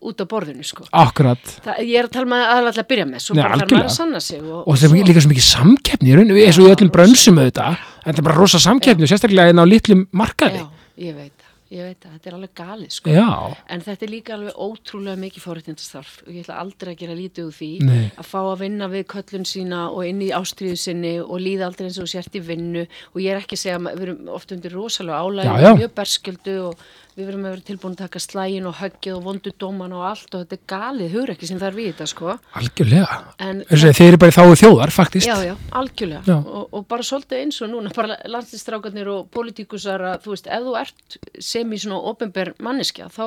út 0.05 0.21
á 0.21 0.25
borðinu 0.29 0.63
sko. 0.63 0.83
akkurat. 0.93 1.41
Það, 1.65 1.79
ég 1.81 1.97
er 1.97 2.05
að 2.05 2.11
tala 2.13 2.29
með 2.29 2.43
aðalega 2.51 2.81
að 2.83 2.89
byrja 2.91 3.05
með 3.09 3.21
svo 3.25 3.33
Nei, 3.35 3.41
bara 3.43 3.57
þarf 3.57 3.71
maður 3.71 3.89
að 3.89 3.95
sanna 3.95 4.19
sig 4.21 4.41
og, 4.43 4.59
og 4.67 4.77
það 4.77 4.95
er 4.99 5.07
líka 5.09 5.21
svo 5.23 5.31
mikið 5.31 5.47
samkeppni 5.49 6.11
í 6.11 6.15
raun, 6.19 6.31
eins 6.35 6.59
og 6.59 6.67
í 6.67 6.73
öllum 6.75 6.91
brönsum 6.93 7.39
auðvitað, 7.41 7.79
þetta 8.05 8.21
er 8.21 8.27
bara 8.27 8.37
rosa 8.37 8.59
samkeppni, 8.61 9.09
sérstaklega 9.09 9.49
inn 9.55 9.63
á 9.63 9.65
litlum 9.65 10.03
markaði. 10.13 10.61
Já, 10.61 10.67
ég 11.07 11.15
veit. 11.17 11.31
það, 11.33 11.34
ég 11.75 11.87
veit 11.89 11.99
það, 12.01 12.15
þetta 12.15 12.29
er 12.29 12.37
alveg 12.37 12.53
galið 12.59 12.91
sko. 12.95 13.13
Já, 13.15 13.29
En 13.75 13.83
þetta 13.85 14.05
er 14.07 14.11
líka 14.13 14.35
alveg 14.35 14.59
ótrúlega 14.65 15.21
mikið 15.21 15.45
fórhættindastarf 15.45 16.17
og 16.25 16.31
ég 16.33 16.45
ætla 16.45 16.59
aldrei 16.63 16.93
að 16.93 16.99
gera 17.03 17.17
lítið 17.19 17.49
úr 17.49 17.55
því 17.59 17.71
Nei. 17.85 18.05
að 18.15 18.29
fá 18.31 18.39
að 18.41 18.59
vinna 18.63 18.89
við 18.91 19.07
köllun 19.13 19.49
sína 19.49 19.81
og 19.91 20.03
inn 20.09 20.21
í 20.25 20.31
ástriðu 20.35 20.77
sinni 20.79 21.15
og 21.21 21.39
líða 21.43 21.69
aldrei 21.69 21.89
eins 21.89 22.01
og 22.01 22.11
sért 22.11 22.35
í 22.39 22.43
vinnu 22.45 22.85
og 22.85 23.17
ég 23.23 23.31
er 23.33 23.41
ekki 23.43 23.57
að 23.59 23.63
segja 23.65 23.79
að 23.81 23.89
við 23.91 24.05
erum 24.07 24.29
oft 24.35 24.55
undir 24.55 24.75
rosalega 24.75 25.21
álæg 25.25 25.79
mjög 25.81 25.95
berskjöldu 25.99 26.55
og 26.69 26.85
við 27.15 27.27
verum 27.29 27.45
að 27.47 27.53
vera 27.53 27.63
tilbúin 27.69 27.93
að 27.95 28.01
taka 28.03 28.19
slægin 28.19 28.65
og 28.67 28.73
höggið 28.81 29.13
og 29.15 29.21
vondu 29.23 29.51
dóman 29.61 29.93
og 29.95 30.03
allt 30.09 30.33
og 30.35 30.41
þetta 30.41 30.55
er 30.57 30.63
galið 30.71 31.13
hugrekki 31.15 31.47
sem 31.47 31.59
það 31.61 31.69
er 31.69 31.75
við 31.77 31.85
þetta 31.93 32.07
sko 32.11 32.33
algjörlega. 32.59 33.19
en 33.45 33.61
Þessi, 33.69 33.91
þeir 33.99 34.09
eru 34.09 34.19
bara 34.23 34.33
í 34.33 34.35
þáu 34.35 34.55
þjóðar, 34.61 34.91
faktist. 34.91 35.29
Já, 35.29 35.37
já, 35.47 35.53
algjörlega 35.79 36.23
Já. 36.27 36.35
Og, 36.41 36.65
og 36.75 36.81
bara 36.91 37.03
svolítið 37.07 37.37
eins 37.45 37.61
og 37.63 37.71
núna 37.71 37.93
bara 37.95 38.17
landslistrákarnir 38.27 39.07
og 39.13 39.29
politíkusar 39.31 40.03
að 40.09 40.17
þú 40.25 40.29
veist, 40.35 40.47
ef 40.51 40.61
þú 40.67 40.73
ert 40.81 41.17
sem 41.51 41.71
í 41.71 41.79
svona 41.85 42.01
ofinber 42.11 42.51
manneskja 42.67 43.07
þá, 43.15 43.25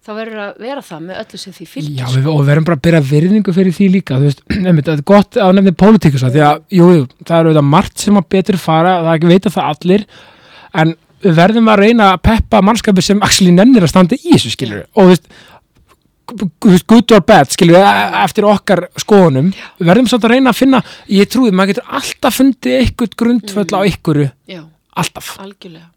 þá 0.00 0.10
verður 0.16 0.40
að 0.46 0.64
vera 0.64 0.86
það 0.88 1.00
með 1.10 1.20
öllu 1.26 1.42
sem 1.44 1.52
því 1.58 1.68
fylgir 1.74 2.00
Já, 2.00 2.06
við, 2.16 2.24
og 2.32 2.40
við 2.40 2.48
verðum 2.54 2.68
bara 2.70 2.78
að 2.80 2.84
byrja 2.88 3.02
virðingu 3.10 3.52
fyrir 3.58 3.76
því 3.76 3.86
líka, 3.98 4.16
þú 4.16 4.30
veist, 4.30 4.40
nefnir, 4.64 4.80
þetta 4.80 4.96
er 4.96 5.04
gott 5.12 5.32
að 5.36 5.52
nefnir 5.58 5.76
pólitíkusa, 5.84 6.32
því 6.32 6.42
að, 6.48 6.64
jú, 6.80 6.88
það 7.28 7.36
það 11.20 11.28
það 11.28 11.30
við 11.30 11.38
verðum 11.38 11.70
að 11.70 11.80
reyna 11.84 12.10
að 12.14 12.22
peppa 12.30 12.60
mannskapi 12.64 13.04
sem 13.04 13.22
actually 13.22 13.52
nennir 13.54 13.84
að 13.86 13.92
standa 13.92 14.16
í 14.18 14.34
þessu, 14.34 14.52
skilur 14.54 14.84
og 14.94 15.02
þú 15.02 15.12
veist, 15.12 15.30
veist, 16.64 16.86
good 16.90 17.14
or 17.16 17.22
bad, 17.26 17.52
við, 17.52 17.78
eftir 18.24 18.46
okkar 18.48 18.86
skoðunum, 19.00 19.52
við 19.80 19.90
verðum 19.90 20.10
svolítið 20.10 20.28
að 20.30 20.34
reyna 20.36 20.52
að 20.52 20.60
finna, 20.60 20.82
ég 21.12 21.30
trúi, 21.30 21.50
maður 21.52 21.74
getur 21.74 21.94
alltaf 22.00 22.36
fundið 22.40 22.76
eitthvað 22.80 23.16
grundföll 23.22 23.72
á 23.74 23.80
ykkuru, 23.90 24.28
Já, 24.50 24.62
alltaf, 25.00 25.34
algjörlega. 25.42 25.90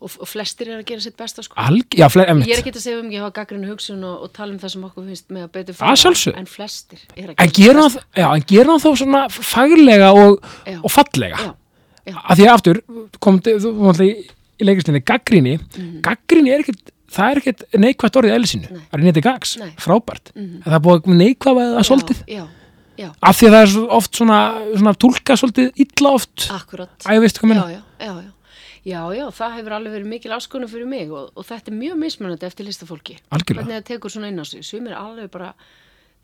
Og, 0.00 0.12
og 0.16 0.28
flestir 0.30 0.70
er 0.72 0.78
að 0.78 0.86
gera 0.88 1.02
sitt 1.04 1.16
besta 1.20 1.42
sko. 1.44 1.52
Alg, 1.60 1.92
já, 1.92 2.06
Ég 2.48 2.54
er 2.54 2.62
ekki 2.62 2.70
að 2.72 2.80
segja 2.80 3.00
um 3.02 3.08
ekki 3.10 3.18
að 3.18 3.24
hafa 3.26 3.34
gaggrinu 3.36 3.68
hugsun 3.68 4.04
og, 4.08 4.22
og 4.24 4.30
tala 4.32 4.54
um 4.54 4.60
það 4.62 4.72
sem 4.72 4.86
okkur 4.86 5.08
finnst 5.10 5.26
með 5.28 5.42
að 5.44 5.72
Að 5.76 5.98
sjálfsögðu. 6.00 6.40
en 6.40 6.48
flestir 6.48 7.02
er 7.20 7.34
að 7.34 7.52
gera 7.58 7.82
sitt 7.84 7.98
hann, 8.00 8.06
já, 8.16 8.26
en 8.30 8.46
gera 8.48 8.72
hann 8.72 8.80
þó 8.80 8.88
svona 8.96 9.20
faglega 9.28 10.08
og, 10.16 10.38
og 10.80 10.94
fallega, 10.94 11.50
að 12.16 12.40
því 12.40 12.48
aftur 12.54 12.80
kom 13.20 13.42
þú 13.44 13.74
var 13.76 14.00
í, 14.60 14.62
í 14.62 14.68
leikistinni 14.68 15.02
gaggrinni, 15.10 15.58
gaggrinni 16.04 16.54
er 16.54 16.64
ekkert 16.64 16.94
það 17.10 17.30
er 17.32 17.40
ekkert 17.40 17.64
neikvægt 17.82 18.18
orðið. 18.20 18.34
Nei. 18.60 18.82
það 18.86 18.98
er 18.98 19.04
nýtti 19.06 19.24
gags, 19.26 19.54
Nei. 19.58 19.70
frábært 19.82 20.32
en 20.36 20.50
það 20.64 20.76
er 20.78 20.84
búið 20.86 21.00
að 21.00 21.16
neikvæða 21.20 21.70
það 21.76 21.88
svolítið 21.90 22.20
af 23.00 23.38
því 23.38 23.48
að 23.48 23.54
það 23.56 23.62
er 23.62 23.94
oft 23.96 24.18
svona, 24.20 24.40
svona 24.76 24.92
tólka 25.00 25.36
svolítið 25.40 25.82
illa 25.86 26.12
oft 26.18 26.50
akkurat 26.52 27.08
að 27.08 27.16
ég 27.16 27.24
veist 27.24 27.40
hvað 27.40 27.48
já, 27.48 27.52
minna 27.54 27.72
já, 27.72 27.80
já, 27.98 28.12
já. 28.20 28.30
Já, 28.80 29.00
já, 29.12 29.26
það 29.36 29.56
hefur 29.58 29.74
alveg 29.76 29.92
verið 29.92 30.08
mikil 30.08 30.32
áskonum 30.32 30.70
fyrir 30.70 30.88
mig 30.88 31.10
og, 31.12 31.28
og 31.36 31.44
þetta 31.44 31.68
er 31.68 31.76
mjög 31.76 31.98
mismunandi 32.00 32.46
eftir 32.48 32.64
listafólki. 32.64 33.18
Algjörlega. 33.28 33.66
Hvernig 33.66 33.76
það 33.76 33.88
tekur 33.90 34.14
svona 34.14 34.30
inn 34.32 34.40
á 34.40 34.44
sig. 34.48 34.64
Sumir 34.64 34.94
alveg 34.96 35.28
bara, 35.34 35.50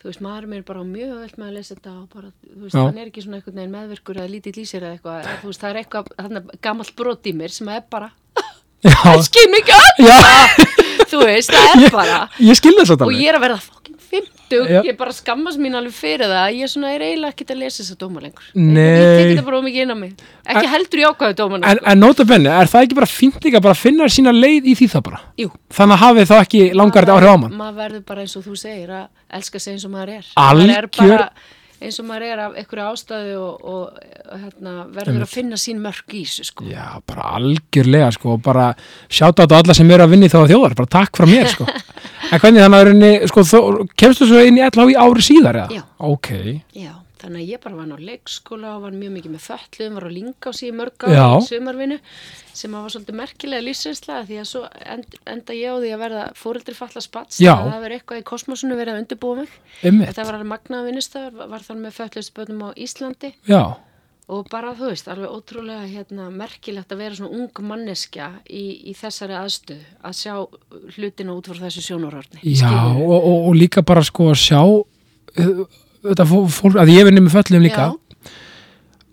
þú 0.01 0.09
veist, 0.09 0.23
maður 0.25 0.47
er 0.57 0.65
bara 0.71 0.85
mjög 0.89 1.13
vel 1.21 1.35
með 1.37 1.51
að 1.51 1.59
lesa 1.59 1.75
þetta 1.75 1.93
og 1.99 2.07
bara, 2.15 2.31
þú 2.47 2.63
veist, 2.63 2.79
hann 2.81 3.01
er 3.03 3.11
ekki 3.11 3.27
svona 3.27 3.41
einhvern 3.43 3.61
veginn 3.61 3.75
meðvirkur 3.77 4.21
eða 4.23 4.33
lítið 4.33 4.61
lýsir 4.63 4.87
eða 4.87 4.97
eitthvað. 4.97 5.29
Þú 5.43 5.51
veist, 5.53 5.67
það 5.67 5.75
er 5.75 5.81
eitthvað, 5.83 6.49
gammalt 6.65 6.97
brot 6.97 7.29
í 7.29 7.35
mér 7.37 7.57
sem 7.59 7.73
er 7.77 7.85
bara, 7.93 8.09
skinn 9.27 9.57
ekki 9.61 9.77
öll, 9.77 10.11
þú 11.11 11.25
veist, 11.25 11.53
það 11.55 11.87
er 11.87 11.95
bara. 11.95 12.21
ég 12.43 12.59
skil 12.59 12.77
þess 12.81 12.95
að 12.97 13.07
Og 13.07 13.15
ég 13.17 13.31
er 13.33 13.39
að 13.39 13.45
verða 13.47 13.59
fokkin 13.63 13.95
50, 14.07 14.71
Já. 14.71 14.79
ég 14.87 14.95
bara 14.97 15.11
skammast 15.13 15.59
mín 15.59 15.75
alveg 15.75 15.95
fyrir 15.97 16.31
það, 16.31 16.53
ég 16.55 16.63
er 16.63 16.71
svona, 16.71 16.93
er 16.95 17.03
eiginlega 17.03 17.35
ekkert 17.35 17.51
að 17.51 17.59
lesa 17.65 17.83
þessa 17.83 17.97
dóma 17.99 18.23
lengur. 18.23 18.45
Ég 18.55 19.03
tek 19.19 19.31
þetta 19.33 19.45
bara 19.49 19.59
ómikið 19.59 19.83
inn 19.83 19.91
á 19.91 19.97
mig. 19.99 20.13
Ekki 20.47 20.71
heldur 20.71 21.03
í 21.03 21.07
ákvæðu 21.09 21.37
dómana. 21.41 21.73
en, 21.73 21.81
en 21.91 21.99
nota 22.05 22.25
benni, 22.31 22.53
er 22.55 22.71
það 22.71 22.87
ekki 22.87 22.99
bara 23.01 23.11
bara 23.67 23.75
að 23.75 23.83
finna 23.83 24.07
sína 24.09 24.33
leið 24.37 24.71
í 24.71 24.77
því 24.79 24.89
það 24.95 25.03
bara 25.09 25.21
Jú, 25.43 25.51
þannig 25.75 25.97
að 25.99 26.03
hafið 26.05 26.31
þá 26.31 26.37
ekki 26.39 26.63
langar 26.79 27.03
þetta 27.03 27.17
áhrif 27.19 27.35
á 27.35 27.37
mann 27.43 27.59
maður 27.59 27.77
verður 27.83 28.07
bara 28.07 28.23
eins 28.23 28.37
og 28.39 28.47
þú 28.47 28.55
segir 28.63 28.95
að 28.95 29.09
elska 29.41 29.59
sig 29.59 29.75
eins 29.75 29.85
og 29.89 29.95
maður 29.97 30.15
er 30.21 30.31
Eins 31.77 31.99
og 32.01 32.07
maður 32.09 32.25
er 32.31 32.41
af 32.41 32.55
einhverju 32.57 32.85
ástæðu 32.89 33.35
og, 33.37 33.65
og, 33.69 34.13
og 34.33 34.39
hérna, 34.41 34.75
verður 34.97 35.27
að 35.27 35.33
finna 35.35 35.59
sín 35.61 35.83
mörg 35.85 36.15
í 36.17 36.23
þessu 36.25 36.47
sko. 36.49 36.65
Já, 36.71 36.87
bara 37.05 37.35
algjörlega 37.37 38.09
sko 38.17 38.37
og 38.39 38.45
bara 38.47 38.71
sjáta 39.13 39.45
á 39.45 39.57
alla 39.59 39.77
sem 39.77 39.91
eru 39.93 40.07
að 40.07 40.15
vinna 40.15 40.31
í 40.31 40.33
þá 40.33 40.39
þjóðar 40.49 40.77
bara 40.79 40.95
takk 40.97 41.21
frá 41.21 41.29
mér 41.29 41.51
sko 41.53 41.69
en 42.33 42.41
hvernig 42.43 42.63
þannig 42.65 42.79
að 42.79 42.87
rauninni, 42.91 43.11
sko, 43.31 43.45
kemstu 43.99 44.29
svo 44.29 44.45
inn 44.45 44.61
í 44.61 44.65
allavega 44.67 44.95
í 44.95 45.03
ári 45.03 45.27
síðar 45.27 45.61
eða? 45.65 45.77
Já. 45.81 45.83
Ok, 46.11 46.31
Já, 46.77 46.93
þannig 47.23 47.43
að 47.43 47.53
ég 47.53 47.63
bara 47.65 47.79
var 47.79 47.93
á 47.97 48.07
leikskóla 48.11 48.75
og 48.77 48.83
var 48.85 48.97
mjög 48.97 49.15
mikið 49.17 49.35
með 49.37 49.45
föllum, 49.47 49.97
var 49.97 50.07
á 50.07 50.11
Lingásí 50.17 50.69
í 50.69 50.75
mörg 50.77 51.07
ára 51.09 51.29
í 51.39 51.47
sumarvinu 51.47 51.99
sem 52.57 52.77
var 52.77 52.93
svolítið 52.93 53.19
merkilega 53.23 53.65
lífsinslega 53.67 54.27
því 54.29 54.39
að 54.43 54.49
svo 54.53 54.63
end, 54.85 55.19
enda 55.27 55.57
ég 55.57 55.73
á 55.73 55.77
því 55.81 55.91
að 55.97 56.05
verða 56.05 56.27
fóreldri 56.37 56.77
falla 56.77 57.03
spats 57.05 57.41
það 57.73 57.83
verið 57.87 58.01
eitthvað 58.01 58.23
í 58.23 58.29
kosmosunu 58.33 58.79
verið 58.79 58.95
að 58.95 59.03
undirbúa 59.05 59.41
mig. 59.43 59.59
Einmitt, 59.83 60.13
þetta 60.13 60.29
var 60.29 60.39
alveg 60.39 60.53
magnaða 60.53 60.89
vinnustöður, 60.91 61.37
var, 61.41 61.53
var 61.55 61.67
þar 61.67 61.83
með 61.83 61.99
föllustbönnum 62.01 62.65
á 62.65 62.71
Íslandi. 62.87 63.33
Já, 63.49 63.63
og 64.29 64.49
bara 64.51 64.73
þú 64.75 64.89
veist, 64.91 65.07
alveg 65.09 65.31
ótrúlega 65.31 65.85
hérna, 65.87 66.31
merkilegt 66.35 66.91
að 66.91 66.99
vera 66.99 67.15
svona 67.15 67.31
ung 67.39 67.61
manneskja 67.63 68.31
í, 68.51 68.91
í 68.91 68.95
þessari 68.99 69.37
aðstöð 69.39 69.85
að 70.03 70.17
sjá 70.19 70.35
hlutina 70.97 71.37
út 71.37 71.47
frá 71.47 71.61
þessu 71.69 71.85
sjónurhorni 71.87 72.43
já 72.43 72.73
og, 72.97 73.07
og, 73.07 73.37
og 73.51 73.55
líka 73.55 73.85
bara 73.87 74.03
sko 74.03 74.33
að 74.33 74.41
sjá 74.43 74.63
þetta 75.37 76.27
fó- 76.27 76.49
fólk, 76.51 76.79
að 76.81 76.91
ég 76.97 77.07
vinni 77.07 77.23
með 77.23 77.35
föllum 77.37 77.63
líka. 77.67 77.87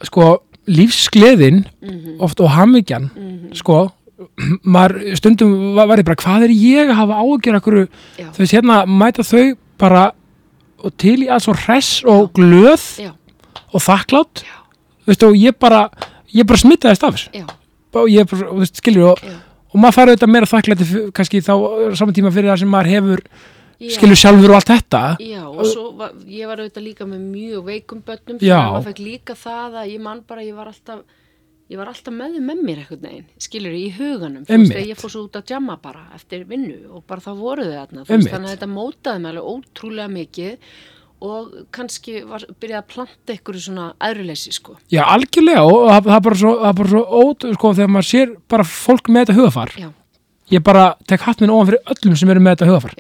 Sko, 0.04 0.42
lífsgleðin 0.68 1.64
Mhm. 1.82 2.18
oft 2.24 2.40
og 2.42 2.50
hamingjan 2.56 3.10
sko, 3.54 3.92
maður 4.66 5.16
stundum 5.18 5.76
var, 5.76 5.98
ég 5.98 6.06
bara, 6.06 6.16
hvað 6.16 6.44
er 6.48 6.54
ég 6.56 6.90
að 6.90 6.96
hafa 6.96 7.22
ágjör 7.22 7.56
akkur, 7.60 7.78
Já. 8.18 8.28
þú 8.32 8.38
veist, 8.40 8.54
hérna 8.54 8.86
mæta 8.88 9.24
þau 9.24 9.58
bara 9.78 10.12
og 10.84 10.98
til 10.98 11.24
í 11.24 11.30
alls 11.30 11.48
og 11.48 11.56
hress 11.66 12.04
og 12.06 12.32
glöð 12.34 13.00
já, 13.04 13.12
og 13.74 13.82
þakklátt 13.82 14.44
Já. 14.44 14.63
Veist, 15.08 15.26
og 15.28 15.40
ég 15.40 15.58
bara 15.60 15.88
ég 16.34 16.48
bara 16.50 16.62
smitaðist 16.62 17.08
af 17.08 17.18
þessu. 17.18 17.48
Og 17.94 18.12
ég 18.12 18.30
bara, 18.30 18.52
þú 18.52 18.62
veist, 18.62 18.80
skilur 18.82 19.10
og, 19.14 19.26
og 19.74 19.82
maður 19.82 19.98
farið 20.00 20.18
þetta 20.18 20.32
meira 20.36 20.50
þakklætti 20.50 21.04
kannski 21.16 21.44
þá 21.46 21.54
saman 22.00 22.18
tíma 22.18 22.34
fyrir 22.34 22.54
það 22.54 22.62
sem 22.64 22.72
maður 22.74 22.94
hefur 22.94 23.24
já. 23.24 23.90
skilur 23.98 24.20
sjálfur 24.20 24.54
og 24.54 24.60
allt 24.60 24.72
þetta. 24.74 25.02
Já, 25.24 25.42
og 25.48 25.66
svo 25.70 25.90
var, 26.00 26.16
ég 26.30 26.50
var 26.50 26.62
auðvitað 26.64 26.88
líka 26.88 27.10
með 27.10 27.28
mjög 27.28 27.68
veikum 27.70 28.06
börnum 28.06 28.40
þannig 28.40 28.56
að 28.58 28.72
maður 28.72 28.88
fekk 28.90 29.04
líka 29.04 29.38
það 29.38 29.84
að 29.84 29.92
ég 29.94 30.08
man 30.08 30.24
bara 30.30 30.46
ég 30.46 30.58
var 30.58 30.72
alltaf 30.74 31.04
ég 31.72 31.80
var 31.80 31.90
alltaf 31.90 32.14
með 32.14 32.36
þau 32.36 32.48
með 32.50 32.64
mér 32.68 32.82
einhvern 32.82 33.06
veginn 33.08 33.28
skilur 33.42 33.76
í 33.78 33.86
huganum, 33.96 34.44
þú 34.48 34.58
veist, 34.62 34.74
ég 34.90 35.00
fór 35.00 35.14
svo 35.14 35.22
út 35.28 35.38
að 35.40 35.54
jamma 35.54 35.78
bara 35.82 36.04
eftir 36.18 36.44
vinnu 36.50 36.92
og 36.92 37.06
bara 37.10 37.24
það 37.24 37.40
voru 37.40 37.68
þau 37.70 37.78
þarna, 37.78 38.04
þannig 38.10 38.36
að 38.42 38.50
þetta 38.52 38.70
mótaði 38.74 39.24
mig 39.24 39.32
alveg 39.32 39.48
ótrúlega 39.54 40.12
mikið 40.18 40.76
og 41.24 41.66
kannski 41.76 42.22
var, 42.28 42.46
byrjaði 42.60 42.82
að 42.82 42.88
planta 42.94 43.36
ykkur 43.38 43.60
svona 43.64 43.90
aðruleysi 44.04 44.54
sko. 44.56 44.78
Já, 44.92 45.04
algjörlega 45.08 45.66
og 45.66 45.90
það, 45.90 46.08
það 46.10 46.16
er 46.18 46.24
bara 46.28 46.40
svo, 46.44 46.54
það 46.62 46.80
bara 46.80 46.94
svo 46.94 47.04
ót, 47.24 47.50
sko, 47.58 47.76
þegar 47.80 47.94
maður 47.96 48.10
sér 48.10 48.34
bara 48.54 48.68
fólk 48.68 49.12
með 49.12 49.26
þetta 49.26 49.38
hugafar 49.40 49.76
Já, 49.80 49.90
ég 50.54 50.66
bara 50.66 50.88
tek 51.08 51.24
hatt 51.28 51.44
minn 51.44 51.54
ofan 51.54 51.72
fyrir 51.72 51.96
öllum 51.96 52.20
sem 52.20 52.34
eru 52.34 52.44
með 52.44 52.58
þetta 52.58 52.72
hugafar 52.72 52.98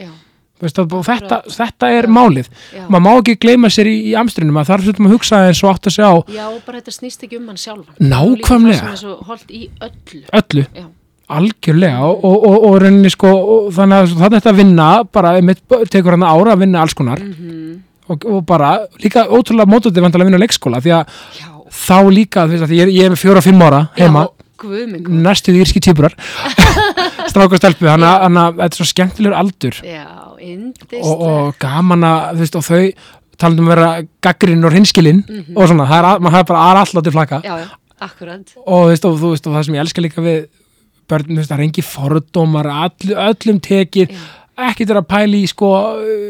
veist, 0.64 0.80
það, 0.80 0.98
þetta, 1.08 1.40
þetta 1.52 1.92
er 1.98 2.08
Já. 2.08 2.14
málið. 2.16 2.50
Já. 2.74 2.84
Maður 2.88 3.04
má 3.06 3.12
ekki 3.14 3.36
gleyma 3.46 3.72
sér 3.74 3.90
í, 3.92 3.96
í 4.12 4.16
amstrinum 4.20 4.60
að 4.62 4.70
það 4.70 4.76
er 4.76 4.86
svona 4.88 5.10
að 5.10 5.16
hugsa 5.18 5.40
eins 5.50 5.64
og 5.64 5.72
átt 5.74 5.90
að 5.90 5.96
sjá 5.98 6.10
Já, 6.38 6.44
bara 6.66 6.80
þetta 6.82 6.96
snýst 6.98 7.26
ekki 7.28 7.40
um 7.40 7.48
hann 7.52 7.62
sjálfan. 7.62 7.96
Nákvæmlega. 8.00 8.82
Það 8.82 8.90
er 8.90 8.92
það 8.92 9.02
svo 9.04 9.16
holdt 9.30 9.54
í 9.54 9.64
öllu. 9.88 10.22
Öllu. 10.40 10.66
Já, 10.80 10.86
algjörlega 11.38 12.10
og, 12.10 12.28
og, 12.30 12.46
og, 12.60 12.78
rauninni 12.84 13.14
sko 13.14 13.32
og 13.56 13.72
þannig 13.76 14.14
að 14.14 14.38
þetta 14.38 14.56
vinna 14.60 14.90
bara 15.04 15.34
tekur 15.92 16.18
hann 16.18 16.28
ára 16.28 16.56
að 16.56 16.66
vinna 16.66 16.84
alls 16.84 16.96
konar. 16.98 17.24
Mhm, 17.24 17.82
og, 18.10 18.26
og 18.26 18.46
bara 18.46 18.74
líka 19.04 19.26
ótrúlega 19.30 19.70
mótandi 19.70 20.02
vantilega 20.04 20.26
að 20.26 20.32
vinna 20.32 20.40
á 20.42 20.44
leikskóla 20.44 20.82
því 20.84 20.92
að 20.98 21.04
já. 21.40 21.50
þá 21.74 21.98
líka, 22.12 22.46
þú 22.48 22.56
veist 22.58 22.66
að 22.68 22.76
ég, 22.78 22.92
ég 22.98 23.06
er 23.08 23.14
með 23.16 23.22
fjóra 23.24 23.42
og 23.42 23.48
fimm 23.48 23.62
ára 23.64 23.82
heima, 23.98 24.26
Já, 24.28 24.48
guð 24.64 24.84
minn. 24.92 25.04
Góður. 25.04 25.22
næstu 25.28 25.56
írski 25.60 25.82
týpurar 25.84 26.14
stráka 27.32 27.56
og 27.58 27.62
stelpu, 27.62 27.88
þannig 27.88 28.10
að- 28.10 28.56
þetta 28.62 28.70
er 28.70 28.78
svo 28.80 28.86
skemmtilegur 28.90 29.36
aldur. 29.40 29.80
Já, 29.84 30.04
og, 31.02 31.22
og 31.28 31.56
gaman 31.60 32.04
að, 32.08 32.26
þú 32.36 32.44
veist, 32.44 32.56
og 32.60 32.66
þau 32.68 32.82
talandum 33.42 33.66
um 33.66 33.72
að 33.72 33.76
vera 33.76 33.88
gaggrinn 34.22 34.66
og 34.68 34.76
hinskilinn 34.76 35.24
Mhm. 35.28 35.56
og 35.58 35.68
svona, 35.68 35.88
það 35.90 35.98
er, 36.00 36.06
að- 36.12 36.20
maður 36.22 36.38
hafa 36.38 36.50
bara 36.54 37.02
til 37.04 37.12
flaka 37.12 37.42
Já, 37.44 37.56
og, 38.68 38.88
veist, 38.90 39.06
og, 39.06 39.18
þú 39.20 39.30
veist, 39.34 39.48
og 39.48 39.54
það 39.56 39.66
sem 39.66 39.76
ég 39.76 39.80
elska 39.84 40.02
líka 40.02 40.22
við 40.22 40.46
börn, 41.10 41.26
þú 41.28 41.36
veist, 41.40 41.50
það 41.50 41.60
er 41.60 41.64
engi 41.64 41.84
fordómar 41.84 42.68
all, 42.68 42.92
öllum 43.32 43.60
tekið. 43.60 44.10
Ekkert 44.58 44.90
er 44.92 45.00
að 45.02 45.08
pæli 45.10 45.44
í 45.44 45.48
sko 45.50 45.70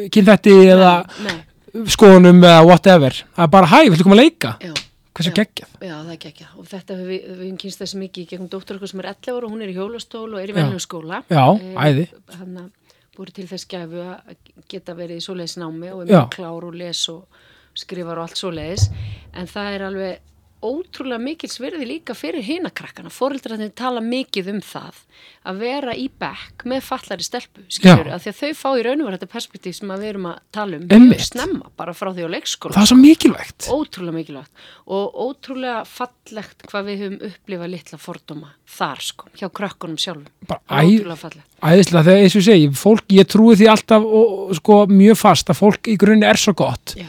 kynþætti 0.09 0.53
eða 0.71 1.05
Nei, 1.25 1.33
skoðunum 1.73 2.41
eða 2.43 2.63
whatever, 2.67 3.15
er 3.37 3.47
bara 3.53 3.69
hæ, 3.71 3.79
viltu 3.89 4.05
koma 4.05 4.17
að 4.17 4.21
leika? 4.23 4.51
Já, 4.61 4.73
hversu 5.17 5.33
geggjað? 5.37 5.71
Já, 5.81 5.95
það 6.03 6.11
er 6.13 6.27
ekki 6.29 6.45
og 6.57 6.67
þetta 6.69 6.97
við, 6.99 7.07
við 7.09 7.39
höfum 7.41 7.57
kynst 7.63 7.81
þessi 7.83 7.99
mikið 8.01 8.27
gegnum 8.33 8.49
dóttur 8.53 8.77
okkur 8.79 8.91
sem 8.91 9.01
er 9.03 9.09
11 9.13 9.33
ára 9.33 9.47
og 9.47 9.53
hún 9.55 9.63
er 9.65 9.71
í 9.73 9.75
hjólastól 9.77 10.27
og 10.33 10.39
er 10.41 10.51
í 10.51 10.53
Já. 10.53 10.59
venlum 10.59 10.83
skóla. 10.83 11.23
Já, 11.29 11.45
Eh, 11.53 11.75
æði. 11.87 12.05
Hann 12.37 12.57
að 12.61 12.69
búið 13.17 13.33
til 13.37 13.47
þess 13.47 13.67
gæfu 13.69 14.03
að 14.09 14.35
geta 14.69 14.93
verið 14.97 15.17
í 15.21 15.25
svoleiðis 15.25 15.57
námi 15.61 15.91
og 15.93 16.01
er 16.03 16.07
mjög 16.13 16.29
klár 16.33 16.63
og 16.69 16.77
les 16.77 17.01
og 17.13 17.25
skrifar 17.77 18.17
og 18.21 18.27
allt 18.27 18.37
svoleiðis. 18.41 18.87
En 19.33 19.45
það 19.49 19.73
er 19.75 19.85
alveg 19.89 20.19
ótrúlega 20.63 21.19
mikil 21.19 21.49
svirði 21.51 21.85
líka 21.89 22.15
fyrir 22.15 22.43
hinakrakkana. 22.47 23.11
Fóreldrarnir 23.13 23.73
tala 23.75 24.01
mikið 24.03 24.49
um 24.53 24.61
það 24.63 25.01
að 25.47 25.59
vera 25.59 25.93
í 25.99 26.05
bekk 26.19 26.63
með 26.71 26.81
fallari 26.87 27.25
stelpu, 27.27 27.63
skilur, 27.67 28.07
Já. 28.07 28.15
að 28.15 28.23
því 28.23 28.31
að 28.31 28.37
þau 28.39 28.51
fá 28.61 28.69
í 28.79 28.83
raun 28.87 29.01
og 29.03 29.07
vera 29.09 29.17
þetta 29.19 29.31
perspektíf 29.33 29.75
sem 29.77 29.91
við 29.93 30.05
erum 30.13 30.27
að 30.31 30.37
tala 30.55 30.77
um 30.79 30.85
Einmitt. 30.87 31.17
mjög 31.17 31.25
snemma, 31.27 31.71
bara 31.79 31.93
frá 31.97 32.11
því 32.15 32.25
á 32.25 32.29
leikskóla. 32.33 32.73
það 32.77 32.85
er 32.85 32.91
svo 32.93 32.97
mikilvægt 33.01 33.67
Ótrúlega 33.75 34.15
mikilvægt 34.17 34.63
og 34.87 35.17
ótrúlega 35.25 35.81
fallegt 35.87 36.63
hvað 36.71 36.87
við 36.89 37.03
höfum 37.03 37.17
upplifað 37.29 37.73
litla 37.75 37.99
fordóma 37.99 38.53
þar 38.73 39.03
sko, 39.03 39.27
hjá 39.35 39.47
krökkunum 39.51 39.99
sjálfum. 39.99 40.27
bara 40.47 40.61
Ótrúlega 40.83 41.19
fallegt. 41.19 41.49
æðislega 41.63 42.03
þegar 42.07 42.23
eins 42.23 42.35
og 42.35 42.41
ég 42.41 42.47
segi, 42.47 42.69
fólk, 42.83 43.05
ég 43.19 43.27
trúi 43.27 43.55
því 43.59 43.67
alltaf 43.75 44.03
og, 44.07 44.31
og 44.49 44.55
sko 44.59 44.79
mjög 44.87 45.19
fast 45.19 45.51
að 45.51 45.59
fólk 45.59 45.91
í 45.91 45.97
grunni 45.99 46.25
er 46.27 46.39
svo 46.39 46.55
gott 46.55 46.95
Já. 46.97 47.05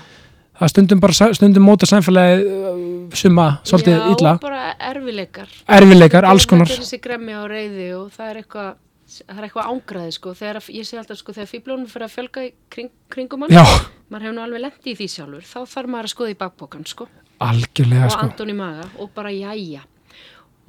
Það 0.60 0.72
stundum 0.72 1.02
bara 1.02 1.28
stundum 1.38 1.66
móta 1.66 1.88
samfélagi 1.88 2.46
uh, 2.46 2.78
summa 3.18 3.48
svolítið 3.66 3.96
Já, 3.96 4.06
illa. 4.14 4.34
bara 4.42 4.62
erfileikar. 4.90 5.50
erfileikar, 5.78 6.28
alls 6.28 6.46
konar. 6.50 6.70
Þetta 6.70 6.80
er 6.80 6.86
þessi 6.86 7.00
gremmi 7.04 7.36
og 7.38 7.48
reyði 7.50 7.88
og 7.98 8.12
það 8.14 8.30
er 8.30 8.40
eitthvað 8.42 8.70
það 9.14 9.40
er 9.40 9.46
eitthvað 9.48 9.72
ángraði 9.72 10.14
sko. 10.16 10.34
Þegar, 10.38 10.60
ég 10.74 10.86
sé 10.88 11.00
alltaf 11.00 11.20
sko 11.20 11.34
þegar 11.36 11.50
fýblónum 11.50 11.90
fyrir 11.90 12.06
að 12.06 12.14
fjölga 12.14 12.46
kring, 12.72 12.92
kringum 13.12 13.44
hann, 13.44 13.52
já, 13.52 13.64
maður 14.10 14.28
hefur 14.28 14.38
nú 14.38 14.44
alveg 14.46 14.64
lendið 14.64 14.92
í 14.92 14.96
því 15.00 15.10
sjálfur 15.12 15.44
þá 15.50 15.58
þarf 15.74 15.92
maður 15.92 16.08
að 16.08 16.14
skoða 16.14 16.32
í 16.32 16.38
bakbókan 16.40 16.86
sko. 16.88 17.08
Algjörlega 17.44 18.08
og 18.08 18.14
sko. 18.14 18.30
andun 18.30 18.54
í 18.54 18.56
maga 18.58 18.88
og 19.02 19.12
bara 19.14 19.34
jæja. 19.34 19.84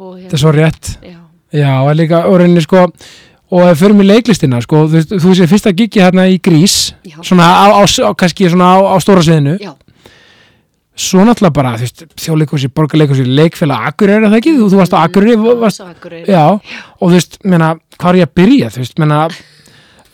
Og 0.01 0.17
þetta 0.19 0.35
er 0.35 0.41
svo 0.43 0.51
rétt. 0.51 0.91
Já, 1.05 1.21
Já, 1.55 1.71
og 1.85 1.93
líka, 1.95 2.25
og 2.27 2.39
reyni 2.41 2.61
sko 2.65 2.81
og 3.55 3.63
ef 3.63 3.71
við 3.71 3.81
förum 3.85 4.03
í 4.03 4.07
leiklistina, 4.09 4.59
sko 4.65 4.83
þú, 4.85 4.97
veist, 4.97 5.15
þú 5.23 5.33
sé 5.39 5.47
fyrsta 5.47 5.71
gigi 5.77 6.01
hérna 6.03 6.27
í 6.27 6.37
Grís 6.43 6.75
Já. 7.07 7.15
svona 7.23 7.47
á, 7.47 7.65
á, 7.71 7.81
á 7.87 8.11
kannski 8.19 8.49
svona 8.51 8.67
á, 8.75 8.77
á 8.91 8.95
stóra 8.99 9.23
sviðinu. 9.23 9.55
Já, 9.63 9.71
svo 10.95 11.23
náttúrulega 11.27 11.55
bara, 11.55 11.73
þú 11.79 11.87
veist, 11.87 12.03
þjóðleikúsi, 12.23 12.69
borgarleikúsi 12.75 13.25
leikfélag 13.27 13.89
Akureyri, 13.91 14.25
er 14.25 14.31
það 14.31 14.39
ekki? 14.41 14.53
Þú, 14.59 14.69
þú 14.73 14.79
varst 14.81 14.95
á 14.95 14.99
Akureyri, 15.03 15.35
varst, 15.63 15.81
Akureyri. 15.83 16.31
já, 16.31 16.43
og 16.55 17.05
þú 17.09 17.13
veist, 17.17 17.39
menna, 17.43 17.73
hvað 17.99 18.11
er 18.13 18.19
ég 18.21 18.29
að 18.29 18.35
byrja, 18.41 18.69
þú 18.75 18.83
veist, 18.83 18.99
menna 19.03 19.19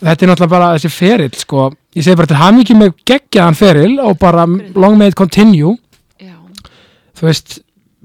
þetta 0.02 0.26
er 0.26 0.32
náttúrulega 0.32 0.54
bara 0.56 0.70
þessi 0.76 0.90
feril, 0.90 1.30
sko. 1.38 1.68
Ég 1.94 2.06
segi 2.06 2.18
bara 2.18 2.30
til 2.32 2.40
hamingi 2.40 2.74
með 2.78 2.94
geggjaðan 3.06 3.58
feril 3.58 3.92
og 4.02 4.16
bara 4.18 4.46
long 4.48 4.96
may 4.98 5.12
it 5.12 5.18
continue. 5.18 5.76
Já, 6.18 6.34
þú 7.18 7.28
veist, 7.28 7.58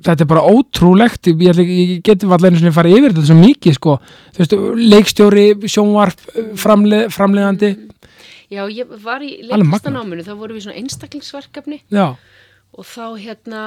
þetta 0.06 0.24
er 0.24 0.30
bara 0.30 0.46
ótrúlegt. 0.46 1.30
Ég, 1.32 1.62
ég, 1.62 1.94
geti 2.06 2.30
allir 2.30 2.56
einu 2.56 2.72
að 2.72 2.78
fara 2.78 2.94
yfir 2.94 3.14
þetta 3.14 3.28
svo 3.30 3.38
mikið 3.40 3.78
sko, 3.78 3.98
þú 4.36 4.44
veist, 4.44 4.58
leikstjóri 4.94 5.46
sjónvarp, 5.66 6.26
framleð, 6.60 7.08
framleiðandi. 7.16 7.72
Já, 8.54 8.64
ég 8.72 8.92
var 9.04 9.24
í 9.26 9.34
leiklistanáminu 9.44 10.24
þá 10.24 10.34
vorum 10.40 10.58
við 10.58 10.68
svona 10.68 10.80
einstaklingsverkefni. 10.80 11.82
Já, 11.92 12.14
og 12.78 12.88
þá 12.88 13.06
hérna 13.20 13.64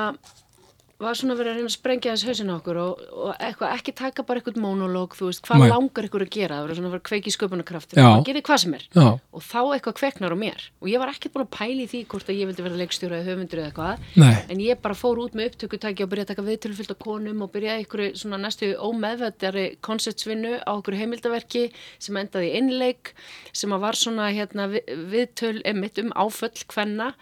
var 1.00 1.16
svona 1.16 1.34
verið 1.38 1.50
að 1.50 1.56
reyna 1.60 1.70
að 1.70 1.74
sprengja 1.74 2.12
þess 2.14 2.26
hausin 2.28 2.50
á 2.52 2.54
okkur 2.60 2.78
og, 2.82 3.02
og 3.24 3.30
eitthvað, 3.40 3.72
ekki 3.78 3.92
taka 3.96 4.24
bara 4.28 4.40
eitthvað 4.42 4.58
monológ, 4.60 5.14
þú 5.16 5.30
veist, 5.30 5.42
hvað 5.46 5.62
Nei. 5.64 5.68
langar 5.72 6.08
ykkur 6.10 6.24
að 6.26 6.30
gera? 6.36 6.58
Það 6.60 6.66
verið 6.66 6.78
svona 6.80 6.90
að 6.90 6.94
vera 6.96 7.06
kveiki 7.10 7.32
sköpunarkraftur 7.34 8.00
Já. 8.02 8.08
og 8.10 8.24
gerði 8.28 8.42
hvað 8.50 8.60
sem 8.64 8.74
er. 8.76 8.84
Já, 8.94 9.06
og 9.16 9.44
þá 9.46 9.58
eitthvað 9.76 9.96
kveknar 10.00 10.34
á 10.36 10.38
mér. 10.42 10.66
Og 10.84 10.90
ég 10.92 11.00
var 11.02 11.12
ekkert 11.14 11.34
búin 11.36 11.46
að 11.46 11.52
pæli 11.56 11.86
því 11.90 12.02
hvort 12.12 12.28
að 12.30 12.38
ég 12.40 12.50
vildi 12.50 12.66
verða 12.68 12.80
leikstjóra 12.82 13.18
eða 13.20 13.28
höfundur 13.32 13.62
eða 13.62 13.70
eitthvað. 13.72 14.06
Nei, 14.20 14.34
en 14.52 14.62
ég 14.66 14.82
bara 14.84 14.98
fór 15.00 15.22
út 15.24 15.36
með 15.40 15.50
upptökutæki 15.54 16.04
og 16.04 16.12
byrjaði 16.12 16.28
að 16.28 16.32
taka 16.34 16.46
viðtölufyllt 16.50 16.94
á 16.94 17.02
konum 17.06 17.44
og 17.46 17.52
byrjaði 17.56 17.84
einhverju 17.84 18.20
svona 18.20 18.40
næstu 18.44 18.70
ómeðvættari 18.76 19.66
konceptsvinnu 19.86 20.54
á 20.66 20.70
okkur 20.76 20.98
heimildaverki 21.00 21.66
sem 21.98 22.16
endaði 22.20 22.52
innleik 22.60 23.14
sem 23.56 23.72
var 23.80 23.96
svona 23.98 24.28
hérna 24.34 24.68
vi- 24.72 24.84
viðtöl 25.14 25.60
um 25.70 26.12
áföll 26.12 26.64
kvenna 26.68 27.14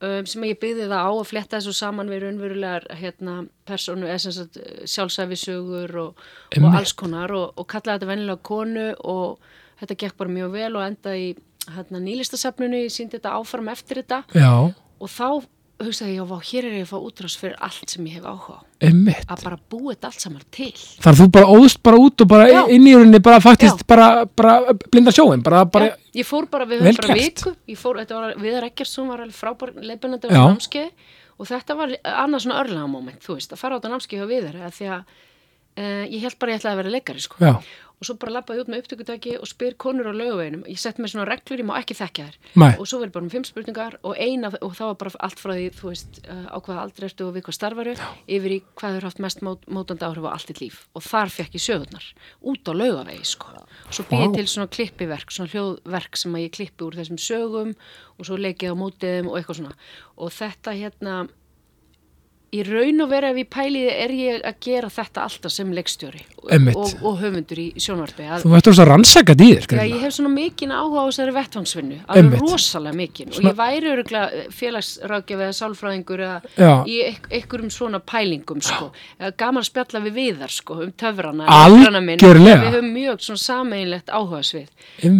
um, 0.00 0.26
sem 0.28 0.46
ég 0.48 0.60
byggði 0.62 0.88
það 0.90 1.08
á 1.08 1.12
að 1.12 1.28
fletta 1.30 1.58
þessu 1.58 1.74
saman 1.76 2.10
við 2.12 2.24
raunverulegar 2.24 2.88
hérna, 3.00 3.36
personu, 3.68 4.10
sjálfsæfisögur 4.12 5.96
og, 6.02 6.24
og 6.60 6.68
alls 6.72 6.94
konar 6.98 7.34
og, 7.36 7.52
og 7.56 7.68
kallaði 7.70 8.00
þetta 8.00 8.12
venjulega 8.12 8.46
konu 8.50 8.88
og 9.04 9.52
þetta 9.80 9.98
gekk 10.02 10.18
bara 10.20 10.36
mjög 10.38 10.56
vel 10.56 10.72
og 10.76 10.86
endaði 10.86 11.26
í 11.26 11.34
hérna, 11.74 12.00
nýlistasafnunu, 12.02 12.84
ég 12.86 12.94
síndi 12.94 13.18
þetta 13.18 13.36
áfram 13.40 13.70
eftir 13.72 14.02
þetta. 14.02 14.22
Já, 14.36 14.52
og 14.70 15.10
þá 15.10 15.28
hugsaði 15.82 16.14
ég, 16.16 16.28
vá, 16.28 16.36
hér 16.48 16.66
er 16.68 16.76
ég 16.78 16.86
að 16.86 16.92
fá 16.92 16.96
útrás 16.98 17.34
fyrir 17.36 17.56
allt 17.64 17.92
sem 17.92 18.06
ég 18.08 18.16
hef 18.16 18.24
áhuga 18.24 18.56
á. 18.56 18.60
Emmitt 18.86 19.28
að 19.28 19.42
bara 19.44 19.58
búa 19.72 19.92
þetta 19.92 20.10
allt 20.10 20.24
saman 20.24 20.46
til. 20.54 20.70
Þar 21.04 21.18
þú 21.20 21.26
bara 21.36 21.50
óðst 21.56 21.82
bara 21.84 22.00
út 22.00 22.24
og 22.24 22.30
bara 22.30 22.62
inn 22.72 22.88
í 22.88 22.94
rauninni 22.96 23.20
bara 23.24 23.42
faktist 23.44 23.84
bara, 23.88 24.08
bara 24.26 24.74
blinda 24.92 25.12
sjóin, 25.14 25.44
bara, 25.44 25.64
bara 25.68 25.90
ég 26.16 26.28
fór 26.28 26.48
bara, 26.52 26.68
við 26.68 26.84
höfum 26.86 27.00
bara 27.02 27.18
viku 27.20 27.54
fór, 27.80 28.00
var, 28.08 28.34
Viðar 28.40 28.68
Eggertsson 28.70 29.12
var 29.12 29.24
alveg 29.26 29.36
frábær 29.36 29.76
leifbennandi 29.76 30.32
á 30.32 30.36
námskeið 30.36 31.14
og 31.36 31.50
þetta 31.50 31.76
var 31.76 31.94
annað 32.02 32.46
svona 32.46 32.60
örlega 32.62 32.88
moment, 32.88 33.20
þú 33.24 33.36
veist, 33.36 33.52
að 33.52 33.60
fara 33.60 33.76
á 33.76 33.78
þetta 33.78 33.92
námskeið 33.92 34.22
hjá 34.22 34.30
Viðar 34.32 34.60
að 34.64 34.76
því 34.78 34.90
að 34.96 35.00
uh, 35.76 36.04
ég 36.08 36.24
held 36.24 36.38
bara 36.40 36.54
ég 36.54 36.60
ætlaði 36.62 36.72
að 36.72 36.80
vera 36.82 36.94
leikari, 36.96 37.24
sko. 37.24 37.40
Já, 37.42 37.52
og 37.96 38.04
svo 38.04 38.16
bara 38.20 38.34
lappaði 38.36 38.60
út 38.60 38.68
með 38.68 38.82
upptökutæki 38.82 39.34
og 39.40 39.48
spyr 39.48 39.76
konur 39.80 40.10
á 40.12 40.12
laugaveginum, 40.12 40.66
ég 40.68 40.80
sett 40.80 40.98
mér 41.00 41.12
svona 41.12 41.24
reglur, 41.28 41.62
ég 41.62 41.68
má 41.68 41.76
ekki 41.78 41.96
þekkja 41.96 42.26
þær. 42.26 42.36
Og 42.76 42.88
svo 42.88 43.00
verður 43.00 43.14
bara 43.14 43.24
um 43.24 43.30
fimm 43.32 43.46
spurningar 43.48 43.96
og 44.02 44.18
eina 44.20 44.50
og 44.60 44.74
það 44.76 44.90
var 44.90 44.98
bara 45.00 45.12
allt 45.24 45.40
frá 45.40 45.52
því, 45.54 45.68
þú 45.78 45.92
veist 45.92 46.20
uh, 46.26 46.42
á 46.52 46.58
hvaða 46.60 46.82
aldrei 46.82 47.06
ertu 47.08 47.28
og 47.28 47.32
við 47.36 47.46
hvað 47.46 47.56
starfaru 47.56 47.94
yfir 48.36 48.56
í 48.56 48.60
hvað 48.76 48.98
haft 49.06 49.22
mest 49.24 49.40
mót, 49.46 49.64
mótandi 49.64 50.04
áhrif 50.04 50.28
á 50.28 50.30
allt 50.34 50.52
þitt 50.52 50.62
líf. 50.66 50.82
Og 50.92 51.06
þar 51.08 51.32
fekk 51.38 51.56
ég 51.56 51.64
sögurnar 51.64 52.10
út 52.52 52.68
á 52.68 52.72
laugavegi 52.76 53.24
sko. 53.32 53.56
Svo 53.88 54.04
Vá. 54.04 54.12
býð 54.12 54.26
ég 54.26 54.36
til 54.36 54.52
svona 54.52 54.72
klippiverk, 54.76 55.32
svona 55.32 55.52
hljóðverk 55.54 56.20
sem 56.20 56.36
að 56.36 56.44
ég 56.44 56.54
klippi 56.58 56.84
úr 56.84 57.00
þessum 57.00 57.22
sögum 57.22 57.74
og 58.20 58.28
svo 58.28 58.36
leikið 58.36 58.76
á 58.76 58.80
mótiðum 58.82 59.32
og 59.32 59.40
eitthvað 59.40 59.62
svona. 59.62 59.76
Og 60.20 60.36
þetta 60.36 60.76
hérna 60.76 61.18
í 62.54 62.62
raun 62.62 63.02
og 63.02 63.10
vera 63.10 63.32
ef 63.32 63.40
ég 63.40 63.48
pæliði 63.50 63.92
er 64.04 64.12
ég 64.14 64.44
að 64.46 64.58
gera 64.62 64.88
þetta 64.92 65.24
alltaf 65.26 65.52
sem 65.52 65.72
leikstjóri 65.74 66.22
og, 66.46 66.92
og 67.02 67.16
höfundur 67.18 67.58
í 67.58 67.66
sjónvarpi. 67.82 68.28
Þú 68.44 68.52
ættir 68.54 68.76
að 68.78 68.88
rannsaka 68.92 69.34
dýr 69.34 69.66
Já, 69.66 69.82
ég 69.82 70.04
hef 70.04 70.14
svona 70.14 70.30
mikinn 70.30 70.70
áhuga 70.70 71.02
á 71.02 71.06
þessari 71.10 71.34
vettvangsvinnu, 71.34 71.98
alveg 72.06 72.44
rosalega 72.44 72.96
mikinn. 72.96 73.32
Og 73.34 73.48
ég 73.48 73.56
væri 73.58 73.90
öruglega 73.90 74.44
félagsrákjaf 74.54 75.42
eða 75.42 75.56
sálfræðingur 75.58 76.22
eða 76.28 76.68
í 76.86 77.00
einhverjum 77.34 77.72
svona 77.74 78.00
pælingum 78.00 78.62
sko, 78.64 78.92
gaman 79.40 79.66
spjalla 79.66 80.02
við 80.06 80.16
viðar 80.20 80.54
sko, 80.54 80.78
um 80.86 80.94
töfrana 80.94 81.48
minn, 82.06 82.22
við 82.22 82.70
höfum 82.70 82.92
mjög 82.94 83.26
svona 83.26 83.42
sameinlegt 83.42 84.14
áhuga 84.14 84.42
svið 84.46 84.70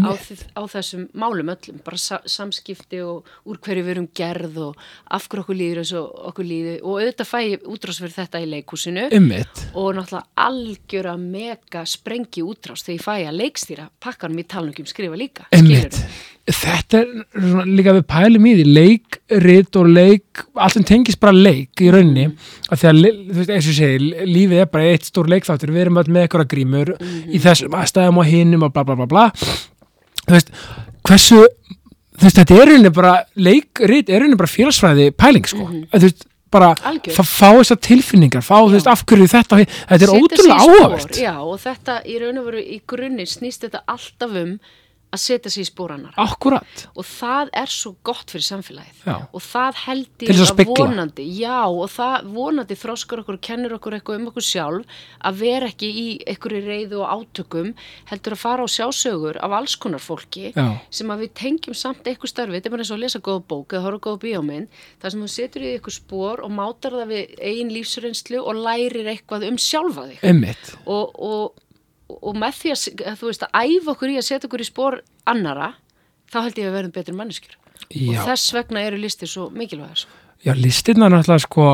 á, 0.07 0.13
á 0.15 0.63
þessum 0.71 1.09
málum 1.17 1.51
öllum, 1.57 1.83
bara 1.85 1.99
sa 2.01 2.21
samskipti 2.23 3.03
og 3.03 3.27
úr 3.51 3.59
hverju 3.59 3.83
við 3.83 3.95
erum 3.97 4.09
gerð 4.15 4.63
og 4.69 4.87
af 5.11 5.27
hverju 5.27 5.45
okkur 5.47 5.59
líður 5.59 5.83
eins 5.83 5.93
og 5.99 6.17
okkur 6.31 6.47
líður. 6.47 6.79
Og 6.87 7.03
auðvitað 7.17 7.31
fæ 7.31 7.39
ég 7.47 7.67
útrás 7.73 7.99
fyrir 8.01 8.15
þetta 8.15 8.41
í 8.43 8.47
leikhúsinu. 8.51 9.09
Emmitt 9.15 9.63
og 9.75 9.97
náttúrulega 9.97 10.27
algjöra 10.37 11.17
mega 11.17 11.85
sprengi 11.89 12.45
útrás 12.45 12.85
þegar 12.85 12.97
ég 12.97 13.05
fæ 13.05 13.15
að 13.17 13.39
leikstýra 13.41 13.87
pakkanum 14.03 14.41
í 14.41 14.47
talningum 14.47 14.89
skrifa 14.89 15.17
líka 15.17 15.47
Einmitt. 15.55 15.99
Þetta 16.47 17.01
er 17.01 17.65
líka 17.67 17.95
við 17.97 18.05
pælum 18.07 18.45
í 18.47 18.53
því 18.55 18.67
leik, 18.71 19.17
rit 19.43 19.79
og 19.81 19.89
leik 19.91 20.45
allt 20.55 20.77
sem 20.77 20.85
tengist 20.87 21.19
bara 21.19 21.35
leik 21.35 21.83
í 21.83 21.89
rauninni. 21.91 22.29
Af 22.71 22.83
því 22.83 22.91
að, 22.91 23.01
þú 23.33 23.39
veist, 23.41 23.55
eins 23.57 23.71
og 23.73 23.79
segi 23.81 24.27
lífið 24.31 24.63
er 24.63 24.71
bara 24.71 24.93
eitt 24.93 25.09
stór 25.09 25.31
leikþáttur, 25.33 25.73
við 25.75 25.87
erum 25.87 25.99
með 25.99 26.23
eitthvað 26.23 26.47
grímur 26.53 26.93
í 27.27 27.41
þessum 27.43 27.75
aðstæðum 27.75 28.23
og 28.23 28.31
hinum 28.31 28.69
og 28.69 28.77
bla 28.77 28.87
bla 28.87 28.99
bla 29.01 29.09
bla. 29.11 29.27
Þú 30.23 30.37
veist, 30.37 30.55
hversu 31.07 31.43
þú 32.17 32.29
veist, 32.29 32.39
þetta 32.39 32.61
er 32.61 32.71
rauninni 32.71 32.95
bara 32.95 33.17
leik, 33.35 33.83
rit 33.91 34.07
er 34.07 34.23
rauninni 34.23 34.39
bara 34.39 34.55
félagsfræði 34.55 35.11
pæling 35.19 35.51
sko, 35.51 35.67
þú 35.67 36.05
veist, 36.07 36.29
bara 36.53 36.73
fá, 36.77 37.51
þessar 37.59 37.79
tilfinningar, 37.83 38.45
fá, 38.47 38.57
þú 38.63 38.75
veist, 38.77 38.91
af 38.91 39.05
hverju 39.09 39.29
þetta 39.33 39.61
þetta 39.67 39.97
er 40.07 40.13
í 40.13 40.21
ótrúlega 40.23 40.59
já, 41.21 41.35
og 41.43 41.61
þetta 41.63 42.01
í 42.07 42.19
raun 42.23 42.41
og 42.43 42.51
veru 42.51 42.63
í 42.63 42.81
grunni 42.87 43.27
snýst 43.27 43.67
þetta 43.67 43.83
alltaf 43.91 44.37
um 44.43 44.57
að 45.15 45.23
setja 45.23 45.53
sig 45.53 45.63
í 45.63 45.69
spóranar 45.69 46.17
akkurat, 46.19 46.83
og 46.99 47.07
það 47.07 47.53
er 47.57 47.71
svo 47.71 47.93
gott 48.07 48.33
fyrir 48.33 48.47
samfélagið. 48.47 49.03
Já. 49.07 49.17
og 49.31 49.43
það 49.45 49.79
held 49.85 50.09
Til 50.19 50.29
ég 50.29 50.41
þess 50.41 50.53
að 50.53 50.63
að 50.65 50.71
vonandi 50.73 51.27
já 51.39 51.59
og 51.67 51.91
það 51.93 52.31
vonandi 52.37 52.77
þroskar 52.81 53.23
okkur 53.23 53.39
og 53.39 53.45
kennur 53.47 53.77
okkur 53.77 53.97
eitthvað 53.97 54.21
um 54.21 54.29
okkur 54.33 54.47
sjálf 54.47 54.99
að 55.29 55.39
vera 55.41 55.71
ekki 55.71 55.91
í 55.91 56.07
einhverju 56.27 56.63
reyðu 56.67 57.03
og 57.05 57.13
átökum 57.23 57.73
heldur 58.11 58.37
að 58.37 58.43
fara 58.43 58.67
á 58.67 58.69
sjásögur 58.77 59.39
af 59.43 59.57
alls 59.61 59.77
konar 59.81 60.03
fólki 60.03 60.51
Já. 60.57 60.67
sem 60.91 61.13
að 61.15 61.27
við 61.27 61.35
tengjum 61.43 61.77
samt 61.77 62.07
eitthvað 62.07 62.33
starfi. 62.33 62.57
Þetta 62.57 62.71
er 62.71 62.75
bara 62.75 62.85
eins 62.87 62.93
og 62.93 62.99
að 62.99 63.05
lesa 63.07 63.23
góða 63.23 63.45
bók 63.53 63.77
eða 63.77 63.87
horfa 63.87 64.03
góða 64.09 64.23
bíómynd 64.27 64.81
þar 65.03 65.15
sem 65.15 65.23
þú 65.25 65.31
setur 65.37 65.67
í 65.67 65.71
eitthvað 65.77 65.99
spór 66.01 66.43
og 66.47 66.55
mátar 66.57 66.99
það 66.99 67.13
við 67.15 67.37
eigin 67.51 67.73
lífsreynslu 67.77 68.43
og 68.43 68.61
lærir 68.67 69.13
eitthvað 69.13 69.47
um 69.51 69.61
sjálfa 69.61 70.09
þig. 70.11 70.25
Og, 70.87 71.15
og, 71.31 71.63
og 72.09 72.39
með 72.39 72.61
því 72.61 72.75
að, 72.75 73.17
þú 73.19 73.31
veist 73.31 73.45
að 73.47 73.67
æfa 73.67 73.93
okkur 73.95 74.13
í 74.13 74.21
að 74.21 74.29
setja 74.29 74.49
okkur 74.49 74.63
í 74.63 74.69
spór 74.69 75.01
annara 75.29 75.73
þá 76.31 76.39
held 76.45 76.61
ég 76.61 76.63
að 76.63 76.69
við 76.69 76.77
verðum 76.79 76.95
betri 76.95 77.17
manneskjur. 77.17 77.59
Og 77.87 78.23
þess 78.29 78.55
vegna 78.57 78.87
eru 78.87 79.01
listir 79.01 79.31
svo 79.31 79.51
mikilvægar 79.55 80.05
sko. 80.05 80.23
Já, 80.47 80.53
listirna 80.57 81.11
náttúrulega 81.11 81.45
sko 81.47 81.67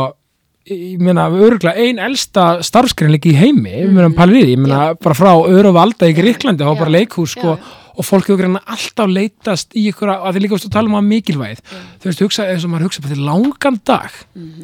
ég 0.71 1.01
meina, 1.03 1.27
örgulega 1.27 1.83
ein 1.83 1.99
elsta 1.99 2.63
starfskrein 2.63 3.11
líka 3.11 3.33
í 3.33 3.37
heimi, 3.37 3.73
meina, 3.91 4.11
pælir 4.15 4.39
í 4.39 4.43
því, 4.45 4.53
ég 4.55 4.61
meina, 4.63 4.83
bara 4.95 5.17
frá 5.19 5.33
öru 5.35 5.73
valda 5.75 6.07
í 6.07 6.15
Gríklandi, 6.15 6.63
þá 6.63 6.71
Já. 6.71 6.79
bara 6.79 6.95
leikhús, 6.95 7.35
sko, 7.35 7.57
Já, 7.59 7.81
og 7.93 8.07
fólk 8.07 8.29
hefur 8.31 8.39
greina 8.41 8.63
alltaf 8.71 9.11
leitast 9.11 9.75
í 9.77 9.89
ykkur 9.91 10.13
að 10.15 10.37
þið 10.37 10.45
líka 10.45 10.57
veist 10.57 10.69
að 10.69 10.77
tala 10.77 10.89
um 10.93 10.99
að 11.01 11.09
mikilvægið. 11.11 11.65
Þú 12.01 12.09
veist, 12.09 12.23
hugsa, 12.25 12.47
eins 12.49 12.65
og 12.65 12.73
maður 12.73 12.87
hugsa 12.87 13.03
bara 13.05 13.17
til 13.17 13.27
langan 13.27 13.81
dag. 13.91 14.21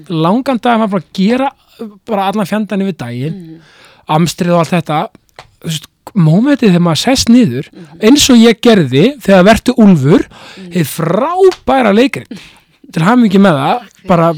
Langan 0.09 0.63
dag 0.65 0.79
maður 0.81 0.95
bara 0.95 1.11
gera 1.19 1.51
bara 2.09 2.29
allan 2.31 2.49
fjandan 2.49 2.87
yfir 2.87 2.97
daginn 2.99 3.43
amstrið 4.09 4.55
og 4.57 4.63
allt 4.63 4.75
þetta 4.79 5.01
mómentið 6.19 6.73
þegar 6.73 6.85
maður 6.87 7.03
sest 7.05 7.33
niður 7.33 7.69
eins 8.01 8.29
og 8.33 8.39
ég 8.41 8.61
gerði 8.65 9.07
þegar 9.25 9.49
vertu 9.49 9.75
úlfur 9.77 10.25
hefði 10.57 10.85
frábæra 10.89 11.93
leikrið 11.97 12.47
til 12.89 13.05
hafum 13.05 13.27
ekki 13.29 13.41
með 13.45 13.59
það 13.61 13.89
bara 14.09 14.29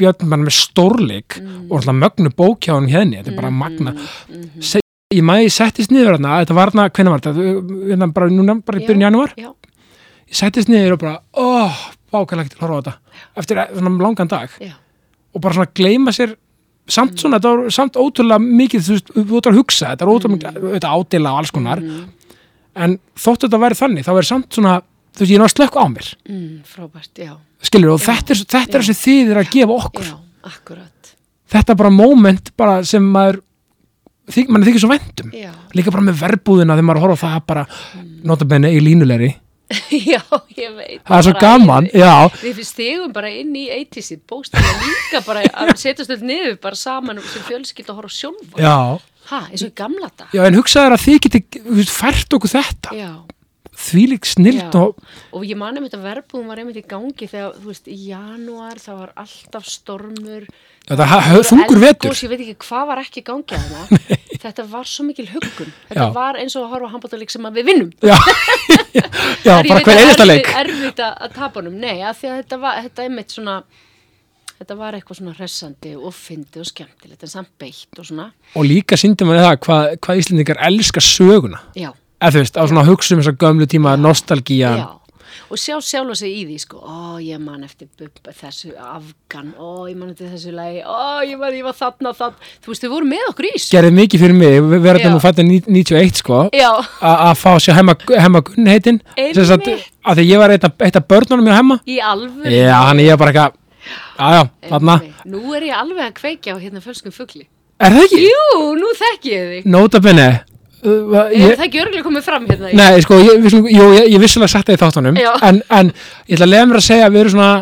björn 0.00 0.30
bara 0.30 0.42
með 0.46 0.54
stórleik 0.56 1.36
og 1.68 1.74
alltaf 1.80 1.98
mögnu 1.98 2.32
bókjáðun 2.38 2.88
hérna 2.88 3.20
þetta 3.20 3.34
er 3.34 3.40
bara 3.42 3.52
magna 3.52 3.96
Se, 4.64 4.80
ég 5.14 5.24
maður 5.26 5.52
settist 5.52 5.92
niður 5.92 6.14
þarna, 6.16 6.36
þetta 6.44 6.56
var 6.56 6.70
þarna, 6.72 6.90
hvernig 6.96 7.14
var 7.14 7.22
þetta? 7.24 7.46
Hérna 7.90 8.08
bara 8.16 8.28
núna, 8.32 8.54
bara 8.64 8.80
í 8.80 8.86
byrjun 8.86 9.04
janúar? 9.04 9.32
Já, 9.36 9.48
ég 10.30 10.38
settist 10.38 10.70
niður 10.70 10.94
og 10.96 11.00
bara, 11.02 11.14
óh, 11.34 11.80
bákælægt 12.14 12.54
að 12.54 12.62
horfa 12.62 12.78
á 12.78 12.80
þetta. 12.80 13.24
Eftir 13.42 13.60
svona 13.74 13.92
langan 14.04 14.30
dag. 14.30 14.54
Já, 14.62 14.76
og 15.34 15.42
bara 15.42 15.58
svona 15.58 15.72
gleyma 15.74 16.14
sér 16.14 16.36
samt 16.90 17.20
svona, 17.22 17.38
þetta 17.40 17.52
var 17.56 17.74
samt 17.76 17.98
ótrúlega 18.00 18.40
mikið 18.44 18.86
þú 18.86 18.96
veist, 18.96 19.12
þú 19.16 19.40
ert 19.40 19.50
að 19.50 19.58
hugsa, 19.60 19.90
þetta 19.92 20.06
er 20.06 20.12
ótrúlega 20.12 20.36
mikið 20.36 20.74
þetta 20.76 20.94
ádela 20.96 21.34
og 21.34 21.42
alls 21.42 21.54
konar. 21.56 21.82
En 22.80 22.96
þótt 23.18 23.46
þetta 23.46 23.60
væri 23.64 23.78
þannig, 23.80 24.06
þá 24.06 24.12
verður 24.14 24.30
samt 24.30 24.58
svona 24.58 24.74
þú 24.80 25.24
veist, 25.24 25.30
ég 25.30 25.36
er 25.36 25.44
náttúrulega 25.44 25.56
slökk 25.56 25.78
á 25.80 25.84
mér. 25.90 26.10
Mm, 26.30 26.56
frábært, 26.70 27.12
já, 27.18 27.32
skilur, 27.66 27.94
og 27.96 28.02
þetta 28.04 28.34
er, 28.36 28.42
þetta 28.56 28.78
er 28.78 28.84
Já. 28.84 28.88
þessi 28.90 28.98
þið 29.04 29.32
er 29.34 29.42
að 29.42 29.52
gefa 29.56 29.78
okkur. 29.84 30.10
Já, 30.10 30.18
akkurat, 30.52 31.14
þetta 31.50 31.74
er 31.74 31.80
bara 31.82 31.94
moment 31.94 32.52
bara 32.56 32.80
sem 32.86 33.06
maður 33.14 33.40
þyk, 34.30 34.50
mann 34.54 34.64
þykir 34.66 34.84
svo 34.84 34.90
vendum 34.92 35.32
já, 35.34 35.50
líka 35.74 35.92
bara 35.92 36.06
með 36.06 36.20
verbúðina 36.22 36.76
þegar 36.78 36.88
maður 36.90 37.04
horfa 37.06 37.30
það 37.34 37.46
bara 37.50 37.64
notabenni 38.30 38.70
í 38.76 38.82
línulegri 38.84 39.30
já, 40.12 40.20
ég 40.58 40.72
veit. 40.74 41.00
það 41.06 41.16
er 41.18 41.26
svo 41.28 41.34
gaman, 41.40 41.86
æði. 41.90 42.00
já 42.02 42.14
Við 42.42 42.62
stegum 42.66 43.12
bara 43.14 43.30
inn 43.30 43.52
í 43.54 43.66
80-sið, 43.70 44.22
bókstæða 44.30 44.72
líka 44.82 45.20
bara 45.26 45.44
að 45.46 45.74
setjast 45.84 46.10
öll 46.16 46.22
niður 46.26 46.56
bara 46.62 46.78
saman 46.78 47.20
sem 47.22 47.44
fjölskyld 47.48 47.92
að 47.92 48.00
horfa 48.00 48.32
já, 48.58 48.74
Ha, 49.30 49.44
eins 49.52 49.62
og 49.62 49.68
í 49.70 49.74
gamla 49.78 50.08
dag. 50.18 50.32
já 50.34 50.42
en 50.48 50.56
hugsaður 50.58 50.96
að 50.96 51.04
þið 51.04 51.20
geti 51.26 51.84
fært 51.92 52.34
okkur 52.34 52.50
þetta 52.50 52.96
Já, 52.98 53.10
þvílík 53.80 54.26
snilt 54.26 54.74
og 54.74 54.98
og 55.30 55.44
ég 55.46 55.56
mani 55.60 55.78
með 55.78 55.92
þetta 55.92 56.02
verbúðum 56.08 56.50
var 56.50 56.58
einmitt 56.64 56.80
í 56.80 56.86
gangi 56.90 57.28
þegar, 57.30 57.54
þú 57.60 57.70
veist, 57.70 57.86
í 57.86 57.98
janúar 58.10 58.80
það 58.82 58.98
var 59.04 59.12
alltaf 59.22 59.68
stormur. 59.70 60.48
Þetta 60.90 61.42
þungur 61.50 61.80
vetur. 61.84 62.16
ég 62.18 62.30
veit 62.32 62.40
ekki 62.44 62.56
hvað 62.66 62.86
var 62.90 63.02
ekki 63.04 63.22
í 63.22 63.26
gangi 63.26 63.54
að 63.58 63.66
hana. 63.66 64.16
þetta 64.40 64.64
var 64.72 64.88
svo 64.90 65.04
mikil 65.06 65.28
huggun. 65.30 65.70
Þetta 65.90 66.06
Já. 66.08 66.14
var 66.16 66.38
eins 66.40 66.56
og 66.58 66.64
að 66.66 66.72
horfa 66.74 66.90
á 66.90 66.92
handbóltaleg 66.94 67.30
sem 67.34 67.46
að 67.46 67.60
við 67.60 67.70
vinnum. 67.70 67.92
já, 68.02 68.16
já 68.96 69.04
Það 69.44 69.54
er, 69.54 69.68
ég 69.68 69.70
bara 69.70 69.84
hver 69.84 69.94
að 69.94 70.02
einasta 70.02 70.26
leik 70.26 70.50
erfitt 70.64 71.04
að, 71.04 71.14
að 71.26 71.36
tapa 71.38 71.60
honum, 71.60 71.78
nei, 71.80 71.94
því 72.00 72.32
að 72.32 72.42
þetta 72.42 72.60
var 72.64 72.82
þetta 72.88 73.06
er 73.06 73.14
mitt 73.14 73.36
svona 73.36 73.56
þetta 74.60 74.76
var 74.76 74.96
eitthvað 74.98 75.20
svona 75.22 75.34
hressandi 75.38 75.94
og 75.96 76.12
fyndi 76.12 76.60
og 76.60 76.68
skemmtilegt 76.68 77.22
en 77.24 77.32
samt 77.32 77.52
beitt 77.60 78.00
og 78.02 78.04
svona. 78.10 78.26
Og 78.58 78.66
líka 78.68 78.98
síndi 79.00 79.24
manni 79.24 79.40
það 79.46 79.60
hvað, 79.64 79.94
hvað 80.04 80.20
Íslendingar 80.20 80.60
elska 80.68 81.00
söguna. 81.04 81.62
Já, 81.78 81.92
eða 82.20 82.34
þú 82.34 82.42
veist, 82.42 82.58
á 82.60 82.64
svona 82.68 82.84
hugsa 82.88 83.16
um 83.16 83.22
þessa 83.22 83.36
gömlu 83.40 83.68
tíma 83.70 83.94
nostalgía 83.96 84.74
já 84.82 84.88
og 85.50 85.58
sjá 85.58 85.76
sjálf 85.82 86.16
sig 86.20 86.30
í 86.40 86.42
því 86.48 86.58
sko. 86.62 86.80
Ó, 86.80 87.18
ég 87.22 87.40
man 87.42 87.64
eftir 87.66 87.88
bubba 87.98 88.34
þessu 88.36 88.72
afgan. 88.78 89.52
Ó, 89.58 89.86
ég 89.90 89.98
man 89.98 90.12
eftir 90.12 90.30
þessu 90.30 90.54
lagi. 90.54 90.82
Ó, 90.86 91.20
ég 91.26 91.38
man, 91.40 91.54
ég 91.58 91.66
var 91.66 91.76
þarna 91.76 92.12
þann 92.16 92.36
þú 92.64 92.72
veist, 92.72 92.84
þau 92.84 92.92
voru 92.94 93.10
með 93.10 93.28
okkur 93.32 93.48
í 93.48 93.52
þessu 93.56 93.74
gerði 93.74 93.92
mikið 93.98 94.24
fyrir 94.24 94.38
mig, 94.38 94.56
við 94.70 94.84
verðum 94.86 95.16
nú 95.16 95.22
fættan 95.22 95.50
91 95.50 96.20
sko 96.20 96.42
að 96.50 97.32
fá 97.40 97.50
sér 97.62 97.78
hemma 97.78 98.42
Gunn 98.46 98.70
heitin 98.70 99.00
Einmitt. 99.16 99.38
sem 99.38 99.48
sagt, 99.48 99.70
að 100.04 100.20
því 100.20 100.26
ég 100.28 100.42
var 100.42 100.54
eitt 100.54 100.66
af, 100.66 101.06
börnunum 101.10 101.48
hjá 101.48 101.56
hemma 101.58 101.80
í 101.86 101.98
alvöru 102.02 102.52
já, 102.54 102.76
hann 102.88 103.02
ég 103.02 103.14
er 103.14 103.20
bara 103.20 103.34
eitthvað 103.34 103.58
já, 104.18 104.28
já, 104.36 104.42
þarna, 104.70 104.98
nú 105.32 105.56
er 105.56 105.68
ég 105.70 105.80
alveg 105.80 106.04
að 106.06 106.14
kveikja 106.20 106.56
á 106.56 106.62
hérna 106.62 106.84
fölskum 106.84 107.14
fugli. 107.14 107.46
Er 107.80 107.94
það 107.96 108.06
ekki? 108.06 108.22
jú, 108.28 108.64
nú 108.76 108.94
þekki 108.98 109.30
ég 109.32 109.52
þig. 109.54 109.68
Nota 109.72 110.02
uh, 110.84 111.18
er 111.26 111.34
ég, 111.36 111.56
það 111.58 111.66
ekki 111.66 111.82
örgulega 111.84 112.06
komið 112.06 112.26
fram 112.26 112.46
hérna? 112.50 112.72
Nei, 112.80 113.02
sko, 113.04 113.18
ég, 113.22 113.46
jú, 113.50 113.60
ég, 113.96 114.08
ég 114.14 114.22
vissulega 114.22 114.52
sagt 114.52 114.70
það 114.70 114.78
í 114.78 114.80
þáttunum 114.84 115.20
en, 115.20 115.60
en 115.80 115.92
ég 115.92 116.38
ætla 116.38 116.48
að 116.48 116.52
lega 116.54 116.70
mér 116.70 116.80
að 116.80 116.88
segja 116.88 117.06
að 117.08 117.14
við 117.16 117.24
erum 117.24 117.34
svona 117.36 117.52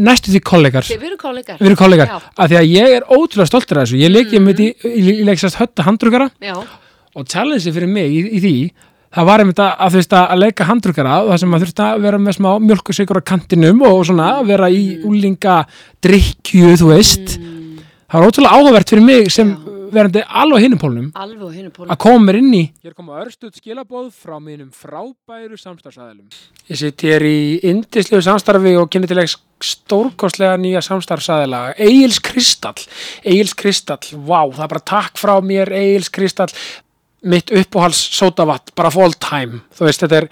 næstu 0.00 0.32
því 0.32 0.42
kollegar. 0.46 0.86
Við 0.86 1.08
erum 1.08 1.20
kollegar. 1.20 1.56
Við 1.58 1.70
erum 1.70 1.80
kollegar, 1.80 2.12
af 2.14 2.50
því 2.50 2.60
að 2.60 2.68
ég 2.70 2.94
er 2.98 3.08
ótrúlega 3.10 3.50
stoltur 3.50 3.80
af 3.80 3.88
þessu, 3.88 3.98
ég 4.00 4.12
leik 4.12 4.30
ég 4.36 4.44
með 4.44 4.60
því 4.60 4.68
ég 4.86 5.24
leik 5.26 5.42
sérst 5.42 5.58
hötta 5.60 5.84
handrukara 5.86 6.30
já, 6.40 6.54
og 7.14 7.26
challenge 7.26 7.74
fyrir 7.74 7.90
mig 7.90 8.14
í, 8.14 8.22
í 8.38 8.40
því 8.44 8.54
það 9.10 9.26
var 9.26 9.42
einmitt 9.42 9.60
að, 9.62 9.70
að, 9.74 9.92
þú 9.92 10.00
veist, 10.00 10.16
að 10.20 10.42
leika 10.44 10.66
handrukara 10.68 11.16
og 11.24 11.32
það 11.32 11.40
sem 11.42 11.50
maður 11.50 11.66
þurfti 11.66 11.86
að 11.86 12.04
vera 12.06 12.20
með 12.22 12.36
smá 12.38 12.50
mjölkusikur 12.66 13.18
á 13.18 13.28
kantinum 13.32 13.82
og 13.88 14.04
svona 14.06 14.28
vera 14.46 14.70
í 14.70 14.84
úlinga 15.06 15.56
drikkju, 16.06 16.76
þú 16.78 16.92
veist. 16.92 17.34
Það 18.10 18.22
var 18.22 18.30
ótrúlega 18.30 18.58
áhugavert 18.60 18.92
fyrir 18.94 19.06
mig 19.06 19.30
sem 19.34 19.50
Já. 19.90 19.96
verandi 19.98 20.24
alveg 20.42 20.64
hinnum 20.64 20.80
pólnum 20.80 21.10
alveg 21.18 21.44
á 21.44 21.50
hinu 21.58 21.74
pólum 21.74 21.92
að 21.92 22.02
koma 22.06 22.24
mér 22.28 22.40
inn 22.40 22.54
í 22.54 22.64
Hér 22.80 22.96
koma 22.96 23.20
örstuð 23.24 23.58
skilabóð 23.58 24.10
frá 24.14 24.38
mínum 24.40 24.70
frábæru 24.70 25.58
samstarfsæðilum 25.60 26.30
Ég 26.70 26.78
sitt 26.78 27.02
hér 27.02 27.26
í 27.26 27.38
indislegu 27.66 28.22
samstarfi 28.24 28.76
og 28.78 28.90
kynni 28.92 29.10
til 29.10 29.18
ekki 29.18 29.40
stórkostlega 29.60 30.56
nýja 30.60 30.82
samstarfsæðila 30.84 31.62
Egils 31.80 32.20
Kristall. 32.24 32.78
Egils 33.24 33.54
Kristall, 33.58 34.14
vá, 34.14 34.46
það 34.48 34.64
er 34.64 34.72
bara 34.74 34.86
takk 34.92 35.20
frá 35.20 35.34
mér 35.44 35.72
Egils 35.76 36.10
Kristall. 36.12 36.52
Mitt 37.20 37.52
uppáhals 37.52 38.00
sótavatt, 38.16 38.72
bara 38.78 38.92
for 38.92 39.04
all 39.04 39.16
time. 39.20 39.60
Þú 39.76 39.88
veist, 39.88 40.04
þetta 40.06 40.22
er 40.22 40.30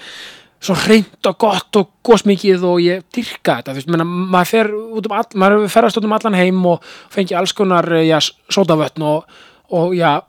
svo 0.64 0.74
hreint 0.86 1.28
og 1.28 1.36
gott 1.38 1.76
og 1.78 1.90
gósmikið 2.06 2.64
og 2.66 2.80
ég 2.82 3.04
dyrka 3.14 3.58
þetta, 3.58 3.74
þú 3.74 3.78
veist, 3.78 3.90
menna, 3.92 4.06
maður 4.08 4.50
fer 4.50 4.70
út 4.74 5.06
um 5.10 5.14
all, 5.18 5.28
maður 5.38 5.68
ferðast 5.70 6.00
út 6.00 6.08
um 6.08 6.16
allan 6.16 6.38
heim 6.38 6.64
og 6.66 6.88
fengi 7.14 7.36
alls 7.38 7.54
konar, 7.54 7.86
já, 8.02 8.18
sótavötn 8.50 9.04
og, 9.06 9.28
og 9.74 9.96
já, 9.96 10.20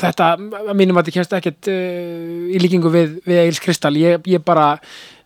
þetta 0.00 0.32
að 0.34 0.74
mínum 0.76 0.98
að 0.98 1.06
þetta 1.06 1.16
kemst 1.18 1.36
ekkert 1.38 1.70
uh, 1.72 2.50
í 2.50 2.60
líkingu 2.62 2.92
við, 2.92 3.16
við 3.28 3.40
Eils 3.44 3.62
Kristall. 3.62 3.94
Ég, 4.00 4.24
ég 4.28 4.44
bara, 4.44 4.74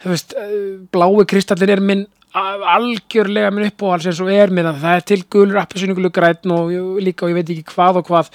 þú 0.03 0.13
veist 0.13 0.37
uh, 0.39 0.61
blái 0.95 1.27
kristallin 1.33 1.75
er 1.75 1.85
minn 1.85 2.07
algjörlega 2.39 3.51
minn 3.51 3.67
uppáhals 3.71 4.07
eins 4.07 4.21
og 4.23 4.31
er 4.33 4.53
minn. 4.55 4.69
Að 4.69 4.83
það 4.83 4.99
er 4.99 5.07
til 5.11 5.21
gulur 5.33 5.63
appisyningulu 5.63 6.11
græn 6.15 6.55
og 6.55 6.75
líka 7.03 7.27
og 7.27 7.33
ég 7.33 7.41
veit 7.41 7.53
ekki 7.55 7.75
hvað 7.75 8.03
og 8.03 8.11
hvað. 8.11 8.31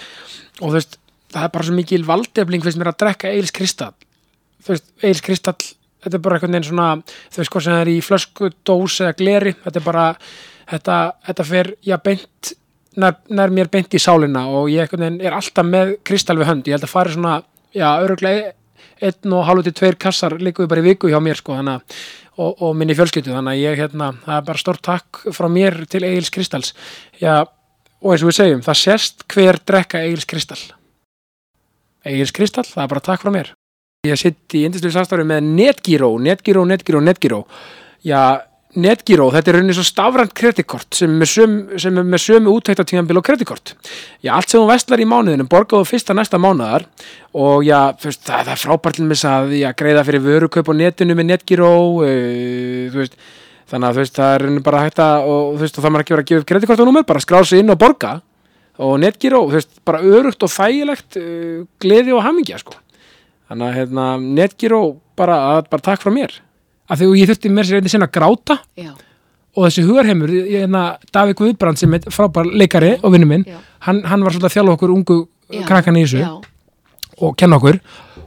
Og 0.59 0.65
þú 0.65 0.73
veist, 0.75 0.97
það 1.33 1.45
er 1.45 1.53
bara 1.53 1.67
svo 1.67 1.77
mikil 1.77 2.03
valdefling 2.07 2.65
finnst 2.65 2.81
mér 2.81 2.91
að 2.93 2.99
drekka 3.05 3.31
Eils 3.31 3.53
Kristall. 3.55 3.93
Þú 4.63 4.73
veist, 4.73 4.89
Eils 5.03 5.23
Kristall 5.23 5.61
þetta 6.03 6.17
er 6.17 6.23
bara 6.25 6.39
einhvern 6.39 6.57
veginn 6.57 6.67
svona 6.67 6.89
þú 7.05 7.41
veist 7.41 7.53
hvað 7.53 7.65
sem 7.65 7.75
það 7.75 7.83
er 7.83 7.93
í 7.93 8.01
flösku, 8.03 8.51
dós 8.67 8.99
eða 9.03 9.17
gleri. 9.21 9.55
Þetta 9.63 9.79
er 9.79 9.85
bara, 9.85 10.09
þetta, 10.73 10.99
þetta 11.29 11.47
fer 11.47 11.71
já 11.85 11.97
beint 12.03 12.53
nær, 12.99 13.19
nær 13.29 13.53
mér 13.53 13.69
beint 13.73 13.93
í 13.93 14.01
sálina 14.01 14.45
og 14.49 14.69
ég 14.71 14.91
er 14.93 15.33
alltaf 15.33 15.65
með 15.67 15.97
kristall 16.05 16.39
við 16.41 16.49
hönd, 16.51 16.67
ég 16.67 16.77
held 16.77 16.87
að 16.87 16.93
fara 16.93 17.13
svona 17.13 17.37
já, 17.73 17.87
öruglega 18.03 18.53
einn 19.03 19.33
og 19.35 19.47
hálfu 19.47 19.67
til 19.67 19.77
tveir 19.79 19.97
kassar 19.99 20.37
við 20.37 20.67
bara 20.67 20.83
í 20.83 20.89
viku 20.91 21.09
hjá 21.11 21.19
mér 21.23 21.39
sko 21.39 21.57
að 21.57 21.81
og, 22.37 22.61
og 22.61 22.77
minni 22.77 22.95
fjölskyldu 22.97 23.33
þannig 23.33 23.57
að 23.57 23.61
ég 23.61 23.81
hérna, 23.81 24.11
það 24.23 24.37
er 24.37 24.45
bara 24.47 24.61
stórt 24.61 24.83
takk 24.85 25.19
frá 25.35 25.49
mér 25.51 25.83
til 25.89 26.03
Egils 26.07 26.31
Kristalls. 26.33 26.71
Já, 27.21 27.43
og 28.01 28.13
eins 28.13 28.23
og 28.23 28.31
við 28.31 28.39
segjum, 28.39 28.63
það 28.65 28.79
sést 28.79 29.25
hver 29.33 29.59
drekka 29.67 30.01
Egils 30.07 30.27
Kristall. 30.29 30.63
Egils 32.09 32.33
Kristall, 32.35 32.65
það 32.67 32.85
er 32.85 32.93
bara 32.95 33.05
takk 33.09 33.23
frá 33.23 33.33
mér. 33.35 33.53
Ég 34.03 34.19
sitt 34.19 34.57
í 34.57 34.65
indislu 34.67 34.91
samstarfi 34.91 35.27
með 35.27 35.45
Netgyro, 35.53 36.09
Netgyro, 36.19 36.65
Netgyro, 36.67 36.99
Netgyro. 37.03 37.43
Já, 38.03 38.43
Netgyro, 38.73 39.27
þetta 39.29 39.51
er 39.51 39.55
rauninni 39.59 39.73
svo 39.77 39.83
stafrænt 39.85 40.31
kreditkort 40.33 40.97
sem 40.97 41.11
er 41.13 41.19
með 41.19 42.21
sömu, 42.23 42.41
með 42.41 42.49
úttæktatíðanbíl 42.55 43.19
og 43.19 43.25
kreditkort. 43.27 43.75
Já, 44.25 44.31
allt 44.33 44.49
sem 44.49 44.57
þú 44.57 44.69
vestlar 44.71 45.01
í 45.03 45.05
mánuðinu, 45.05 45.45
borgaðu 45.49 45.85
fyrsta 45.85 46.15
næsta 46.17 46.39
mánuðar 46.41 46.87
og 47.37 47.61
já, 47.67 47.93
veist, 48.01 48.23
það, 48.25 48.47
það 48.47 48.53
er 48.55 48.61
frábært 48.63 48.97
til 48.97 49.05
mis 49.11 49.25
að 49.29 49.53
já, 49.59 49.67
greiða 49.77 50.05
fyrir 50.07 50.23
vörukaup 50.25 50.71
á 50.71 50.79
netinu 50.79 51.17
með 51.19 51.27
Netgyro, 51.29 51.69
uh, 52.01 52.95
veist, 52.95 53.17
þannig 53.69 53.91
að 53.91 53.99
veist, 54.01 54.15
það 54.17 54.33
er 54.33 54.45
rauninni 54.45 54.63
bara 54.65 54.85
hægt 54.87 55.01
að, 55.05 55.25
og 55.33 55.59
veist, 55.61 55.77
og 55.77 55.85
það 55.85 55.93
maður 55.93 56.05
ekki 56.05 56.15
verið 56.15 56.25
að 56.25 56.31
gefa 56.31 56.43
upp 56.43 56.47
kreditkortunúmer, 56.53 57.05
bara 57.11 57.21
skrá 57.21 57.43
sig 57.45 57.61
inn 57.61 57.73
og 57.73 57.77
borga 57.83 58.15
og 58.81 58.95
Netgyro, 59.03 59.43
bara 59.85 60.01
örugt 60.01 60.47
og 60.47 60.49
þægilegt, 60.49 61.19
uh, 61.21 61.61
gleði 61.83 62.17
og 62.17 62.25
hamingja, 62.25 62.57
sko. 62.63 62.79
Þannig 63.51 63.69
að 63.69 63.77
hérna, 63.83 64.07
Netgyro 64.41 64.81
bara, 65.19 65.37
bara 65.69 65.85
takk 65.91 66.01
frá 66.01 66.09
mér. 66.15 66.39
Af 66.89 66.99
því 66.99 67.07
að 67.09 67.17
ég 67.21 67.29
þurfti 67.31 67.49
mér 67.53 67.63
sér 67.69 67.79
einnig 67.79 67.91
sinna 67.93 68.07
að 68.09 68.15
gráta. 68.17 68.57
Já, 68.77 68.91
og 69.55 69.67
þessi 69.67 69.83
hugarheimur, 69.85 70.31
hérna, 70.49 70.81
Davík 71.13 71.37
Guðbrand 71.39 71.77
sem 71.77 71.93
er 71.93 71.99
frábær 72.09 72.47
leikari 72.57 72.95
og 73.03 73.11
vinnu 73.13 73.27
minn, 73.29 73.43
hann, 73.85 74.01
hann 74.09 74.23
var 74.25 74.33
svolítið 74.33 74.49
að 74.49 74.55
þjálfa 74.57 74.73
okkur 74.77 74.93
ungu 74.95 75.17
krakkan 75.67 75.95
í 75.99 76.03
þessu 76.07 76.23
já, 76.23 76.31
og 77.21 77.35
kenna 77.37 77.59
okkur. 77.59 77.77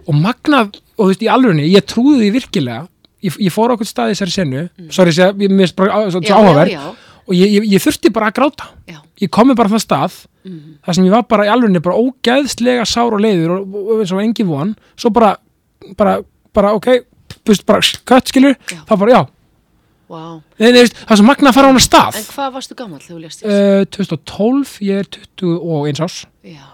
Og 0.06 0.14
magnað, 0.14 0.76
og 0.96 1.02
þú 1.02 1.08
veist, 1.10 1.24
í 1.26 1.30
alvörunni, 1.32 1.66
ég 1.72 1.82
trúði 1.90 2.20
því 2.22 2.30
virkilega, 2.36 2.86
ég, 3.26 3.36
ég 3.42 3.50
fór 3.52 3.74
okkur 3.74 3.88
stað 3.90 4.12
í 4.12 4.14
þessari 4.14 4.34
senu, 4.36 4.62
sorry, 4.94 5.10
ég, 5.18 5.42
ég 5.42 5.50
mér 5.50 5.74
bara 5.76 6.04
Mm. 6.06 6.22
áhugaverð 6.30 6.76
og 7.26 7.34
ég, 7.34 7.50
ég, 7.58 7.66
ég 7.74 7.82
þurfti 7.82 8.12
bara 8.14 8.30
að 8.30 8.36
gráta. 8.38 8.68
Já, 8.86 9.00
ég 9.20 9.28
komi 9.34 9.54
bara 9.58 9.68
þann 9.68 9.82
stað 9.82 10.26
Mhm. 10.46 10.78
þar 10.86 10.94
sem 10.94 11.04
ég 11.04 11.10
var 11.10 11.22
bara 11.26 11.44
í 11.44 11.50
alvegni 11.50 11.82
bara 11.82 11.96
ógeðslega 11.98 12.86
sár 12.86 13.12
og 13.12 13.20
leiður 13.20 13.50
og, 13.58 13.74
og 13.74 13.98
eins 13.98 14.12
og 14.14 14.20
engi 14.22 14.44
von. 14.46 14.76
Svo 14.96 15.10
bara, 15.10 15.36
bara 15.96 16.20
bara 16.54 16.70
ok, 16.78 16.86
veist, 17.52 17.66
bara 17.68 17.80
kött 18.10 18.32
skilur, 18.32 18.56
Já. 18.72 18.80
þá 18.88 18.94
bara 19.02 19.12
já 19.16 19.22
Vá. 20.06 20.20
Nei, 20.62 20.68
nei, 20.70 20.80
veist, 20.84 20.94
það 21.02 21.12
er 21.16 21.18
svo 21.18 21.26
magna 21.26 21.50
að 21.50 21.56
fara 21.58 21.66
á 21.66 21.70
hana 21.72 21.82
stað 21.82 22.18
En 22.20 22.26
hvað 22.30 22.52
varstu 22.54 22.76
gammal 22.78 23.00
þegar 23.02 23.16
þú 23.16 23.22
lést 23.24 23.40
þess? 23.42 23.56
uh, 23.58 23.84
2012, 23.96 24.74
ég 24.86 25.00
er 25.02 25.08
21 25.42 26.02
árs 26.06 26.18
Já, 26.46 26.66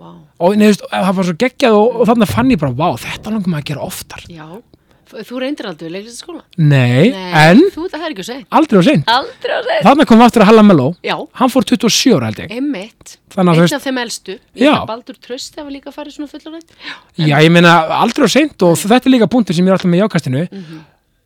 vá. 0.00 0.10
og 0.42 0.56
nei, 0.58 0.66
veist, 0.72 0.82
það 0.90 1.14
var 1.20 1.28
svo 1.30 1.36
geggjað 1.44 1.76
og, 1.78 2.00
og 2.02 2.10
þannig 2.10 2.32
fann 2.34 2.50
ég 2.50 2.58
bara, 2.64 2.74
vá, 2.74 2.88
þetta 2.98 3.30
langum 3.36 3.54
maður 3.54 3.62
að 3.62 3.70
gera 3.70 3.86
oftar 3.86 4.26
Já. 4.26 4.48
Þú 5.10 5.38
reyndir 5.42 5.66
aldrei 5.70 5.88
við 5.88 5.94
leiklistaskóla? 5.96 6.42
nei, 6.56 7.10
en 7.10 7.60
Þú, 7.74 7.86
það 7.90 8.04
er 8.06 8.12
ekki 8.14 8.22
að 8.24 8.28
segja. 8.30 8.44
aldrei 8.50 8.78
á 8.78 8.84
seint 8.86 9.04
Aldrei 9.10 9.54
að 9.56 9.64
segja. 9.70 9.82
þannig 9.88 10.06
kom 10.10 10.18
við 10.20 10.26
aftur 10.28 10.42
að 10.44 10.48
Halla 10.50 10.62
Mello 10.62 10.86
Já, 11.02 11.16
hann 11.40 11.50
fór 11.50 11.64
27 11.66 12.14
ára 12.16 12.30
held 12.30 12.38
ég 12.44 12.54
einmitt. 12.56 13.16
þannig 13.34 13.50
að 13.50 13.56
þú 13.56 13.60
Einn 13.60 13.66
veist, 13.66 13.74
af 13.74 13.84
þeim 13.88 13.98
elstu. 14.04 14.38
Já. 14.54 14.70
Ég 14.74 14.86
Baldur 14.86 15.16
Tröst 15.26 15.56
hefur 15.58 15.70
líka 15.74 15.90
farið 15.94 16.14
svona 16.16 16.30
fullorðið. 16.30 16.70
já, 17.18 17.36
ég 17.42 17.50
meina 17.50 17.74
aldrei 18.00 18.24
á 18.26 18.30
seint 18.30 18.62
og 18.62 18.74
þetta 18.78 19.06
er 19.06 19.14
líka 19.16 19.28
punktur 19.30 19.54
sem 19.54 19.64
ég 19.66 19.68
er 19.68 19.78
alltaf 19.78 19.90
með 19.90 20.00
í 20.00 20.06
ákastinu 20.08 20.42
Mhm. 20.50 20.80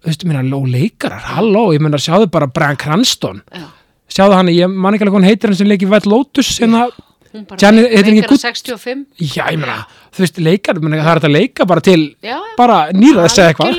þú 0.04 0.06
veist, 0.10 0.24
ég 0.24 0.28
meina, 0.28 0.42
ló 0.44 0.60
leikarar, 0.68 1.20
halló 1.36 1.72
ég 1.72 1.80
meina, 1.80 1.96
sjáðu 1.96 2.30
bara 2.30 2.46
Brian 2.46 2.76
Cranston 2.76 3.42
Já. 3.52 3.68
sjáðu 4.08 4.34
hann, 4.36 4.46
ég 4.48 4.68
man 4.70 4.94
ekki 4.94 5.04
alveg 5.04 5.12
hvað 5.14 5.22
hann 5.24 5.30
heitir 5.30 5.48
hann 5.48 5.56
sem 5.56 5.66
leikir 5.68 5.88
White 5.88 6.06
Lotus 6.08 6.58
hérna, 6.58 6.90
Hún 7.34 7.44
bara 7.50 7.58
ekki 7.58 8.14
leikar 8.14 8.28
Good- 8.30 8.42
65. 8.44 9.06
já, 9.18 9.44
ég 9.50 9.58
meina, 9.58 9.80
þú 10.14 10.22
veist, 10.22 10.36
leikar 10.38 10.78
það 10.78 10.94
er 10.94 11.18
þetta 11.18 11.28
að 11.28 11.34
leika 11.34 11.66
bara 11.66 11.82
til 11.82 12.02
Já, 12.22 12.36
bara 12.56 12.76
nýra 12.94 13.24
þess 13.26 13.40
að 13.42 13.48
eitthvað 13.50 13.72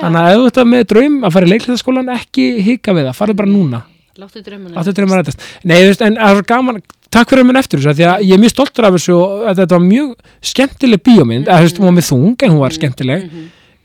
þannig 0.00 0.20
að 0.22 0.32
ef 0.32 0.40
þú 0.40 0.46
ert 0.48 0.70
með 0.72 0.86
draum 0.92 1.18
að 1.22 1.34
fara 1.36 1.46
í 1.46 1.52
leikliðaskólan 1.52 2.12
ekki 2.16 2.46
hika 2.64 2.94
við 2.96 3.10
það, 3.10 3.18
farðu 3.20 3.36
bara 3.42 3.52
núna. 3.52 3.82
Láttu. 4.16 4.42
Láttu 4.44 4.92
draumar 4.96 5.22
rættast. 5.22 5.44
Nei, 5.64 5.76
þú 5.82 5.88
veist, 5.92 6.02
en 6.04 6.16
það 6.16 6.40
er 6.40 6.48
gaman, 6.48 6.82
takk 7.12 7.30
fyrir 7.32 7.44
að 7.44 7.48
minn 7.48 7.60
eftir 7.60 7.80
því 7.80 8.04
að 8.08 8.24
ég 8.26 8.32
er 8.36 8.40
mjög 8.42 8.52
stoltur 8.52 8.84
af 8.88 8.96
þessu 8.96 9.14
og 9.16 9.46
að 9.48 9.60
þetta 9.62 9.78
var 9.78 9.86
mjög 9.86 10.10
skemmtileg 10.52 11.02
bíómynd, 11.08 11.48
eða 11.48 11.60
þú 11.60 11.66
veist, 11.68 11.80
hún 11.80 11.88
var 11.88 11.96
með 11.96 12.08
þung 12.08 12.44
en 12.46 12.52
hún 12.52 12.60
var 12.64 12.76
skemmtileg, 12.76 13.24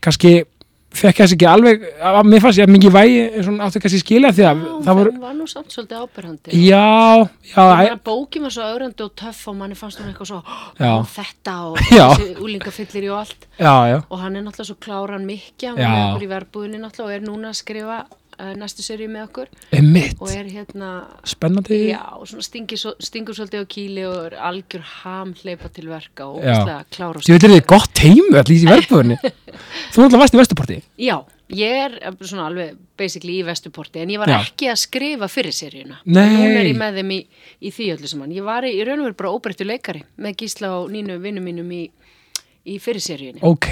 kannski 0.04 0.32
fekk 0.98 1.20
þess 1.22 1.34
ekki 1.36 1.46
alveg, 1.48 1.84
að 2.10 2.18
mér 2.28 2.42
fannst 2.44 2.60
ég 2.60 2.66
að 2.68 2.72
mikið 2.74 2.92
vægi, 2.96 3.20
svona 3.46 3.66
áttu 3.68 3.82
kannski 3.84 4.00
skilja 4.02 4.30
því 4.36 4.44
að 4.48 4.62
Já, 4.64 4.72
það 4.88 4.98
voru, 5.00 5.12
var 5.22 5.34
nú 5.38 5.46
samt 5.50 5.74
svolítið 5.74 6.02
áberandi. 6.02 6.60
já, 6.66 6.84
já, 7.48 7.54
Það 7.54 7.72
æ, 7.72 7.90
var 8.44 8.54
svo 8.56 8.68
ögrandi 8.72 9.06
og 9.06 9.12
töff 9.22 9.42
og 9.48 9.56
manni 9.60 9.78
fannst 9.78 10.00
hún 10.02 10.10
eitthvað 10.12 10.30
svo 10.32 10.40
Já. 10.78 10.92
og 10.98 11.08
þetta 11.14 11.56
og 11.70 11.82
Já. 11.98 12.06
þessi 12.14 12.36
úlingafyllir 12.44 13.08
og 13.12 13.18
allt 13.24 13.48
já, 13.58 13.74
já, 13.92 13.98
og 14.08 14.18
hann 14.22 14.36
er 14.36 14.42
náttúrulega 14.46 14.70
svo 14.72 14.78
kláran 14.84 15.26
mikja 15.28 15.74
hann 15.74 15.82
Já. 15.82 16.16
er 16.16 16.24
í 16.26 16.30
verbúðinni 16.34 16.82
náttúrulega 16.82 17.08
og 17.08 17.16
er 17.18 17.26
núna 17.28 17.52
að 17.54 17.60
skrifa 17.62 17.98
næstu 18.58 18.84
serið 18.86 19.10
með 19.14 19.24
okkur 19.28 19.48
emitt, 19.78 20.16
og 20.22 20.30
er 20.34 20.46
hérna 20.52 20.90
spennandi, 21.26 21.78
já, 21.90 22.02
og 22.18 22.28
svona 22.30 22.44
stingir, 22.46 22.78
svo- 22.78 22.94
stingur 23.02 23.34
svolítið 23.38 23.64
á 23.64 23.66
kýli 23.74 24.04
og 24.08 24.18
er 24.28 24.36
algjör 24.50 24.84
ham 25.02 25.34
hleypa 25.42 25.68
til 25.74 25.88
verka 25.90 26.28
og 26.30 26.44
klára 26.94 27.18
og 27.18 27.26
ég 27.26 27.34
veit 27.34 27.48
er 27.48 27.56
þið 27.56 27.66
gott 27.74 28.04
heimu 28.04 28.38
allir 28.38 28.62
í 28.62 28.70
verðbúðinni, 28.74 29.18
þú 29.22 30.04
náttúrulega 30.04 30.22
varst 30.22 30.34
í 30.38 30.42
Vesturporti, 30.42 30.78
Já, 30.98 31.16
ég 31.48 31.78
er 31.86 31.98
eh, 32.02 32.12
svona 32.20 32.46
alveg 32.50 32.76
basically 32.98 33.38
í 33.40 33.44
Vesturporti 33.46 34.02
en 34.02 34.10
ég 34.12 34.20
var 34.20 34.28
Já. 34.30 34.38
ekki 34.44 34.68
að 34.70 34.80
skrifa 34.82 35.28
fyrir 35.30 35.54
seríuna. 35.54 35.96
Nei. 36.04 36.26
Hún 36.36 36.56
er 36.58 36.66
ég 36.68 36.76
með 36.78 36.98
þeim 36.98 37.12
í, 37.14 37.18
í 37.62 37.70
því 37.72 37.86
öllu 37.94 38.10
saman. 38.10 38.32
Ég 38.34 38.44
var 38.44 38.66
í, 38.66 38.72
í 38.74 38.82
raun 38.84 39.00
og 39.00 39.06
veru 39.08 39.16
bara 39.22 39.30
óbreyttu 39.36 39.64
leikari 39.66 40.02
með 40.18 40.34
Gísla 40.42 40.72
og 40.80 40.90
Nínu 40.92 41.16
vinnum 41.22 41.46
mínum 41.46 41.70
í, 41.72 41.84
í 42.68 42.78
fyrir 42.82 43.00
seríunni. 43.04 43.40
ok. 43.42 43.68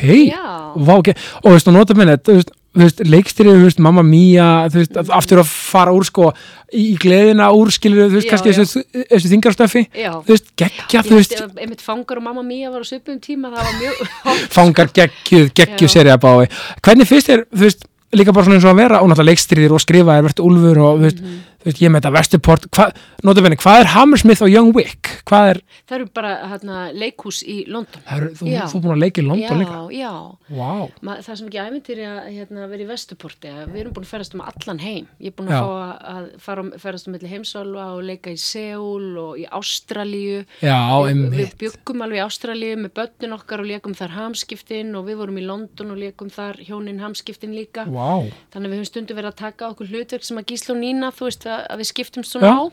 Vá, 0.87 0.95
ok, 1.01 1.11
og 1.43 1.51
þú 1.51 1.57
veist, 1.57 1.69
og 1.71 1.77
nota 1.77 1.95
minni, 1.99 2.17
þú 2.19 2.37
veist, 2.39 2.51
veist, 2.77 2.99
leikstyrið, 3.09 3.55
þú 3.57 3.65
veist, 3.71 3.79
Mamma 3.81 4.03
Mia, 4.05 4.47
þú 4.69 4.83
veist, 4.83 4.97
aftur 5.17 5.41
að 5.41 5.49
fara 5.49 5.95
úr, 5.97 6.05
sko, 6.05 6.31
í, 6.77 6.91
gleðina 7.01 7.47
úr, 7.57 7.71
skilur, 7.73 8.11
þú 8.11 8.19
veist, 8.19 8.27
Já, 8.29 8.35
kannski 8.35 8.53
já. 8.53 8.59
þessu, 8.61 9.31
þingarstöfi, 9.33 9.83
þú 9.97 10.33
veist, 10.35 10.51
geggja, 10.61 11.03
þú 11.07 11.17
veist, 11.21 11.35
einmitt 11.57 11.81
fangar 11.85 12.21
og 12.21 12.27
mamma 12.29 12.45
mía 12.45 12.69
var 12.73 12.85
á 12.85 12.87
svipum 12.87 13.17
tíma, 13.25 13.49
það 13.55 13.65
var 13.65 13.77
mjög 13.81 13.97
fangar 14.59 14.93
geggjuð, 14.93 15.53
geggjuð 15.57 15.89
Já. 15.89 15.95
serið 15.97 16.17
að 16.19 16.25
bái. 16.27 16.49
Hvernig 16.85 17.09
finnst 17.09 17.31
þér, 17.33 17.47
þú 17.53 17.65
veist, 17.65 17.87
líka 18.17 18.33
bara 18.37 18.45
svona 18.47 18.57
eins 18.61 18.65
og 18.69 18.75
að 18.77 18.81
vera, 18.85 19.01
og 19.03 19.09
náttúrulega 19.11 19.33
leikstyrið 19.33 19.73
og 19.77 19.83
skrifa 19.83 20.17
er 20.21 20.27
verið 20.29 20.45
úlfur 20.47 20.79
og, 20.85 20.99
þú 21.01 21.07
veist, 21.09 21.21
Mhm. 21.25 21.41
þú 21.56 21.56
veist, 21.67 21.83
ég 21.83 21.93
með 21.93 22.01
þetta 22.03 22.15
Vesturport, 22.17 22.67
hvað, 22.77 22.97
nota 23.27 23.45
minni, 23.45 23.59
hvað 23.61 23.81
er 23.83 23.91
Hammersmith 23.93 24.45
og 24.47 24.53
Young 24.53 24.73
Wick? 24.77 25.13
Er, 25.37 25.61
Það 25.87 25.97
eru 25.99 26.09
bara 26.17 26.33
hérna, 26.53 26.81
leikhús 26.95 27.43
í 27.45 27.59
London. 27.69 28.03
eru, 28.17 28.31
þú, 28.39 28.49
Já. 28.51 28.63
þú 28.71 28.81
búin 28.85 28.95
að 28.97 29.03
leika 29.03 29.23
í 29.23 29.27
London 29.27 29.61
já, 29.61 29.61
líka? 29.61 29.81
já. 29.93 30.13
Vá, 30.57 30.73
Ma, 31.03 31.17
það 31.21 31.33
er 31.35 31.41
sem 31.43 31.51
ekki 31.51 31.63
æfintýri 31.67 32.07
að 32.07 32.21
hérna, 32.31 32.69
vera 32.71 32.83
í 32.87 32.89
Vesturporti 32.91 33.51
að 33.53 33.65
við 33.75 33.81
erum 33.83 33.97
búin 33.97 34.07
að 34.07 34.13
ferast 34.15 34.37
um 34.39 34.45
allan 34.47 34.83
heim 34.83 35.09
ég 35.21 35.33
er 35.33 35.37
búin 35.37 35.51
Já. 35.51 35.61
að 35.61 35.95
að, 36.17 36.29
fara 36.47 36.63
að 36.67 36.77
ferast 36.81 37.09
um 37.11 37.17
heimsálfa 37.27 37.87
og 37.97 38.03
leika 38.07 38.33
í 38.33 38.39
Seúl 38.41 39.17
og 39.21 39.41
í 39.41 39.47
Ástralíu 39.57 40.45
já, 40.63 40.79
við, 41.07 41.23
við 41.35 41.55
byggum 41.61 42.05
alveg 42.07 42.21
í 42.21 42.25
Ástralíu 42.25 42.79
með 42.81 42.93
börnin 42.99 43.37
okkar 43.37 43.63
og 43.63 43.69
leikum 43.71 43.97
þar 43.99 44.15
hamskiptin 44.17 44.95
og 44.99 45.07
við 45.09 45.21
vorum 45.21 45.41
í 45.41 45.45
London 45.47 45.93
og 45.95 46.01
leikum 46.01 46.31
þar 46.33 46.61
hjónin 46.67 47.01
hamskiptin 47.03 47.55
líka 47.57 47.87
vá, 47.91 48.27
þannig 48.55 48.69
að 48.69 48.73
við 48.73 48.79
höfum 48.81 48.91
stundum 48.91 49.19
verið 49.21 49.33
að 49.33 49.41
taka 49.43 49.71
okkur 49.73 49.91
hlutverk 49.93 50.27
sem 50.27 50.41
að 50.41 50.49
Gísla 50.53 50.75
og 50.77 50.81
Nína, 50.83 51.11
þú 51.17 51.29
veist 51.29 51.47
að, 51.49 51.56
að 51.65 51.83
við 51.83 51.91
skiptum 51.93 52.27
svona 52.27 52.53
Já. 52.53 52.57
á 52.57 52.65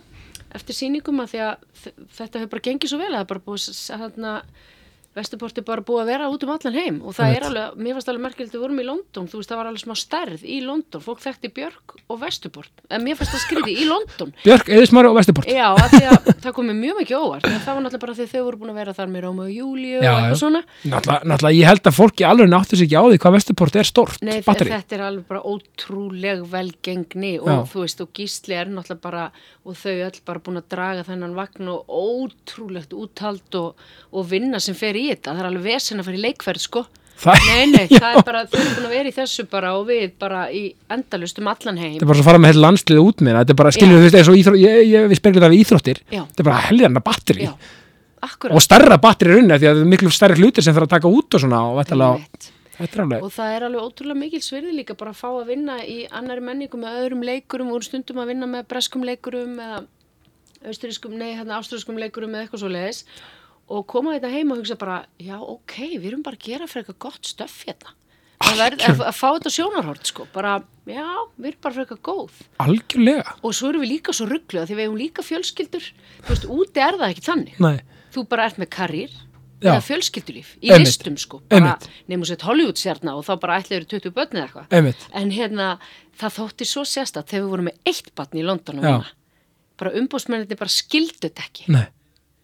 eftir 0.54 0.78
sýningum 0.78 1.24
að 1.24 1.34
því 1.34 1.42
að 1.48 1.90
þetta 2.20 2.40
hefur 2.40 2.54
bara 2.54 2.68
gengið 2.68 2.94
svo 2.94 3.02
vel 3.02 3.12
að 3.12 3.20
það 3.20 3.32
bara 3.34 3.46
búið 3.48 3.68
að 3.74 4.04
hérna 4.04 4.38
Vesturport 5.14 5.60
er 5.62 5.66
bara 5.66 5.84
búið 5.86 6.02
að 6.02 6.08
vera 6.10 6.28
út 6.34 6.44
um 6.46 6.52
allan 6.56 6.74
heim 6.74 6.96
og 7.06 7.14
það 7.14 7.36
er 7.36 7.44
alveg, 7.46 7.76
mér 7.86 7.94
fannst 7.94 8.08
alveg 8.10 8.24
merkilegt 8.24 8.56
við 8.56 8.64
vorum 8.64 8.80
í 8.82 8.86
London, 8.88 9.28
þú 9.30 9.42
veist 9.42 9.52
það 9.52 9.60
var 9.60 9.68
alveg 9.70 9.84
smá 9.84 9.94
stærð 10.02 10.46
í 10.50 10.56
London, 10.66 11.04
fólk 11.06 11.22
þekkti 11.22 11.52
Björk 11.54 11.94
og 12.10 12.18
Vesturport 12.24 12.82
en 12.90 13.06
mér 13.06 13.20
fannst 13.20 13.36
það 13.36 13.44
skrýði 13.44 13.76
í 13.78 13.86
London 13.92 14.34
Björk, 14.42 14.72
Eðismari 14.74 15.12
og 15.12 15.20
Vesturport. 15.20 15.52
Já, 15.54 15.68
af 15.70 15.94
því 15.94 16.02
að 16.10 16.33
það 16.44 16.56
komið 16.60 16.78
mjög 16.80 16.98
mikið 17.02 17.18
óvart 17.24 17.48
það 17.48 17.68
var 17.74 17.84
náttúrulega 17.86 18.04
bara 18.04 18.16
því 18.20 18.26
þau 18.34 18.44
voru 18.48 18.60
búin 18.62 18.72
að 18.74 18.80
vera 18.82 18.94
þar 18.98 19.12
með 19.14 19.24
Róma 19.26 19.44
og 19.48 19.54
Júlíu 19.54 19.98
og 20.00 20.04
Já, 20.06 20.12
eitthvað 20.14 20.34
já. 20.34 20.40
svona 20.44 20.62
Náttúrulega, 20.94 21.30
náttúrulega, 21.32 21.58
ég 21.60 21.70
held 21.72 21.90
að 21.92 21.98
fólki 21.98 22.28
alveg 22.30 22.50
náttu 22.54 22.80
sig 22.80 22.88
ekki 22.88 23.00
á 23.00 23.04
því 23.08 23.20
hvað 23.24 23.36
Vesturport 23.38 23.76
er 23.82 23.90
stort 23.90 24.24
Nei, 24.28 24.38
batteri. 24.46 24.74
þetta 24.76 24.98
er 25.00 25.06
alveg 25.08 25.28
bara 25.32 25.44
ótrúleg 25.54 26.44
velgengni 26.54 27.34
Já. 27.38 27.44
og 27.48 27.68
þú 27.74 27.84
veist, 27.86 28.04
og 28.06 28.12
Gísli 28.18 28.58
er 28.60 28.72
náttúrulega 28.72 29.02
bara, 29.04 29.26
og 29.66 29.78
þau 29.80 29.96
öll 30.08 30.20
bara 30.28 30.44
búin 30.44 30.60
að 30.62 30.68
draga 30.74 31.06
þennan 31.08 31.36
vagn 31.38 31.72
og 31.74 31.86
ótrúlegt 31.88 32.94
úthald 32.96 33.58
og, 33.60 33.76
og 34.12 34.28
vinna 34.32 34.60
sem 34.64 34.76
fer 34.78 34.96
í 35.00 35.08
þetta. 35.12 35.34
Það 35.34 35.44
er 35.44 35.50
alveg 35.52 35.68
vesen 35.72 36.02
að 36.04 36.08
fara 36.10 36.20
í 36.20 36.24
leikferð, 36.28 36.64
sko. 36.68 36.86
Það, 37.24 37.44
Nei, 37.48 37.66
nei, 37.72 37.86
það 38.02 38.18
er 38.18 38.26
bara, 38.28 38.40
þau 38.50 38.58
eru 38.60 38.72
búin 38.74 38.88
að 38.88 38.94
vera 38.98 39.12
í 39.12 39.14
þessu 39.16 39.44
bara 39.52 39.70
og 39.78 39.84
við 39.88 40.08
bara 40.20 40.40
í 40.52 40.64
endalust 40.92 41.38
um 41.40 41.48
allan 41.52 41.78
heim. 41.80 41.94
þetta 41.94 42.04
er 42.04 42.10
bara 42.10 42.18
svo 42.20 42.24
að 42.26 42.30
fara 42.32 42.42
með 42.42 42.52
heilt 42.52 42.64
landslið 42.64 43.00
út 43.04 43.22
með 43.24 43.36
það, 43.36 43.44
þetta 43.44 43.54
er 43.54 43.60
bara, 43.62 43.72
skiljum 43.78 43.96
þú 44.00 44.04
veist, 44.08 44.18
eins 44.20 44.32
og 44.34 44.40
íþrótt, 44.42 44.60
ég, 44.64 44.80
ég, 44.90 45.06
við 45.12 45.20
speglum 45.22 45.46
það 45.46 45.54
við 45.54 45.62
íþróttir, 45.64 46.02
Já. 46.10 46.20
þetta 46.24 46.44
er 46.44 46.50
bara 46.50 46.64
helgarna 46.68 47.04
batteri 47.06 47.48
og 48.50 48.60
stærra 48.64 48.98
batteri 49.04 49.38
runni 49.38 49.56
því 49.60 49.70
að 49.70 49.78
það 49.78 49.86
er 49.86 49.92
miklu 49.94 50.12
stærri 50.16 50.40
hlutir 50.42 50.66
sem 50.66 50.76
þarf 50.76 50.90
að 50.90 50.94
taka 50.98 51.14
út 51.14 51.38
og 51.38 51.44
svona 51.44 51.62
og 51.70 51.80
þetta 51.82 51.96
er 51.96 52.04
alveg, 52.08 52.50
þetta 52.80 52.98
er 52.98 53.04
alveg, 53.06 53.26
Og 53.28 53.34
það 53.38 53.56
er 53.56 53.66
alveg 53.68 53.88
ótrúlega 53.88 54.20
mikil 54.26 54.44
svirði 54.44 54.76
líka 54.78 54.96
bara 55.00 55.12
að 55.14 55.20
fá 55.20 55.28
að 55.32 55.50
vinna 55.52 55.76
í 55.84 55.98
annari 56.08 56.44
menningu 56.44 56.80
með 56.80 57.00
öðrum 57.04 57.26
leikurum, 57.28 57.72
voru 57.76 57.88
stundum 57.88 58.22
að 58.24 58.32
vinna 58.34 58.48
með 58.50 58.68
breskum 58.72 59.04
leikurum 59.08 59.60
eða 59.60 59.82
austurískum, 60.64 61.16
nei, 61.20 61.34
hérna 61.36 61.60
ásturískum 61.60 62.00
leikurum 62.00 62.32
eða 62.36 62.46
eitthvað 62.46 62.64
svo 62.64 62.72
leiðis 62.72 63.04
og 63.74 63.88
koma 63.90 64.14
þetta 64.16 64.30
heim 64.34 64.54
og 64.54 64.62
hugsa 64.62 64.78
bara, 64.80 65.00
já, 65.20 65.36
ok, 65.42 65.76
við 65.98 66.08
erum 66.12 66.24
bara 66.26 66.38
að 66.40 66.46
gera 66.48 66.68
fyrir 66.70 66.84
eitthvað 66.86 67.00
gott 67.08 67.30
stöff 67.34 67.64
hérna. 67.68 67.94
Að, 68.44 69.00
að 69.08 69.16
fá 69.16 69.28
þetta 69.38 69.52
sjónarhort, 69.56 70.06
sko, 70.10 70.26
bara, 70.34 70.58
já, 70.90 71.06
við 71.40 71.48
erum 71.54 71.62
bara 71.64 71.74
fyrir 71.78 71.86
eitthvað 71.88 72.02
góð. 72.10 72.40
algjörlega, 72.66 73.36
Og 73.42 73.54
svo 73.56 73.70
erum 73.72 73.86
við 73.86 73.94
líka 73.96 74.14
svo 74.14 74.28
ruggluð 74.28 74.68
því 74.68 74.76
við 74.78 74.84
hefum 74.84 74.98
líka 75.00 75.24
fjölskyldur, 75.24 75.86
þú 76.26 76.34
veist, 76.34 76.48
úti 76.58 76.84
er 76.84 76.98
það 77.00 77.14
ekki 77.16 77.24
þannig. 77.30 77.62
nei, 77.64 77.78
Þú 78.14 78.26
bara 78.30 78.46
ert 78.50 78.60
með 78.62 78.70
karýr 78.76 79.14
Já. 79.64 79.72
eða 79.72 79.80
fjölskyldulíf 79.88 80.50
í 80.60 80.70
Einmitt. 80.70 80.86
listum, 80.92 81.16
sko, 81.18 81.40
nefnum 81.50 82.26
sett 82.28 82.44
Hollywood 82.46 82.76
sérna 82.78 83.16
og 83.18 83.24
þá 83.26 83.34
bara 83.40 83.56
ætlaður 83.64 83.88
20 83.96 84.12
börn 84.14 84.36
eða 84.36 84.44
eitthvað. 84.52 85.08
En 85.24 85.32
hérna, 85.32 85.70
það 86.20 86.36
þótti 86.38 86.68
svo 86.68 86.84
sérstætt 86.84 87.32
þegar 87.32 87.46
við 87.48 87.50
vorum 87.56 87.70
með 87.72 87.80
eitt 87.90 88.12
barn 88.14 88.38
í 88.38 88.44
London. 88.44 88.84
Bara 89.80 89.96
umbóðsmenniti 89.98 90.60
bara 90.60 90.70
skildu 90.70 91.24
þetta 91.30 91.48
ekki. 91.48 91.66
nei, 91.74 91.88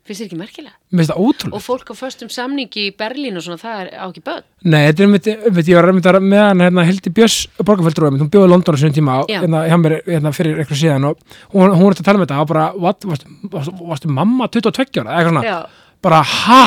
Finnst 0.10 0.24
þér 0.24 0.28
ekki 0.32 0.38
merkilega? 0.40 0.74
mér 0.90 1.04
finnst 1.04 1.12
það 1.14 1.20
Og 1.22 1.28
ótrúlega, 1.30 1.62
fólk 1.62 1.92
á 1.94 1.96
föstum 2.00 2.30
samningi 2.34 2.86
í 2.88 2.94
Berlín 2.98 3.38
og 3.38 3.44
svona, 3.46 3.60
það 3.62 3.82
er 3.84 3.90
á 3.94 4.06
ekki 4.10 4.24
börn. 4.26 4.44
nei, 4.66 4.80
þetta 4.88 5.04
er 5.04 5.06
einmitt, 5.06 5.28
einmitt, 5.36 5.70
ég 5.70 5.78
var 5.78 5.90
einmitt 5.92 6.10
að 6.10 6.18
með 6.26 6.42
hann, 6.48 6.64
hérna, 6.66 6.86
Hildi 6.90 7.14
Björns 7.14 7.38
borgarfjöldrúi, 7.62 8.18
hún 8.18 8.32
bjóði 8.34 8.50
í 8.50 8.54
London 8.56 8.74
á 8.74 8.80
sinni 8.82 8.98
tíma, 8.98 9.20
hérna, 9.30 9.62
mér, 9.78 10.00
hérna, 10.10 10.34
fyrir 10.34 10.58
eitthvað 10.64 10.82
síðan 10.82 11.06
og 11.12 11.22
hún, 11.54 11.76
hún 11.78 11.92
er 11.94 12.00
að 12.02 12.08
tala 12.10 12.18
með 12.24 12.32
þetta 12.32 12.42
og 12.42 12.50
bara, 12.50 12.66
what, 12.74 13.06
varstu, 13.06 13.36
varstu, 13.54 13.76
varstu 13.94 14.10
mamma 14.10 14.50
22 14.50 15.04
ára, 15.06 15.20
eitthvað 15.20 15.30
svona, 15.30 15.46
Já. 15.46 15.60
bara, 16.02 16.24
ha, 16.26 16.64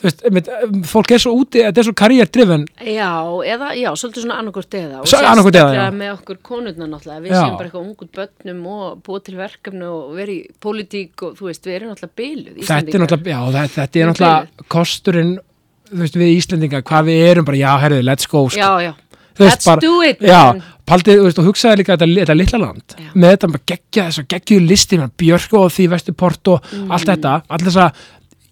þú 0.00 0.06
veist, 0.08 0.22
einmitt, 0.24 0.48
fólk 0.88 1.10
er 1.12 1.20
svo 1.22 1.32
úti, 1.36 1.60
þetta 1.64 1.82
er 1.82 1.86
svo 1.88 1.94
karriérdrifin, 2.00 2.64
Já, 2.80 3.10
eða, 3.52 3.68
já, 3.76 3.90
svolítið 4.00 4.24
svona 4.24 4.38
annarkort 4.40 4.76
eða. 4.80 5.00
Og 5.02 5.10
sérstaklega 5.10 5.90
með 5.92 6.14
okkur 6.16 6.38
konurna 6.42 6.88
náttúrulega. 6.88 7.20
Við 7.26 7.34
Já. 7.34 7.40
séum 7.42 7.58
bara 7.58 7.68
eitthvað 7.68 7.84
ungur 7.86 8.08
börnum 8.16 8.64
og 8.72 9.02
búið 9.06 9.22
til 9.28 9.36
verkefni 9.36 9.84
og 9.90 10.16
verið 10.16 10.40
í 10.40 10.48
pólitík 10.64 11.22
og 11.28 11.36
þú 11.38 11.50
veist, 11.50 11.64
við 11.68 11.76
erum 11.80 11.92
náttúrulega 11.92 12.16
byluð. 12.22 12.64
þetta 12.70 12.96
er 12.96 13.04
náttúrulega, 13.04 13.30
já, 13.30 13.40
þetta, 13.58 13.76
þetta 13.76 14.00
er 14.00 14.10
náttúrulega 14.12 14.68
kosturinn, 14.76 15.36
þú 15.90 16.02
veist, 16.04 16.16
við 16.16 16.34
Íslendinga, 16.40 16.82
hvað 16.82 17.08
við 17.12 17.22
erum 17.30 17.44
bara, 17.44 17.56
já, 17.60 17.70
herrið, 17.84 18.04
let's 18.08 18.26
go, 18.30 18.48
sko. 18.48 18.58
Já, 18.60 18.70
já. 18.90 18.92
Þú 19.30 19.44
veist, 19.46 19.56
Let's 19.60 19.64
bara- 19.70 19.80
do 19.80 20.02
it, 20.04 20.18
Já, 20.20 20.60
paldið, 20.84 21.16
þú 21.20 21.24
veist, 21.24 21.38
og 21.38 21.44
hugsaði 21.46 21.76
líka 21.80 21.94
þetta, 21.96 22.06
þetta 22.26 22.34
litla 22.36 22.58
land 22.60 22.82
Já. 22.98 23.06
með 23.14 23.30
þetta 23.30 23.48
bara 23.54 23.62
geggja 23.70 24.02
þess 24.10 24.18
að 24.20 24.26
geggjuðu 24.34 24.66
listi 24.68 24.98
með 24.98 25.10
Björk 25.22 25.52
og 25.54 25.70
því 25.70 25.86
Vesturport 25.88 26.48
og 26.48 26.64
Mhm. 26.72 26.90
allt 26.92 27.06
þetta, 27.08 27.32
allir 27.48 27.66
þess 27.70 27.80
að 27.80 27.92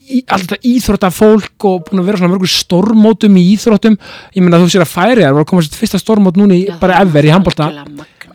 í, 0.08 0.22
alltaf 0.26 0.58
íþrótta 0.64 1.10
fólk 1.14 1.68
og 1.68 1.84
búin 1.88 2.02
að 2.02 2.08
vera 2.10 2.18
svona 2.22 2.32
mörgur 2.34 2.52
stormótum 2.52 3.36
í 3.40 3.46
íþróttum 3.54 3.98
ég 4.34 4.42
meina 4.44 4.58
þú 4.62 4.70
sér 4.72 4.84
að 4.86 4.94
færi 4.96 5.24
þær 5.26 5.32
voru 5.36 5.44
að 5.46 5.50
koma 5.52 5.62
sér 5.66 5.80
fyrsta 5.82 5.98
stormót 6.02 6.36
núna 6.40 6.54
í 6.58 6.66
Já, 6.68 6.78
bara 6.80 6.98
það 7.00 7.08
ever 7.12 7.28
í 7.28 7.34
handbólta 7.34 7.72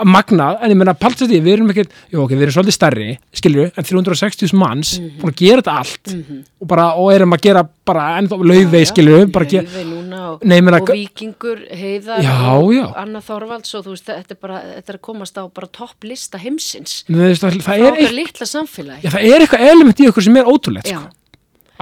magnað. 0.03 0.57
en 0.65 0.71
ég 0.74 0.78
meina 0.80 0.93
paltast 0.97 1.30
því, 1.30 1.38
við 1.45 1.53
erum 1.53 1.69
ekkert 1.69 1.91
jú 2.11 2.24
ok, 2.24 2.32
við 2.34 2.41
erum 2.47 2.55
svolítið 2.55 2.76
stærri, 2.76 3.09
skilju 3.38 3.65
en 3.78 3.86
360 3.86 4.53
manns, 4.57 4.95
Mhm. 4.99 5.11
búin 5.21 5.32
að 5.32 5.36
gera 5.38 5.61
þetta 5.61 5.76
allt 5.80 6.15
og 6.61 6.67
bara, 6.67 6.86
og 6.97 7.11
erum 7.13 7.32
að 7.38 7.41
gera 7.45 7.61
bara 7.86 8.17
ennþá 8.19 8.39
laufey, 8.41 8.86
skilju, 8.89 9.32
bara 9.32 9.45
gera 9.45 9.67
og, 10.34 10.43
Nei, 10.43 10.61
meina- 10.61 10.82
og 10.82 10.89
Víkingur, 10.89 11.61
Heiðar 11.69 12.21
Já, 12.24 12.74
já. 12.74 12.93
Anna 12.97 13.19
Þorvalds 13.21 13.76
og 13.76 13.86
þú 13.86 13.89
veist, 13.93 14.05
þetta 14.09 14.32
er 14.32 14.38
bara, 14.41 14.61
þetta 14.82 14.89
er 14.89 14.97
að 14.97 15.01
komast 15.01 15.38
á 15.38 15.43
bara 15.53 15.67
topplista 15.67 16.39
heimsins 16.41 17.03
veist, 17.07 17.43
það, 17.43 17.51
það, 17.51 17.61
frá 17.61 17.74
er 17.78 17.93
eitthvað, 17.93 18.15
litla 18.15 18.45
samfélagi 18.49 19.01
já, 19.03 19.09
það 19.13 19.24
er 19.30 19.39
eitthvað 19.45 19.67
element 19.71 19.99
í 19.99 20.07
okkur 20.09 20.24
sem 20.24 20.38
er 20.38 20.43
ótrúlegt, 20.49 20.88
sko. 20.88 21.05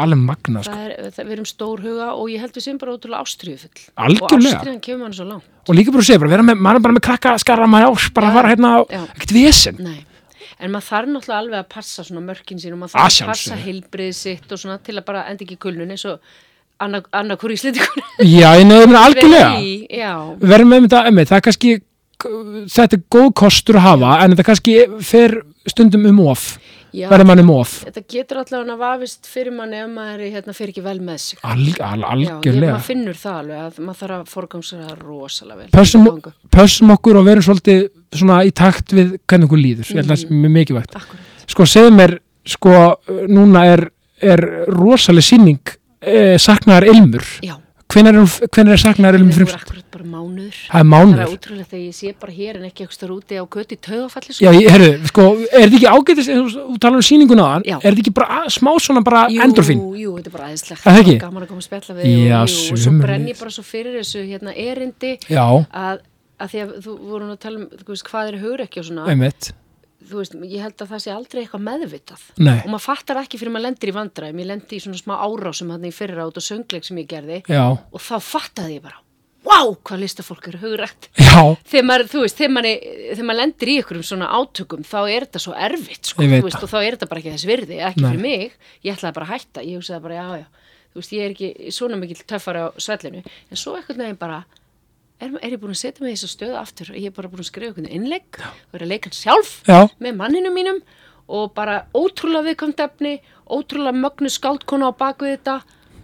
Alveg 0.06 0.22
magnað, 0.26 0.68
sko. 0.68 0.78
er, 0.78 1.10
það, 1.16 1.26
við 1.28 1.36
erum 1.38 1.48
stór 1.50 1.82
huga 1.86 2.12
og 2.18 2.30
ég 2.32 2.44
held 2.44 2.56
við 2.58 2.66
sem 2.68 2.78
bara 2.82 2.96
ótrúlega 2.96 3.26
ástriðufull 3.26 3.84
Algjörlega. 4.06 4.52
og 4.52 4.62
ástriðan 4.62 4.84
kemur 4.86 5.04
mann 5.06 5.18
svo 5.18 5.28
langt 5.30 5.68
og 5.68 5.78
líka 5.78 5.96
bara 5.96 6.06
að 6.06 6.10
segja, 6.12 6.22
bara 6.24 6.46
með, 6.46 6.62
maður 6.62 6.80
er 6.82 6.86
bara 6.88 6.98
með 6.98 7.06
krakka 7.08 7.36
skara 7.42 7.68
maður 7.72 7.92
ás, 7.92 8.08
bara 8.16 8.28
Já, 8.28 8.32
að 8.32 8.40
fara 8.40 8.54
hérna 8.54 8.72
ekkert 9.16 9.36
vesen 9.38 9.82
Nei. 9.82 10.00
En 10.62 10.70
maður 10.70 10.88
þarf 10.92 11.10
náttúrulega 11.10 11.42
alveg 11.42 11.60
að 11.64 11.70
passa 11.74 12.22
mörkin 12.22 12.62
sín 12.62 12.76
og 12.76 12.82
maður 12.84 13.00
Að 13.02 13.08
þarf 13.08 13.22
að 13.24 13.32
passa 13.32 13.60
heilbriðið 13.64 14.18
sitt 14.18 14.52
og 14.54 14.62
svona 14.62 14.78
til 14.86 14.98
að 15.00 15.06
bara 15.08 15.24
enda 15.32 15.46
ekki 15.46 15.58
í 15.58 15.62
kulnun 15.62 15.94
eins 15.96 16.06
og 16.10 16.22
annað 16.82 17.08
anna 17.18 17.38
hvori 17.38 17.58
íslendingur 17.58 18.04
já, 18.26 18.50
ég 18.58 18.68
nefnir 18.68 19.00
algjörlega 19.00 19.50
í, 19.62 19.72
við 19.90 20.54
verðum 20.54 20.74
með 20.74 20.86
þetta, 20.86 21.02
einmitt, 21.10 21.32
það 21.32 21.40
er 21.40 21.46
kannski 21.48 21.74
þetta 22.72 22.98
er 22.98 23.04
góð 23.12 23.30
kostur 23.42 23.80
að 23.80 23.88
hafa 23.88 24.16
en 24.22 24.34
þetta 24.34 24.48
kannski 24.50 24.76
fer 25.06 25.38
stundum 25.70 26.08
um 26.10 26.22
of. 26.32 26.56
Verður 26.94 27.28
mann 27.30 27.40
um 27.40 27.50
of 27.56 27.72
Þetta 27.86 28.04
getur 28.12 28.38
allavega 28.42 28.76
vafist 28.82 29.28
fyrir 29.32 29.54
manni 29.56 29.78
ef 29.80 29.90
maður 29.90 30.24
hérna, 30.36 30.54
fyrir 30.58 30.74
ekki 30.74 30.84
vel 30.84 31.00
með 31.00 31.18
sig. 31.24 31.40
Al, 31.44 31.58
al, 31.80 32.00
Já, 32.02 32.08
algjörlega 32.12 32.74
maður 32.76 32.88
finnur 32.90 33.20
það 33.22 33.38
alveg 33.42 33.62
að 33.66 33.80
maður 33.88 34.00
þarf 34.02 34.18
að 34.18 34.32
forgangsra 34.36 34.98
rosalega 35.02 35.58
vel. 35.62 35.70
pössum, 35.72 36.08
pössum 36.52 36.92
okkur 36.98 37.16
og 37.22 37.26
verum 37.26 37.48
svolítið 37.48 37.90
svona 38.14 38.42
í 38.46 38.52
takt 38.52 38.92
við 38.92 39.16
hvernig 39.26 39.48
okkur 39.50 39.62
líður 39.64 39.88
ég 39.88 39.96
held 40.02 40.12
að 40.12 40.18
það 40.18 40.26
Mhm. 40.30 40.42
mjög 40.42 40.52
mikilvægt 40.60 40.96
Akkurat. 40.96 41.22
sko 41.48 41.64
segðu 41.64 41.92
mér, 41.96 42.20
sko 42.46 42.96
núna 43.30 43.66
er, 43.74 43.90
er 44.22 44.40
rosaleg 44.68 45.24
sýning 45.24 45.60
eh, 46.02 46.36
saknaðar 46.38 46.88
ilmur 46.92 47.24
Já, 47.42 47.56
hvenær 47.92 48.18
er, 48.22 48.36
er 48.72 48.82
saknaðar 48.82 49.18
ilmur 49.20 49.36
það 49.36 49.46
voru 49.46 49.58
akkurat 49.60 49.88
bara 49.92 50.06
mánuður. 50.08 50.58
það 50.58 50.68
er 50.68 50.72
Það 50.72 50.82
er 50.82 50.90
mánuður 50.92 51.34
ótrúlega 51.36 51.68
þegar 51.72 51.84
ég 51.86 51.96
sé 51.98 52.14
bara 52.22 52.36
hér 52.36 52.60
en 52.60 52.68
ekki 52.70 52.86
eitthvað 52.86 52.98
stór 52.98 53.14
úti 53.16 53.40
á 53.40 53.46
göti 53.56 53.78
tögafalli. 53.88 54.36
Já, 54.38 54.50
ég, 54.56 54.70
herru, 54.72 54.90
sko, 55.12 55.26
er 55.52 55.72
þetta 55.72 55.80
ekki 55.80 55.90
og 56.42 56.52
þú 56.56 56.78
talar 56.82 57.00
um 57.02 57.06
sýninguna 57.06 57.48
aðan, 57.48 57.66
Já. 57.68 57.76
er 57.82 57.88
þetta 57.90 58.04
ekki 58.06 58.14
bara 58.22 58.42
smá 58.52 58.72
svona 58.82 59.04
bara 59.06 59.26
endorfín? 59.30 59.82
Jú, 59.82 59.96
jú, 60.02 60.14
þetta 60.20 60.32
er 60.32 60.36
bara 60.38 60.48
aðeinslegt. 60.50 60.86
Er 60.86 60.92
það 60.92 61.02
ekki? 61.04 61.18
Gaman 61.26 61.44
að 61.46 61.52
koma 61.52 61.64
að 61.64 61.68
spjalla 61.68 61.98
við 61.98 62.08
þig 62.08 62.22
Já, 62.32 62.40
og, 62.42 62.54
jú, 62.56 62.76
og 62.76 62.82
svo 62.86 62.94
brenn 63.02 63.28
ég 63.32 63.40
bara 63.42 63.56
svo 63.56 63.66
fyrir 63.68 63.98
þessu 64.00 64.24
hérna 64.28 64.56
erindi 64.56 65.14
Já, 65.28 65.46
að, 65.72 66.06
að 66.42 66.54
því 66.54 66.64
að 66.66 66.72
þú 66.86 66.96
vorum 67.12 67.34
að 67.36 67.42
tala 67.46 67.62
um, 67.62 67.68
hvað 68.12 68.32
er 68.32 68.40
hugrekki 68.46 68.82
og 68.82 68.88
svona. 68.88 69.08
einmitt, 69.12 69.52
þú 70.10 70.22
veist, 70.22 70.36
ég 70.48 70.66
held 70.66 70.82
að 70.82 70.92
það 70.96 71.04
sé 71.04 71.14
aldrei 71.14 71.44
eitthvað 71.44 71.64
meðvitað. 71.68 72.26
Nei. 72.42 72.58
og 72.64 72.72
maður 72.74 72.86
fattar 72.88 73.22
ekki 73.22 73.40
fyrir 73.42 73.54
maður 73.54 73.68
lendir 73.70 73.92
í 73.92 73.96
vandræðum. 73.98 74.42
Ég 74.42 74.50
lendi 74.50 74.78
í 74.78 74.84
svona 74.84 75.00
smá 75.02 75.14
árásum 75.22 75.72
hann 75.76 75.88
í 75.88 75.94
fyrra 75.96 76.28
út 76.30 76.42
og 76.42 76.46
söngleik 76.46 76.88
sem 76.88 77.00
ég 77.02 77.10
gerði. 77.12 77.42
Já, 77.52 77.64
og 77.78 78.04
þá 78.04 78.16
fattaði 78.26 78.78
ég 78.80 78.86
bara, 78.86 79.02
wow, 79.48 79.74
hvað 79.88 80.04
listafólk 80.04 80.48
eru 80.52 80.62
hugrætt 80.62 81.08
þegar 81.72 81.86
maður, 81.88 82.10
þú 82.12 82.24
veist, 82.26 82.38
þegar 82.38 82.54
maður, 82.58 82.88
þegar 83.12 83.28
maður 83.30 83.40
lendir 83.42 83.72
í 83.72 83.78
ykkurum 83.82 84.06
svona 84.06 84.30
átökum, 84.38 84.84
þá 84.86 84.98
er 85.02 85.26
þetta 85.26 85.42
svo 85.42 85.56
erfitt 85.58 86.12
sko, 86.12 86.28
veist, 86.30 86.62
og 86.62 86.70
þá 86.72 86.78
er 86.82 86.98
þetta 86.98 87.10
bara 87.10 87.24
ekki 87.24 87.36
þess 87.36 87.50
virði 87.50 87.80
ekki 87.88 88.04
Nei. 88.04 88.10
fyrir 88.12 88.26
mig, 88.26 88.58
ég 88.86 88.98
ætlaði 88.98 89.18
bara 89.18 89.30
að 89.30 89.34
hætta. 89.34 89.66
Ég 89.66 89.82
hugsaði 89.82 90.06
bara, 90.06 90.20
já, 90.20 90.44
já, 90.44 90.76
þú 90.94 91.02
veist, 91.02 91.16
ég 91.18 91.26
er 91.26 91.36
ekki 91.36 91.76
svona 91.78 92.02
mikill 92.02 92.26
töffari 92.30 92.66
á 92.66 92.68
svellinu. 92.78 93.24
En 93.50 93.60
svo 93.60 93.78
einhvern 93.80 94.06
veginn 94.06 94.22
bara 94.22 94.44
er, 95.22 95.32
er 95.42 95.54
ég 95.56 95.60
búin 95.62 95.74
að 95.76 95.82
setja 95.82 96.04
mig 96.04 96.14
í 96.14 96.18
þessu 96.18 96.30
stöðu 96.34 96.58
aftur? 96.62 96.92
Og 96.94 96.98
ég 97.00 97.12
er 97.12 97.16
bara 97.16 97.30
búin 97.32 97.44
að 97.44 97.50
skrifa 97.52 97.72
einhvern 97.72 97.92
innlegg 97.92 98.40
og 98.42 98.74
er 98.80 98.86
að 98.86 98.92
leika 98.92 99.10
hann 99.12 99.18
sjálf 99.20 99.52
já, 99.68 99.80
með 100.02 100.18
manninu 100.20 100.52
mínum 100.56 100.82
og 101.32 101.54
bara 101.56 101.86
ótrúlega 101.96 102.50
viðkvæmt 102.50 102.82
efni, 102.84 103.14
ótrúlega 103.48 103.94
mögnu 103.96 104.32
skáldkona 104.34 104.90
á 104.90 104.94
baku 104.98 105.30
þetta? 105.30 105.62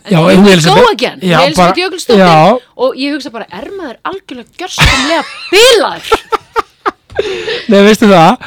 En 0.07 0.13
Já, 0.13 0.19
Elísabet- 0.31 0.77
go 0.79 0.91
again, 0.93 1.19
Já, 1.19 1.39
Elísabet 1.43 1.57
bara- 1.57 1.81
Jökulsdóttir. 1.81 2.23
Já. 2.23 2.59
og 2.77 2.95
ég 2.95 3.11
hugsa 3.17 3.29
bara, 3.33 3.47
er 3.51 3.67
maður 3.75 3.97
algjörlega 4.07 4.55
gjörsamlega 4.61 5.23
bilaður? 5.51 6.23
Nei, 7.71 7.81
veistu 7.83 8.07
það, 8.07 8.37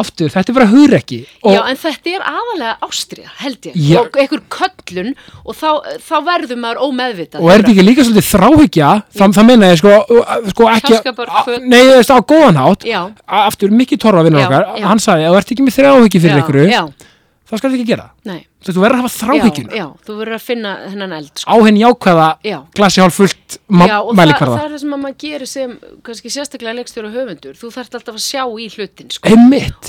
aftur, 0.00 0.30
þetta 0.32 0.52
er 0.52 0.56
bara 0.56 0.68
hugrekki 0.70 1.18
Já, 1.44 1.60
en 1.68 1.78
þetta 1.82 2.14
er 2.16 2.24
aðalega 2.32 2.72
ástriða, 2.86 3.30
held 3.42 3.68
ég. 3.68 3.76
Já. 3.76 3.98
og 4.00 4.18
einhver 4.22 4.42
köllun 4.56 5.12
og 5.44 5.58
þá, 5.58 5.68
þá 6.00 6.14
verður 6.28 6.60
maður 6.64 6.82
ómeðvitað 6.88 7.44
og 7.44 7.52
er 7.52 7.62
þetta 7.62 7.74
ekki 7.74 7.86
líka 7.86 8.06
svolítið 8.08 8.28
þráhyggja? 8.30 8.90
Það, 9.18 9.36
það 9.38 9.48
meina 9.50 9.70
ég 9.72 9.80
sko, 9.82 9.94
sko 10.52 10.68
ekki 10.72 10.98
nei, 11.68 11.80
þú 11.86 11.96
veist, 11.98 12.12
á 12.12 12.18
góðan 12.32 12.60
hátt. 12.62 12.86
Já. 12.88 13.00
A- 13.26 13.46
aftur, 13.46 13.72
mikið 13.82 14.02
torra 14.06 14.24
vinnur 14.26 14.42
Já, 14.42 14.48
okkar 14.48 14.86
hann 14.88 15.02
sagði, 15.02 15.30
þú 15.30 15.40
ert 15.42 15.54
ekki 15.56 15.66
með 15.68 15.78
þráhyggju 15.80 16.22
fyrir 16.26 16.70
Já, 16.72 16.82
Já, 17.52 17.58
þá 17.58 17.60
skal 17.60 17.74
ekki 17.76 17.86
gera 17.92 18.08
nei 18.24 18.40
þú 18.62 18.82
verður 18.82 18.96
að 18.96 19.02
hafa 19.02 19.10
já, 19.10 19.18
þráhyggjuna 19.18 19.76
já, 19.76 19.84
þú 20.06 20.14
verður 20.18 20.36
að 20.36 20.44
finna 20.46 20.72
hennan 20.86 21.14
eld 21.16 21.40
sko. 21.42 21.50
á 21.50 21.56
henni 21.66 21.82
jákvæða 21.82 22.28
Já. 22.46 22.56
glasi 22.78 23.02
hálf 23.02 23.18
fullt 23.18 23.56
Já, 23.58 23.98
það, 23.98 24.10
mælikvarða 24.20 24.56
það 24.56 24.64
er 24.64 24.72
það 24.74 24.82
sem 24.82 24.94
að 24.96 25.02
maður 25.02 25.18
gerir 25.24 25.50
sem 25.50 25.74
kannski 26.06 26.32
sérstaklega 26.32 26.76
leikstjóra 26.78 27.10
og 27.10 27.16
höfundur 27.18 27.58
þú 27.58 27.72
þarft 27.74 27.98
alltaf 27.98 28.18
að 28.20 28.24
sjá 28.24 28.42
í 28.46 28.68
hlutin 28.76 29.12
sko. 29.16 29.34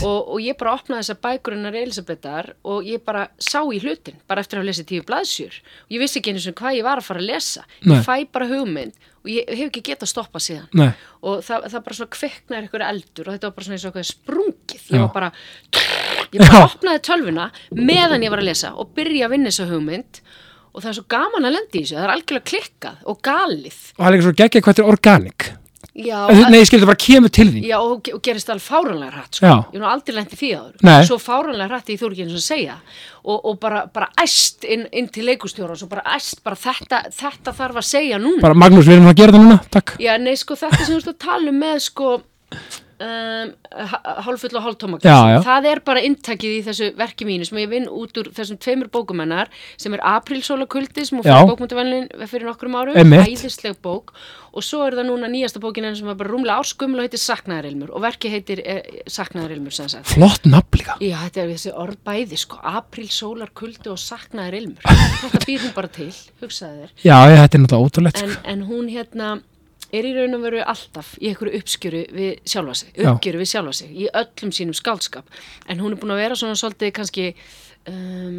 og, 0.09 0.34
og 0.36 0.43
ég 0.43 0.59
bara 0.59 0.76
opnaði 0.80 1.05
þessar 1.05 1.22
bækurinnar 1.28 1.80
Elisabetar 1.84 2.51
og 2.66 2.89
ég 2.89 3.05
bara 3.05 3.28
sá 3.38 3.61
í 3.61 3.82
hlutin 3.84 4.20
bara 4.28 4.43
eftir 4.43 4.59
að 4.59 4.64
hafa 4.64 4.72
lesið 4.72 4.89
tíu 4.91 5.07
blaðsjur 5.07 5.61
og 5.61 5.95
ég 5.95 6.03
vissi 6.03 6.20
ekki 6.20 6.34
eins 6.34 6.49
og 6.49 6.57
hvað 6.59 6.80
ég 6.82 6.88
var 6.89 7.01
að 7.01 7.09
fara 7.11 7.24
að 7.24 7.30
lesa 7.30 7.68
Nei. 7.84 7.95
ég 7.97 8.07
fæ 8.07 8.16
bara 8.34 8.49
hugmynd 8.49 9.11
og 9.24 9.32
ég 9.32 9.50
hef 9.50 9.70
ekki 9.70 9.84
getað 9.88 10.12
stoppað 10.12 10.46
síðan. 10.48 10.70
Nei, 10.76 10.90
og 11.24 11.42
það, 11.48 11.68
það 11.72 11.86
bara 11.88 11.98
svona 12.00 12.16
kviknar 12.18 12.68
ykkur 12.68 12.86
eldur 12.90 13.30
og 13.30 13.38
þetta 13.38 13.50
var 13.50 13.56
bara 13.58 13.68
svona 13.68 13.78
eins 13.78 13.86
og 13.88 13.92
eitthvað 13.92 14.10
sprungið. 14.12 14.86
Ég 14.92 15.04
var 15.06 15.12
bara 15.16 15.32
ég 16.34 16.44
bara 16.44 16.64
opnaði 16.68 17.04
tölvuna 17.08 17.50
meðan 17.80 18.28
ég 18.28 18.34
var 18.34 18.44
að 18.44 18.50
lesa 18.52 18.74
og 18.76 18.94
byrja 18.98 19.30
að 19.30 19.36
vinna 19.38 19.54
þessa 19.54 19.70
hugmynd. 19.72 20.24
Og 20.74 20.82
það 20.82 20.90
er 20.90 20.96
svo 20.98 21.10
gaman 21.14 21.46
að 21.46 21.54
lendi 21.54 21.80
í 21.80 21.84
þessu 21.84 22.00
það 22.00 22.06
er 22.08 22.14
algjörlega 22.16 22.50
klikkað 22.50 23.04
og 23.12 23.20
galið. 23.24 23.82
Og 23.94 24.00
það 24.00 24.08
er 24.08 24.16
líka 24.16 24.26
svo 24.26 24.38
geggja 24.40 24.62
hvað 24.64 24.74
þetta 24.74 24.84
er 24.84 24.94
organic 24.94 25.52
já, 25.94 26.50
nei, 26.50 26.60
ég 26.60 26.70
það 26.72 26.88
bara 26.89 27.02
kemur 27.04 27.32
til 27.34 27.48
þín. 27.52 27.66
Já, 27.70 27.78
og, 27.80 28.10
og 28.16 28.22
gerist 28.26 28.50
alveg 28.50 28.66
fáranlega 28.66 29.14
hratt 29.14 29.39
sko. 29.39 29.46
Ég 29.46 29.76
hef 29.76 29.82
nú 29.84 29.89
aldrei 29.89 30.16
lent 30.18 30.34
í 30.34 30.39
því 30.39 30.52
áður. 30.58 30.88
Svo 31.10 31.18
fáranlega 31.22 31.70
hratt 31.70 31.91
ég 31.94 32.02
þú 32.02 32.10
ekki 32.10 32.26
eins 32.26 32.34
og 32.34 32.41
að 32.41 32.48
segja. 32.48 32.78
Og, 33.24 33.38
og 33.38 33.60
bara, 33.62 33.84
bara 33.94 34.10
æst 34.24 34.66
inn, 34.66 34.88
inn 34.91 35.10
til 35.14 35.28
leikustjóra 35.30 35.78
og 35.78 35.80
svo 35.80 35.89
bara 35.91 36.06
æst 36.16 36.41
bara 36.44 36.58
þetta, 36.60 37.04
þetta 37.14 37.54
þarf 37.60 37.84
að 37.84 37.89
segja 37.91 38.22
núna. 38.22 38.41
Bara 38.44 38.58
Magnús, 38.58 38.89
við 38.89 38.98
erum 38.98 39.12
að 39.14 39.20
gera 39.22 39.38
það 39.38 39.46
núna, 39.46 39.60
takk. 39.74 39.98
Já, 40.02 40.16
nei, 40.20 40.34
sko, 40.39 40.58
þetta 40.60 40.82
sem 40.82 40.96
þú 40.96 41.00
veist 41.00 41.14
að 41.14 41.22
tala 41.28 41.54
um 41.54 41.62
með 41.62 41.84
sko 41.88 42.16
um, 43.04 43.52
hálfull 44.26 44.58
og 44.58 44.66
hálftóma 44.66 45.00
Já, 45.04 45.16
já. 45.34 45.38
það 45.46 45.68
er 45.72 45.82
bara 45.86 46.04
inntakið 46.06 46.56
í 46.58 46.62
þessu 46.68 46.89
verki 47.00 47.28
mínu 47.28 47.48
sem 47.48 47.60
ég 47.64 47.72
vinn 47.72 47.88
út 47.91 48.18
úr 48.20 48.30
þessum 48.36 48.60
tveimur 48.62 48.91
bókumennar 48.94 49.52
sem 49.82 49.94
er 49.96 50.04
Aprilsóla 50.14 50.68
kuldi 50.70 51.06
sem 51.08 51.20
hún 51.20 51.26
fyrir 51.26 51.50
bókmyndavelnin 51.52 52.10
og 54.54 54.66
svo 54.66 54.84
er 54.86 54.97
það 54.97 55.08
núna 55.10 55.30
nýjasta 55.34 55.62
bókin 55.64 55.88
henni 55.88 55.97
sem 55.97 56.10
er 56.12 56.18
bara 56.20 56.30
rúmlega 56.30 56.62
áskumla 56.62 57.01
og 57.01 57.08
heitir 57.08 57.22
Saknaðarilmur. 57.24 57.93
Og 57.93 58.04
verki 58.04 58.30
heitir 58.30 58.62
eh, 58.62 58.99
Saknaðarilmur 59.10 59.74
sem 59.74 59.89
sagt. 59.89 60.12
Flott 60.14 60.45
nafn 60.45 60.78
líka. 60.78 60.97
Já, 61.01 61.16
þetta 61.26 61.41
er 61.43 61.54
þessi 61.56 61.74
orð 61.84 61.97
bæði 62.06 62.39
sko. 62.43 62.60
Apríl, 62.74 63.08
sólar, 63.14 63.54
kuldi 63.58 63.89
og 63.93 63.97
saknaðarilmur. 64.01 64.86
Þetta 65.24 65.41
býr 65.47 65.66
hún 65.66 65.74
bara 65.76 65.89
til, 65.93 66.12
hugsaði 66.43 66.84
þér. 66.84 66.93
Já, 67.01 67.16
ég, 67.32 67.39
þetta 67.41 67.58
er 67.58 67.64
náttúrulega 67.64 67.89
ótrúlegt 67.89 68.22
sko. 68.22 68.30
en, 68.30 68.38
en 68.54 68.64
hún 68.70 68.93
hérna 68.93 69.34
er 69.93 70.08
í 70.10 70.14
raun 70.16 70.38
og 70.38 70.45
veru 70.45 70.62
alltaf 70.66 71.14
í 71.22 71.30
einhverju 71.30 71.60
uppskjöru 71.60 72.01
við 72.18 72.32
sjálfa 72.49 72.78
sig, 72.80 72.93
uppgjöru 72.97 73.41
við 73.43 73.51
sjálfa 73.51 73.76
sig 73.78 73.91
í 73.93 74.08
öllum 74.10 74.54
sínum 74.56 74.78
skálskap 74.78 75.30
en 75.70 75.84
hún 75.84 75.93
er 75.93 76.01
búin 76.01 76.16
að 76.16 76.24
vera 76.24 76.38
svona 76.39 76.58
svolítið 76.58 76.95
kannski 76.97 77.28
um, 77.90 78.38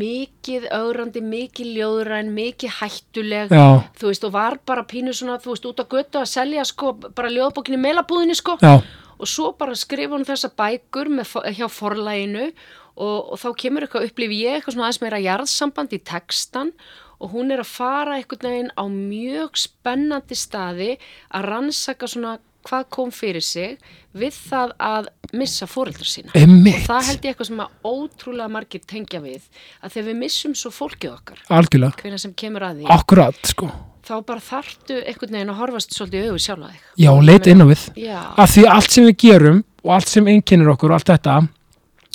mikið 0.00 0.68
augrandi, 0.74 1.22
mikið 1.24 1.72
ljóðræn 1.78 2.32
mikið 2.36 2.76
hættuleg. 2.80 3.54
Já, 3.54 3.82
þú 3.98 4.10
veist 4.12 4.28
og 4.28 4.34
var 4.36 4.58
bara 4.68 4.86
pínu 4.88 5.14
svona 5.16 5.38
þú 5.42 5.54
veist 5.54 5.68
út 5.70 5.82
á 5.82 5.86
götu 5.86 6.22
að 6.22 6.30
selja 6.32 6.66
sko 6.68 6.94
bara 7.08 7.32
ljóðbókinni 7.32 7.80
meilabúðinni 7.82 8.36
sko. 8.38 8.58
Já, 8.62 8.80
og 9.16 9.30
svo 9.30 9.52
bara 9.58 9.76
skrifa 9.76 10.16
hún 10.16 10.26
þessa 10.28 10.52
bækur 10.56 11.10
með, 11.12 11.36
hjá 11.56 11.66
forlæginu 11.72 12.50
og, 12.96 13.32
og 13.32 13.40
þá 13.40 13.48
kemur 13.62 13.86
eitthvað 13.86 14.08
upplifi 14.10 14.42
ég 14.44 14.58
eitthvað 14.58 14.76
svona 14.76 14.88
aðeins 14.88 15.02
meira 15.04 15.22
jarðsamband 15.24 15.96
í 15.96 16.00
textan 16.04 16.72
og 17.16 17.32
hún 17.32 17.52
er 17.52 17.62
að 17.62 17.72
fara 17.72 18.18
veginn 18.20 18.72
á 18.76 18.84
mjög 18.92 19.56
spennandi 19.60 20.36
staði 20.36 20.90
að 21.32 21.48
rannsaka 21.50 22.08
svona 22.10 22.36
hvað 22.66 22.86
kom 22.96 23.10
fyrir 23.14 23.44
sig 23.44 23.76
við 24.16 24.36
það 24.48 24.72
að 24.82 25.08
missa 25.36 25.68
fóreldrar 25.70 26.08
sína. 26.08 26.32
einmitt. 26.36 26.82
Og 26.82 26.88
það 26.90 27.10
held 27.10 27.26
ég 27.26 27.34
eitthvað 27.34 27.50
sem 27.50 27.60
að 27.64 27.90
ótrúlega 27.90 28.52
margir 28.52 28.84
tengja 28.86 29.20
við 29.24 29.42
að 29.82 29.96
þegar 29.96 30.08
við 30.08 30.16
missum 30.22 30.54
svo 30.58 30.72
fólkið 30.74 31.12
okkar, 31.12 31.42
algjörlega, 31.58 32.00
hvernig 32.02 32.22
sem 32.22 32.34
kemur 32.36 32.66
að 32.66 32.80
því, 32.80 32.88
akkurat 32.96 33.52
sko. 33.52 33.70
þá 34.06 34.14
bara 34.28 34.44
þarftu 34.46 35.00
einhvern 35.02 35.36
veginn 35.38 35.52
að 35.52 35.60
horfast 35.60 35.96
svolítið 35.96 36.24
í 36.24 36.30
augu 36.30 36.42
sjálfa 36.46 36.72
þig. 36.72 36.80
já, 37.04 37.10
leit 37.30 37.50
inn 37.50 37.62
á 37.62 37.66
við. 37.66 37.84
Já, 37.98 38.18
af 38.36 38.54
því 38.54 38.66
allt 38.76 38.96
sem 38.96 39.08
við 39.10 39.16
gerum 39.26 39.62
og 39.82 39.92
allt 39.98 40.08
sem 40.12 40.32
einkennir 40.32 40.72
okkur 40.74 40.94
og 40.94 40.98
allt 41.00 41.12
þetta 41.12 41.36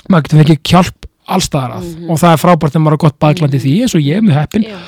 maður 0.10 0.28
getur 0.28 0.42
fengið 0.42 0.62
hjálp 0.72 1.08
allstaðar 1.32 1.78
að. 1.78 1.92
Og 2.10 2.18
það 2.20 2.34
er 2.34 2.42
frábært 2.42 2.74
þegar 2.74 2.84
maður 2.84 2.98
er 2.98 3.04
gott 3.06 3.20
baklandi 3.22 3.60
því 3.62 3.76
eins 3.86 3.94
og 3.96 4.04
ég 4.04 4.24
mjög 4.26 4.40
heppin 4.40 4.66
Já, 4.66 4.80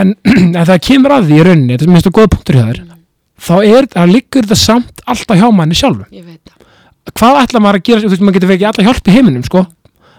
en, 0.00 0.14
en 0.56 0.64
það 0.64 0.80
kemur 0.88 1.14
að 1.14 1.28
því 1.28 1.36
í 1.36 1.44
rauninni 1.48 1.74
þetta 1.74 1.86
er 1.86 1.92
minnst 1.92 2.08
að 2.08 2.16
góða 2.16 2.32
punktur 2.34 2.58
hjá 2.58 2.64
þér 2.70 2.80
þá 3.40 3.54
er, 3.64 3.88
liggur 4.10 4.46
þetta 4.46 4.58
samt 4.58 5.02
alltaf 5.06 5.40
hjá 5.40 5.48
manni 5.52 5.76
sjálfu 5.78 6.06
hvað 7.14 7.40
ætla 7.42 7.60
maður 7.60 7.80
að 7.80 7.86
gera, 7.88 8.04
þú 8.04 8.12
veist, 8.12 8.22
maður 8.24 8.36
getur 8.38 8.52
fekið 8.54 8.68
alla 8.70 8.86
hjálp 8.86 9.08
í 9.08 9.14
heiminum, 9.14 9.44
sko, 9.44 9.64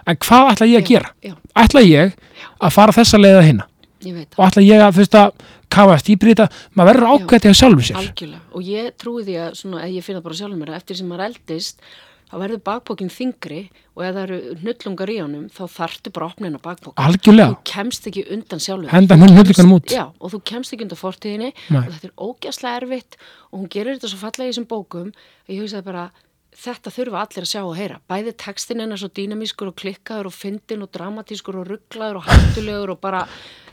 en 0.05 0.20
hvað 0.22 0.51
ætla 0.51 0.68
ég 0.70 0.76
að 0.78 0.84
Já, 0.84 0.89
gera? 0.91 1.13
Já, 1.26 1.34
Ætla 1.55 1.82
ég 1.82 2.13
að 2.59 2.76
fara 2.76 2.95
þessa 2.95 3.20
leiða 3.22 3.45
hinna 3.45 3.66
og 4.05 4.41
ætla 4.45 4.61
ég 4.61 4.84
að, 4.86 4.91
þú 4.93 5.01
veist, 5.01 5.16
að 5.18 5.45
kafast 5.76 6.09
í 6.13 6.18
brýta, 6.22 6.45
maður 6.78 6.91
verður 6.91 7.07
ákveðið 7.16 7.49
að 7.51 7.57
sjálfu 7.57 7.86
sér. 7.88 7.97
Algjörlega. 8.01 8.41
Og 8.53 8.68
ég 8.70 8.91
trúi 9.01 9.24
því 9.26 9.38
að, 9.41 9.55
svona, 9.57 9.80
að 9.82 9.95
ég 9.95 10.05
finna 10.05 10.22
bara 10.26 10.38
sjálfur 10.38 10.59
mér 10.59 10.74
að 10.74 10.78
eftir 10.78 10.99
sem 10.99 11.09
maður 11.09 11.26
eldist, 11.32 11.80
þá 12.26 12.36
verður 12.41 12.61
bakbókin 12.65 13.11
þingri 13.13 13.61
og 13.95 14.03
ef 14.03 14.15
það 14.15 14.21
eru 14.26 14.39
hnullungar 14.63 15.11
í 15.13 15.17
honum, 15.21 15.45
þá 15.53 15.63
þarftu 15.76 16.11
bara 16.15 16.26
að 16.28 16.34
opna 16.34 16.47
hennar 16.49 16.63
bakbók. 16.65 16.95
algjörlega, 16.97 17.53
Þú 17.53 17.71
kemst 17.71 18.07
ekki 18.11 18.23
undan 18.36 18.59
sjálfur. 18.65 18.91
Henda 18.91 19.15
Þú 19.15 19.21
hún 19.26 19.34
hnullunganum 19.36 19.76
út. 19.78 19.93
Já, 19.93 20.05
og 20.19 20.34
þú 20.34 20.41
kemst 20.51 20.73
ekki 20.76 20.88
undan 20.88 21.01
fortíðinni 21.01 21.51
Nei. 21.69 21.80
og 21.86 21.89
þetta 21.93 22.09
er 22.09 22.15
ógæslega 22.28 22.82
erfitt 22.82 23.17
og 23.51 23.59
hún 23.59 23.69
gerir 23.69 23.95
þetta 23.99 24.11
svo 24.11 24.21
fallega 24.26 24.49
í 24.49 24.53
þessum 24.53 24.69
bókum 24.73 25.11
að 25.13 25.53
ég 25.55 25.61
hugsaði 25.65 25.86
bara, 25.86 26.05
þetta 26.55 26.91
þurfa 26.95 27.21
allir 27.26 27.43
að 27.45 27.51
sjá 27.51 27.61
og 27.67 27.76
heyra. 27.76 27.99
Bæði 28.09 28.34
textin 28.39 28.80
hennar 28.84 28.97
svo 29.01 29.09
dýnamískur 29.11 29.69
og 29.71 29.76
klikkaður 29.76 30.30
og 30.32 30.36
fyndin 30.36 30.84
og 30.86 30.91
dramatískur 30.95 31.61
og 31.61 31.67
rugglaður 31.67 32.21
og 32.21 32.30
hættulegur 32.30 32.93
og 32.95 33.01
bara, 33.03 33.26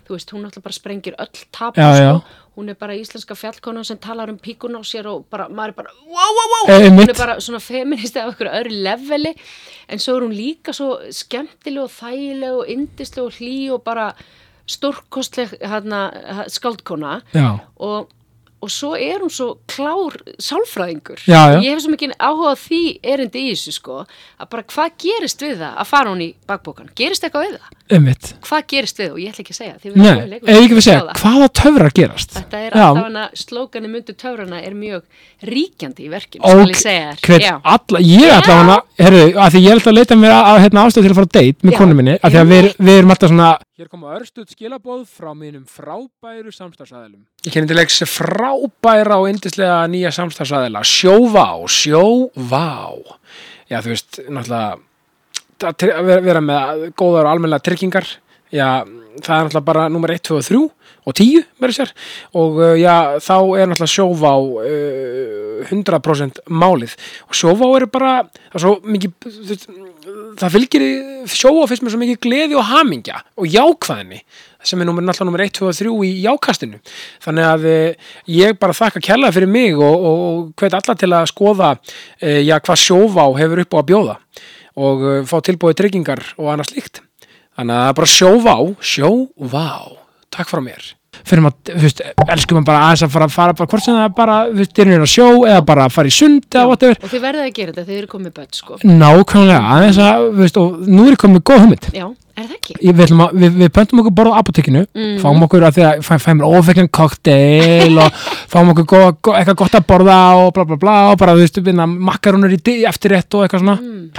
þú 0.06 0.16
veist, 0.16 0.30
hún 0.34 0.44
alltaf 0.44 0.62
bara 0.64 0.72
sprengir 0.76 1.14
öll 1.18 1.44
tap, 1.52 1.76
Já, 1.76 1.90
já. 1.96 2.12
sko. 2.18 2.38
Hún 2.56 2.68
er 2.68 2.74
bara 2.76 2.92
íslenska 2.94 3.34
fjallkonan 3.34 3.84
sem 3.84 3.96
talar 3.98 4.28
um 4.28 4.36
píkun 4.38 4.76
á 4.76 4.82
sér 4.84 5.06
og 5.08 5.24
bara, 5.30 5.46
maður 5.48 5.68
er 5.68 5.76
bara, 5.78 5.90
wow, 6.04 6.32
wow, 6.36 6.48
wow. 6.52 6.68
Eh, 6.68 6.78
hún 6.82 6.90
einmitt. 6.90 7.08
er 7.14 7.18
bara 7.18 7.36
svona 7.40 7.60
feministi 7.60 8.18
af 8.20 8.34
okkur 8.34 8.50
öðru 8.52 8.82
leveli, 8.84 9.32
en 9.88 9.98
svo 9.98 10.16
er 10.18 10.26
hún 10.26 10.34
líka 10.36 10.72
svo 10.76 10.98
skemmtileg 11.10 11.82
og 11.86 11.90
þægileg 11.90 12.52
og 12.58 12.68
indisleg 12.68 13.24
og 13.24 13.32
hlý 13.38 13.54
og 13.72 13.82
bara 13.84 14.12
stórkostleg 14.66 15.54
hérna, 15.60 16.02
skáldkona 16.48 17.22
já, 17.34 17.58
og, 17.76 18.08
og 18.62 18.70
svo 18.70 18.92
er 18.94 19.22
hún 19.22 19.32
svo 19.32 19.48
klár 19.66 20.16
sálfræðingur. 20.38 21.22
Já, 21.26 21.40
já. 21.52 21.58
Ég 21.64 21.74
hef 21.74 21.82
svo 21.82 21.92
mikið 21.92 22.14
áhuga 22.18 22.54
því 22.62 22.82
erindi 23.14 23.46
í 23.48 23.52
þessu 23.56 23.74
sko, 23.74 24.02
að 24.38 24.50
bara 24.54 24.66
hvað 24.72 24.96
gerist 25.02 25.42
við 25.42 25.56
það 25.64 25.80
að 25.82 25.90
fara 25.90 26.12
hún 26.12 26.22
í 26.22 26.28
bakbókan? 26.48 26.92
Gerist 26.98 27.26
eitthvað 27.26 27.48
við 27.48 27.56
það? 27.58 27.78
ummitt 27.92 28.28
Hvað 28.46 28.62
gerist 28.72 29.00
við 29.00 29.06
það? 29.06 29.14
Og 29.14 29.20
ég 29.22 29.32
ætla 29.32 29.42
ekki 29.42 29.54
að 29.54 29.58
segja. 29.58 29.74
Nei, 29.98 30.38
ekki 30.62 30.76
að 30.76 30.84
segja, 30.86 31.16
hvaða 31.18 31.48
töfrar 31.58 31.94
gerast? 31.96 32.36
Þetta 32.38 32.60
er 32.60 32.76
Já. 32.76 32.84
alltaf 32.86 33.08
hana, 33.08 33.24
slókanu 33.42 33.90
myndu 33.92 34.14
töfrana 34.18 34.60
er 34.62 34.76
mjög 34.78 35.02
ríkjandi 35.48 36.06
í 36.06 36.10
verkinu, 36.12 36.44
Já. 37.42 37.54
alla, 37.74 38.02
ég 38.02 38.26
Já. 38.28 38.36
ætla 38.38 38.58
hana 38.60 38.78
herru, 39.02 39.24
að 39.34 39.56
því 39.56 39.64
ég 39.66 39.82
ætla 39.82 39.92
að 39.92 39.98
leita 39.98 40.18
mér 40.22 40.36
að, 40.38 40.60
hérna, 40.64 40.86
ástöð 40.86 41.06
til 41.06 41.12
að 41.12 41.18
fara 41.20 41.30
að 41.30 41.36
date 41.38 41.68
með 41.68 41.78
konu 41.80 41.98
minni, 41.98 42.16
að 42.18 42.30
því 42.30 42.42
að 42.42 42.52
við, 42.52 42.62
Einmitt. 42.62 42.82
við 42.88 43.00
erum 43.02 43.14
alltaf 43.16 43.32
svona 43.32 43.50
hér 43.82 43.90
koma 43.90 44.14
örstuð 44.14 44.52
skilabóð 44.54 45.04
frá 45.10 45.32
mínum 45.34 45.64
frábæru 45.66 46.52
samstagsæðilum 46.54 47.24
ég 47.42 47.50
kenni 47.54 47.66
til 47.66 47.78
leiks 47.80 47.98
frábæra 48.06 49.18
og 49.18 49.28
indislega 49.32 49.82
nýja 49.90 50.12
samstagsæðila 50.14 50.84
sjóvá, 50.86 51.48
sjóvá. 51.66 52.70
Já 53.66 53.80
þú 53.82 53.90
veist, 53.90 54.20
náttúrulega 54.28 54.78
að 55.62 56.12
vera, 56.26 56.42
með 56.44 56.84
góðar 56.98 57.26
og 57.26 57.32
almennilega 57.32 57.66
tryggingar. 57.66 58.06
Já, 58.52 58.84
það 59.22 59.34
er 59.34 59.46
náttúrulega 59.46 59.66
bara 59.66 59.88
nummer 59.90 60.12
1, 60.12 60.22
2 60.28 60.38
og 60.38 60.46
3 60.46 60.62
og 61.02 61.16
10 61.18 61.46
verður 61.58 61.74
sér 61.74 61.92
og 62.38 62.58
uh, 62.60 62.74
já, 62.78 63.18
þá 63.18 63.36
er 63.58 63.70
náttúrulega 63.70 63.94
sjóvá 63.96 64.32
uh, 64.38 65.70
100% 65.70 66.42
málið. 66.52 66.94
Og 67.26 67.38
sjóvá 67.38 67.70
er 67.78 67.88
bara 67.90 68.12
það, 68.20 68.42
er 68.52 68.64
svo 68.66 68.74
mikið, 68.86 69.16
þú 69.26 69.48
veist, 69.50 69.66
það 70.40 70.54
fylgir 70.56 70.84
með 71.22 71.92
svo 71.92 72.00
mikið 72.00 72.20
gleði 72.22 72.56
og 72.58 72.66
hamingja 72.70 73.20
og 73.36 73.48
jákvæðinni 73.50 74.22
sem 74.62 74.80
er 74.80 74.86
nummer, 74.86 75.02
náttúrulega 75.02 75.28
nummer 75.28 75.42
1, 75.42 75.54
2 75.58 75.68
og 75.68 75.74
3 75.74 75.92
í 76.06 76.10
jákastinu. 76.22 76.78
Þannig 77.24 77.48
að 77.48 77.66
uh, 77.66 78.10
ég 78.30 78.58
bara 78.62 78.76
þakka 78.78 79.02
kærlega 79.02 79.34
fyrir 79.34 79.50
mig 79.50 79.74
og, 79.74 80.06
og, 80.06 80.22
og 80.28 80.62
hvet 80.62 80.78
alla 80.78 80.96
til 80.98 81.10
að 81.10 81.28
skoða 81.32 81.74
uh, 81.74 82.40
já, 82.42 82.56
hvað 82.58 82.82
sjóvá 82.84 83.26
hefur 83.40 83.64
upp 83.64 83.74
á 83.74 83.78
að 83.82 83.88
bjóða 83.90 84.16
og 84.78 85.06
uh, 85.08 85.20
fá 85.26 85.36
tilbúið 85.42 85.78
tryggingar 85.82 86.24
og 86.38 86.54
annað 86.54 86.72
slíkt. 86.72 87.02
Þannig 87.58 87.82
að 87.82 87.94
bara 87.98 88.12
sjóvá 88.14 88.56
sjóvá, 88.94 89.68
takk 90.32 90.52
frá 90.52 90.62
mér 90.64 90.92
fyrir 91.22 91.42
maður, 91.44 91.74
þú 91.76 91.82
veist, 91.84 92.00
elskum 92.32 92.58
maður 92.58 92.68
bara 92.70 92.84
aðeins 92.88 93.04
að 93.06 93.12
fara, 93.16 93.28
fara 93.28 93.52
bara 93.58 93.68
hvort 93.72 93.84
sem 93.84 93.94
það 93.98 94.06
er 94.08 94.14
bara, 94.16 94.38
þú 94.48 94.56
veist, 94.62 94.72
dyrnir 94.78 95.04
á 95.04 95.08
sjó 95.12 95.28
eða 95.44 95.60
bara 95.68 95.88
fara 95.92 96.08
í 96.08 96.16
sund 96.16 96.48
eða 96.50 96.66
whatever. 96.72 96.96
Og 97.02 97.12
þið 97.12 97.22
verðið 97.26 97.44
að 97.46 97.54
gera 97.58 97.72
þetta 97.76 97.86
þið 97.90 97.98
eru 98.00 98.10
komið 98.16 98.32
börn, 98.38 98.50
sko. 98.56 98.78
nákvæmlega, 98.82 99.62
aðeins 99.76 99.98
að, 100.02 100.26
þú 100.32 100.42
veist, 100.42 100.56
og 100.62 100.82
nú 100.88 101.06
er 101.12 101.16
komið 101.20 101.42
góð 101.52 101.60
hugmynd. 101.66 101.88
Já, 101.92 102.06
er 102.32 102.46
það 102.48 102.56
ekki? 102.56 102.74
Ég- 102.80 102.96
við, 102.96 103.12
að, 103.12 103.34
við, 103.42 103.50
við 103.60 103.68
pöntum 103.76 104.00
okkur 104.02 104.14
borð 104.16 104.32
á 104.32 104.40
apotekinu 104.40 104.82
Mhm. 104.94 105.18
fáum 105.20 105.42
okkur 105.44 105.66
að 105.68 105.74
því 105.76 105.82
að 105.84 106.02
fæ, 106.08 106.14
fæum 106.24 106.40
ofekkan 106.48 106.88
kokteil 106.88 107.98
og 108.00 108.12
fáum 108.52 108.72
okkur 108.72 108.86
go, 108.88 109.02
go, 109.20 109.32
eitthvað 109.36 109.56
gott 109.62 109.76
að 109.76 109.86
borða 109.86 110.18
og 110.40 110.52
bla 110.56 110.64
bla 110.64 110.76
bla 110.80 110.96
og 111.12 111.18
bara 111.20 111.34
þú 111.36 111.44
veist, 111.44 111.60
vinna, 111.62 111.84
makkarunur 111.86 112.50
í 112.56 112.58
eftirrétt 112.88 113.34
og 113.36 113.44
eitthvað 113.44 113.60
svona, 113.60 113.76
Mm, 113.82 114.10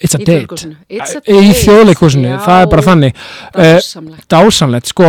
It's 0.00 0.14
a 0.14 0.18
Í 0.22 0.24
date. 0.24 0.46
It's 0.88 1.16
a 1.16 1.20
í 1.26 1.40
date. 1.40 1.58
þjóðleikúsinu, 1.64 2.28
Já. 2.30 2.38
það 2.44 2.60
er 2.62 2.68
bara 2.74 2.82
þannig 2.86 3.16
uh, 3.18 3.62
Dásamlegt. 3.78 4.26
dásamlegt, 4.30 4.86
sko 4.92 5.08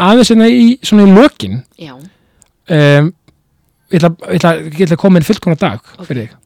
aðeins 0.00 0.30
hérna 0.32 0.48
í 0.48 0.78
í 1.04 1.14
lokin 1.18 1.58
Já, 1.76 1.92
um, 1.96 3.10
ég 3.90 4.00
ætla, 4.00 4.12
að 4.96 5.02
koma 5.02 5.20
inn 5.20 5.26
fullkomna 5.28 5.58
dag 5.60 5.80
Ok. 5.98 6.06
fyrir 6.08 6.30
þig 6.30 6.36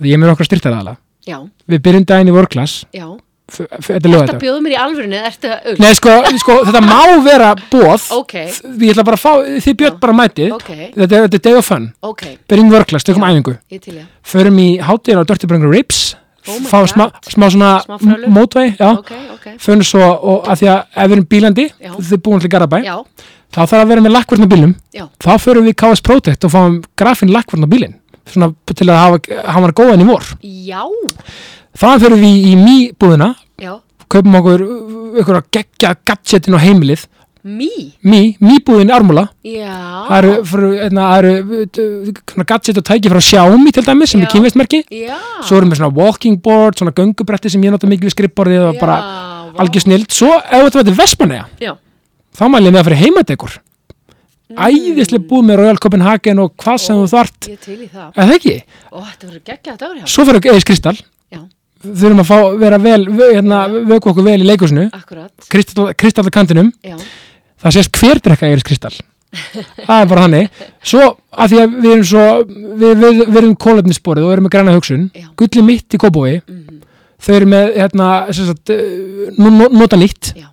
því 0.00 0.10
ég 0.10 0.16
er 0.16 0.22
með 0.24 0.32
okkar 0.34 0.48
styrtaðala 0.48 0.96
já, 1.26 1.38
við 1.68 1.82
byrjum 1.84 2.06
daginn 2.08 2.32
í 2.32 2.34
f- 3.68 3.90
þetta 4.24 4.38
bjóðu 4.40 4.62
mér 4.64 4.72
í 4.72 4.78
alvörinu? 4.80 5.18
Nei, 5.84 5.92
sko, 5.98 6.14
sko, 6.40 6.54
þetta 6.64 6.80
má 6.80 7.00
vera 7.26 7.50
bóð 7.70 8.06
Ok. 8.16 8.32
Ég 8.40 8.94
ætla 8.94 9.04
bara 9.04 9.18
að 9.18 9.24
fá, 9.26 9.32
þið 9.60 9.76
Já. 9.92 10.00
bara 10.00 10.16
mætið 10.16 10.54
Ok, 10.56 10.70
þetta, 10.96 11.20
þetta 11.26 11.38
er 11.38 11.44
day 11.44 11.58
of 11.60 11.66
fun 11.68 11.90
ok, 12.00 12.22
Byrjum 12.48 12.70
workclass, 12.72 13.04
tökum 13.04 13.26
æfingu. 13.28 13.58
Förum 14.24 14.58
í 14.64 14.68
hátíðin 14.80 15.20
á 15.20 15.24
Dirty 15.28 15.46
Brangur 15.50 15.74
Ribs 15.76 16.14
Oh 16.48 16.58
Fá 16.68 16.82
smá, 16.90 17.06
smá 17.30 17.46
svona 17.52 17.70
Smá 17.84 17.96
mótvei 18.28 18.74
Já, 18.78 18.90
Ok, 18.98 19.10
ok. 19.34 19.46
förum 19.64 19.84
svo 19.86 20.04
og 20.04 20.48
að 20.50 20.60
því 20.60 20.68
að 20.74 20.80
ef 20.96 21.08
við 21.08 21.14
erum 21.16 21.28
bílandi. 21.30 21.64
Þið 21.80 22.22
búin 22.26 22.40
til 22.44 22.50
Garabæ 22.52 22.82
Já, 22.84 22.96
Þá 23.54 23.60
þarf 23.62 23.80
að 23.84 23.88
vera 23.92 24.04
með 24.04 24.14
lakkvarn 24.16 24.44
á 24.44 24.48
bílum 24.52 24.74
já, 24.92 25.04
Þá 25.24 25.30
förum 25.40 25.68
við 25.68 25.76
KS 25.80 26.02
Protect 26.04 26.44
og 26.44 26.52
fáum 26.52 26.76
grafin 26.98 27.32
lakkvarn 27.32 27.64
á 27.64 27.68
bílinn 27.70 27.94
Svona 28.28 28.50
til 28.74 28.88
að 28.88 29.00
hafa, 29.00 29.18
hann 29.52 29.72
góðan 29.76 30.00
í 30.00 30.06
vor. 30.08 30.24
Já, 30.42 30.80
Þaðan 31.76 32.00
förum 32.04 32.22
við 32.24 32.46
í 32.48 32.54
mý 32.56 32.76
búðina 32.96 33.34
já. 33.60 33.74
Kaupum 34.08 34.36
okkur 34.38 34.62
ykkur 35.20 35.38
að 35.40 35.48
gegja 35.52 35.94
gadgetin 36.08 36.56
á 36.56 36.60
heimilið 36.64 37.06
Mí? 37.44 37.68
Mí, 38.00 38.20
mýbúðin 38.40 38.88
í 38.88 38.94
Ármúla 38.96 39.26
Já. 39.44 39.74
það 40.08 40.14
eru, 40.22 40.68
hérna, 40.80 41.02
það 41.10 41.18
eru 41.18 42.44
gadget 42.48 42.78
og 42.80 42.86
tæki 42.88 43.10
frá 43.12 43.20
Xiaomi 43.20 43.72
til 43.76 43.84
dæmis 43.84 44.14
sem 44.14 44.22
Já. 44.22 44.24
er 44.24 44.32
kynvistmerki 44.32 44.78
Já. 44.88 45.18
svo 45.44 45.58
erum 45.58 45.68
við 45.74 45.82
svona 45.82 45.92
walking 45.98 46.38
board, 46.40 46.78
svona 46.80 46.94
göngubretti 46.96 47.50
sem 47.52 47.60
ég 47.66 47.74
nota 47.74 47.86
mikið 47.90 48.08
við 48.08 48.14
skrippborðið 48.16 48.64
og 48.70 48.78
bara 48.80 48.96
vá. 48.96 49.60
algjör 49.60 49.84
snild, 49.84 50.08
svo 50.08 50.30
ef 50.40 50.64
þetta 50.64 50.80
verður 50.80 50.96
Vestmanneja 51.02 51.44
Já. 51.60 51.74
þá 52.32 52.42
ég 52.64 52.72
með 52.72 52.80
að 52.80 52.88
fyrir 52.88 53.02
heimadegur 53.04 53.58
æðislega 54.54 55.26
búð 55.28 55.44
með 55.48 55.60
Royal 55.60 55.80
Copenhagen 55.82 56.40
og 56.44 56.54
hvað 56.62 56.80
sem 56.80 56.96
þú 57.00 57.06
þart 57.12 57.48
Ég 57.50 57.60
til 57.64 57.76
í 57.76 57.88
það. 57.92 58.08
eða 58.24 58.38
ekki, 58.38 58.56
Ó, 58.92 58.98
þetta 59.04 59.28
verður 59.28 59.44
geggjað 59.50 59.78
dagur 59.84 60.08
svo 60.14 60.24
fyrir 60.28 60.40
Eis 60.54 60.64
Kristall 60.68 60.96
Já, 61.32 61.40
þurfum 61.84 62.22
að 62.24 62.28
fá, 62.30 62.38
vera 62.60 62.78
vel 62.80 63.00
hérna, 63.20 63.62
vöku 63.88 64.12
okkur 64.12 64.24
vel 64.28 64.40
í 64.40 64.46
leikusinu 64.48 64.86
akkurat. 64.94 65.32
Kristall, 65.52 65.90
Kristall 65.98 66.28
á 66.28 66.32
kantinum 66.32 66.72
Já, 66.84 66.96
það 67.64 67.76
sést 67.78 67.98
hver 68.00 68.20
drekka 68.24 68.48
Eiris 68.50 68.66
Kristall 68.66 68.96
það 69.84 70.00
er 70.00 70.08
bara 70.10 70.24
þannig 70.28 70.64
svo 70.86 71.04
að 71.34 71.52
því 71.54 71.60
að 71.64 71.76
við 71.82 71.90
erum 71.94 72.06
svo 72.06 72.24
við, 72.46 72.90
við, 73.02 73.22
við 73.26 73.38
erum 73.40 73.54
kólefnisborið 73.64 74.26
og 74.28 74.34
erum 74.36 74.46
með 74.46 74.54
græna 74.54 74.74
hugsun 74.76 75.06
Já. 75.10 75.26
gulli 75.40 75.64
mitt 75.66 75.96
í 75.96 76.00
kópói 76.04 76.34
mhm, 76.38 76.82
þau 77.24 77.32
eru 77.40 77.48
með 77.50 77.70
hérna, 77.80 78.08
sagt, 78.36 78.70
eh, 78.74 79.38
nota 79.74 79.98
nýtt 79.98 80.34
já. 80.38 80.46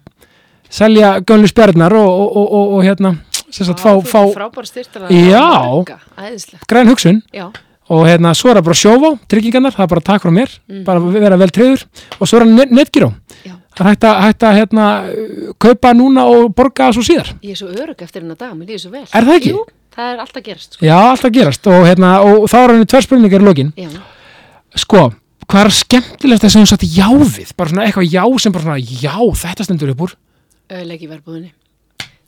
selja 0.71 1.17
gönlu 1.27 1.49
spjarnar 1.51 1.93
og, 1.99 2.09
og, 2.09 2.45
og, 2.47 2.77
og, 2.77 2.85
hérna 2.87 3.15
sagt, 3.51 3.81
fá, 3.83 3.91
þú 3.99 4.07
fá 4.07 4.21
ert 4.23 4.93
Frábær. 4.95 5.19
Æðislegt. 6.17 6.65
græn 6.71 6.89
hugsun 6.89 7.21
Já, 7.35 7.49
og 7.91 8.05
hérna 8.07 8.31
svo 8.37 8.49
er 8.49 8.61
það 8.61 8.69
bara 8.69 8.79
sjófá, 8.81 9.09
tryggingarnar 9.29 9.75
það 9.75 9.83
er 9.85 9.91
bara 9.93 10.05
takk 10.09 10.23
frá 10.25 10.31
mér, 10.33 10.53
Mhm. 10.71 10.83
bara 10.87 10.99
vera 11.21 11.37
vel 11.37 11.51
treyður 11.51 11.83
og 12.17 12.25
svo 12.29 12.39
er 12.39 12.45
það 12.47 12.55
net, 12.55 12.71
netgíró. 12.71 13.11
Það 13.75 13.83
er 13.85 13.89
hægt 13.91 14.07
að, 14.07 14.17
hægt 14.25 14.45
að 14.47 14.57
hérna, 14.59 14.87
kaupa 15.61 15.93
núna 15.97 16.25
og 16.31 16.49
borga 16.57 16.89
svo 16.95 17.03
síðar 17.05 17.31
Ég 17.41 17.53
er 17.55 17.59
svo 17.61 17.69
örug 17.71 18.01
eftir 18.03 18.23
hennar 18.23 18.39
dag, 18.39 18.55
mér 18.57 18.73
líður 18.73 18.83
svo 18.85 18.91
vel. 18.95 19.05
Er 19.07 19.27
það 19.27 19.37
ekki? 19.39 19.53
Jú, 19.55 19.63
það 19.95 20.11
er 20.13 20.23
alltaf 20.25 20.45
gerst. 20.47 20.75
Sko. 20.77 20.85
já, 20.85 20.97
alltaf 21.11 21.35
gerast 21.37 21.71
og, 21.71 21.85
hérna, 21.87 22.11
og 22.27 22.49
þá 22.51 22.57
er 22.61 22.75
henni 22.75 22.89
tvær 22.91 23.07
spurningar 23.07 23.45
í 23.45 23.47
lokin 23.47 23.71
Já, 23.79 23.89
sko, 24.85 25.05
hvað 25.47 25.65
er 25.65 25.73
skemmtilegt 25.79 26.45
að 26.47 26.53
sem 26.55 26.63
hún 26.63 26.69
satt 26.71 26.85
já 26.87 27.07
við, 27.11 27.55
bara 27.57 27.73
svona 27.73 27.87
eitthvað 27.87 28.11
já 28.11 28.23
sem 28.43 28.55
bara 28.55 28.67
svona 28.67 28.79
já, 28.81 29.15
þetta 29.45 29.67
stendur 29.67 29.95
upp 29.95 30.05
úr 30.07 30.17
auðleik 30.71 31.01
í 31.03 31.09
verbúðinni. 31.11 31.51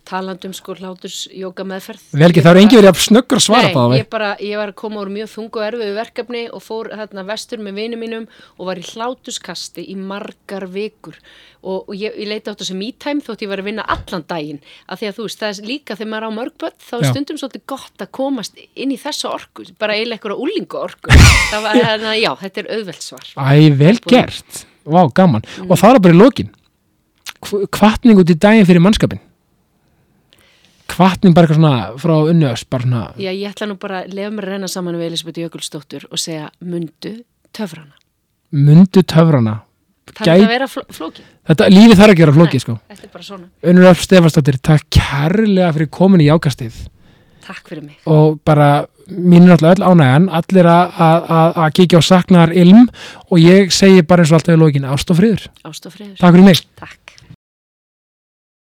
Talandum 0.07 0.53
sko 0.55 0.75
hláturs 0.77 1.23
jóka 1.33 1.65
meðferð 1.67 2.13
vel 2.13 2.29
ekki, 2.29 2.43
það 2.43 2.53
er 2.53 2.61
engin 2.61 2.79
verið 2.81 2.91
að 2.91 3.03
snöggur 3.07 3.39
að 3.39 3.45
svara 3.47 3.67
Nei, 3.69 3.75
það 3.75 3.97
ég 3.97 4.09
bara, 4.11 4.31
ég 4.43 4.59
var 4.59 4.73
að 4.73 4.79
koma 4.83 5.01
úr 5.01 5.11
mjög 5.13 5.31
þungu 5.33 5.61
og 5.61 5.67
erfiðu 5.67 5.97
verkefni 5.97 6.43
og 6.53 6.63
fór 6.63 6.91
hérna 6.93 7.25
vestur 7.27 7.63
með 7.63 7.79
vinum 7.79 8.03
mínum 8.03 8.27
og 8.57 8.69
var 8.69 8.81
í 8.81 8.85
hlátuskasti 8.85 9.85
í 9.89 9.95
margar 9.99 10.67
vikur. 10.71 11.17
Og, 11.63 11.87
og 11.87 11.93
ég, 11.95 12.15
ég 12.19 12.27
leita 12.27 12.51
á 12.51 12.53
þetta 12.53 12.67
sem 12.67 12.79
me-time 12.79 13.23
þótt 13.23 13.45
ég 13.45 13.51
var 13.51 13.63
að 13.63 13.69
vinna 13.69 13.85
allan 13.95 14.25
daginn. 14.27 14.59
Af 14.91 14.99
því 14.99 15.09
að 15.09 15.17
þú 15.17 15.27
veist, 15.27 15.41
það 15.41 15.53
er 15.53 15.69
líka 15.69 15.97
þegar 15.99 16.11
maður 16.11 16.27
er 16.27 16.27
á 16.27 16.37
mörgböld 16.39 16.77
þá 16.83 16.93
er 16.97 17.07
stundum 17.09 17.39
svolítið 17.39 17.65
gott 17.73 18.05
að 18.05 18.13
komast 18.19 18.63
inn 18.73 18.93
í 18.93 18.99
þessa 18.99 19.31
orku, 19.31 19.67
bara 19.79 19.97
eiginlega 19.97 20.19
einhverja 20.19 20.43
úlingu 20.43 20.81
orku 20.81 21.19
það 21.53 21.67
var, 21.67 21.79
hérna, 21.79 22.15
já, 22.19 22.31
þetta 22.43 22.63
er 22.63 22.71
auðvelt 22.77 23.07
svar. 23.07 23.29
Æ, 23.39 23.71
vel 23.79 23.95
gert, 24.11 24.65
vá, 24.83 25.01
gaman. 25.15 25.47
Og 25.69 25.77
það 25.79 25.99
er 25.99 26.03
bara 26.07 26.17
í 26.17 26.19
lokin. 26.19 26.51
Kvartning 27.43 28.19
út 28.19 28.31
í 28.31 28.39
daginn 28.39 28.67
fyrir 28.67 28.83
mannskapin 28.83 29.23
kvartning 30.93 31.33
bara 31.35 31.47
eitthvað 31.47 31.59
svona 31.59 31.97
frá 32.01 32.15
unnöðs, 32.31 32.63
bara 32.69 32.83
svona 32.87 33.03
Já, 33.17 33.31
ég 33.33 33.49
ætla 33.51 33.67
nú 33.69 33.77
bara 33.81 34.03
að 34.03 34.13
lefa 34.13 34.31
mér 34.35 34.47
að 34.47 34.51
reyna 34.53 34.67
saman 34.71 34.95
við 34.99 35.07
Elisabeth 35.11 35.39
Jökulsdóttur 35.43 36.07
og 36.11 36.17
segja 36.21 36.49
mundu 36.61 37.13
töfrana. 37.53 37.93
mundu 38.51 39.01
töfrana 39.03 39.59
Það 40.13 40.25
Gæt- 40.27 40.35
er 40.35 40.43
að 40.43 40.49
vera 40.51 40.65
fló 40.67 40.81
flókið. 40.91 41.21
þetta, 41.47 41.67
lífið 41.71 41.97
þarf 41.97 42.11
að 42.13 42.17
gera 42.19 42.31
flókið 42.35 42.59
sko 42.61 42.73
Þetta 42.89 43.03
er 43.03 43.11
bara 43.13 43.23
svona. 43.23 43.45
Unnur 43.63 43.85
Öf 43.91 44.01
Stefansdóttir, 44.03 44.57
takk 44.61 44.83
kærlega 44.91 45.69
fyrir 45.73 45.89
komin 45.89 46.21
í 46.21 46.27
jákastið 46.27 46.73
Takk 47.45 47.67
fyrir 47.69 47.83
mig. 47.83 47.97
og 48.05 48.39
bara 48.45 48.85
mín 49.09 49.47
er 49.47 49.51
alltaf 49.55 49.77
öll 49.77 49.83
ánægjan 49.83 50.27
allir 50.31 50.65
að- 50.67 51.73
kíkja 51.75 51.99
á 51.99 52.03
saknar 52.03 52.51
ilm 52.55 52.87
og 53.31 53.37
ég 53.39 53.71
segi 53.71 54.01
bara 54.05 54.23
eins 54.23 54.31
og 54.31 54.39
alltaf 54.39 54.55
í 54.55 54.59
lokin 54.59 54.83
ást 54.85 55.09
og 55.11 55.17
friður 55.17 55.47
Ást 55.65 55.85
og 55.87 55.91
friður. 55.95 56.17
Takk 56.19 56.33
fyrir 56.35 56.45
mig 56.45 56.61
Takk. 56.79 56.97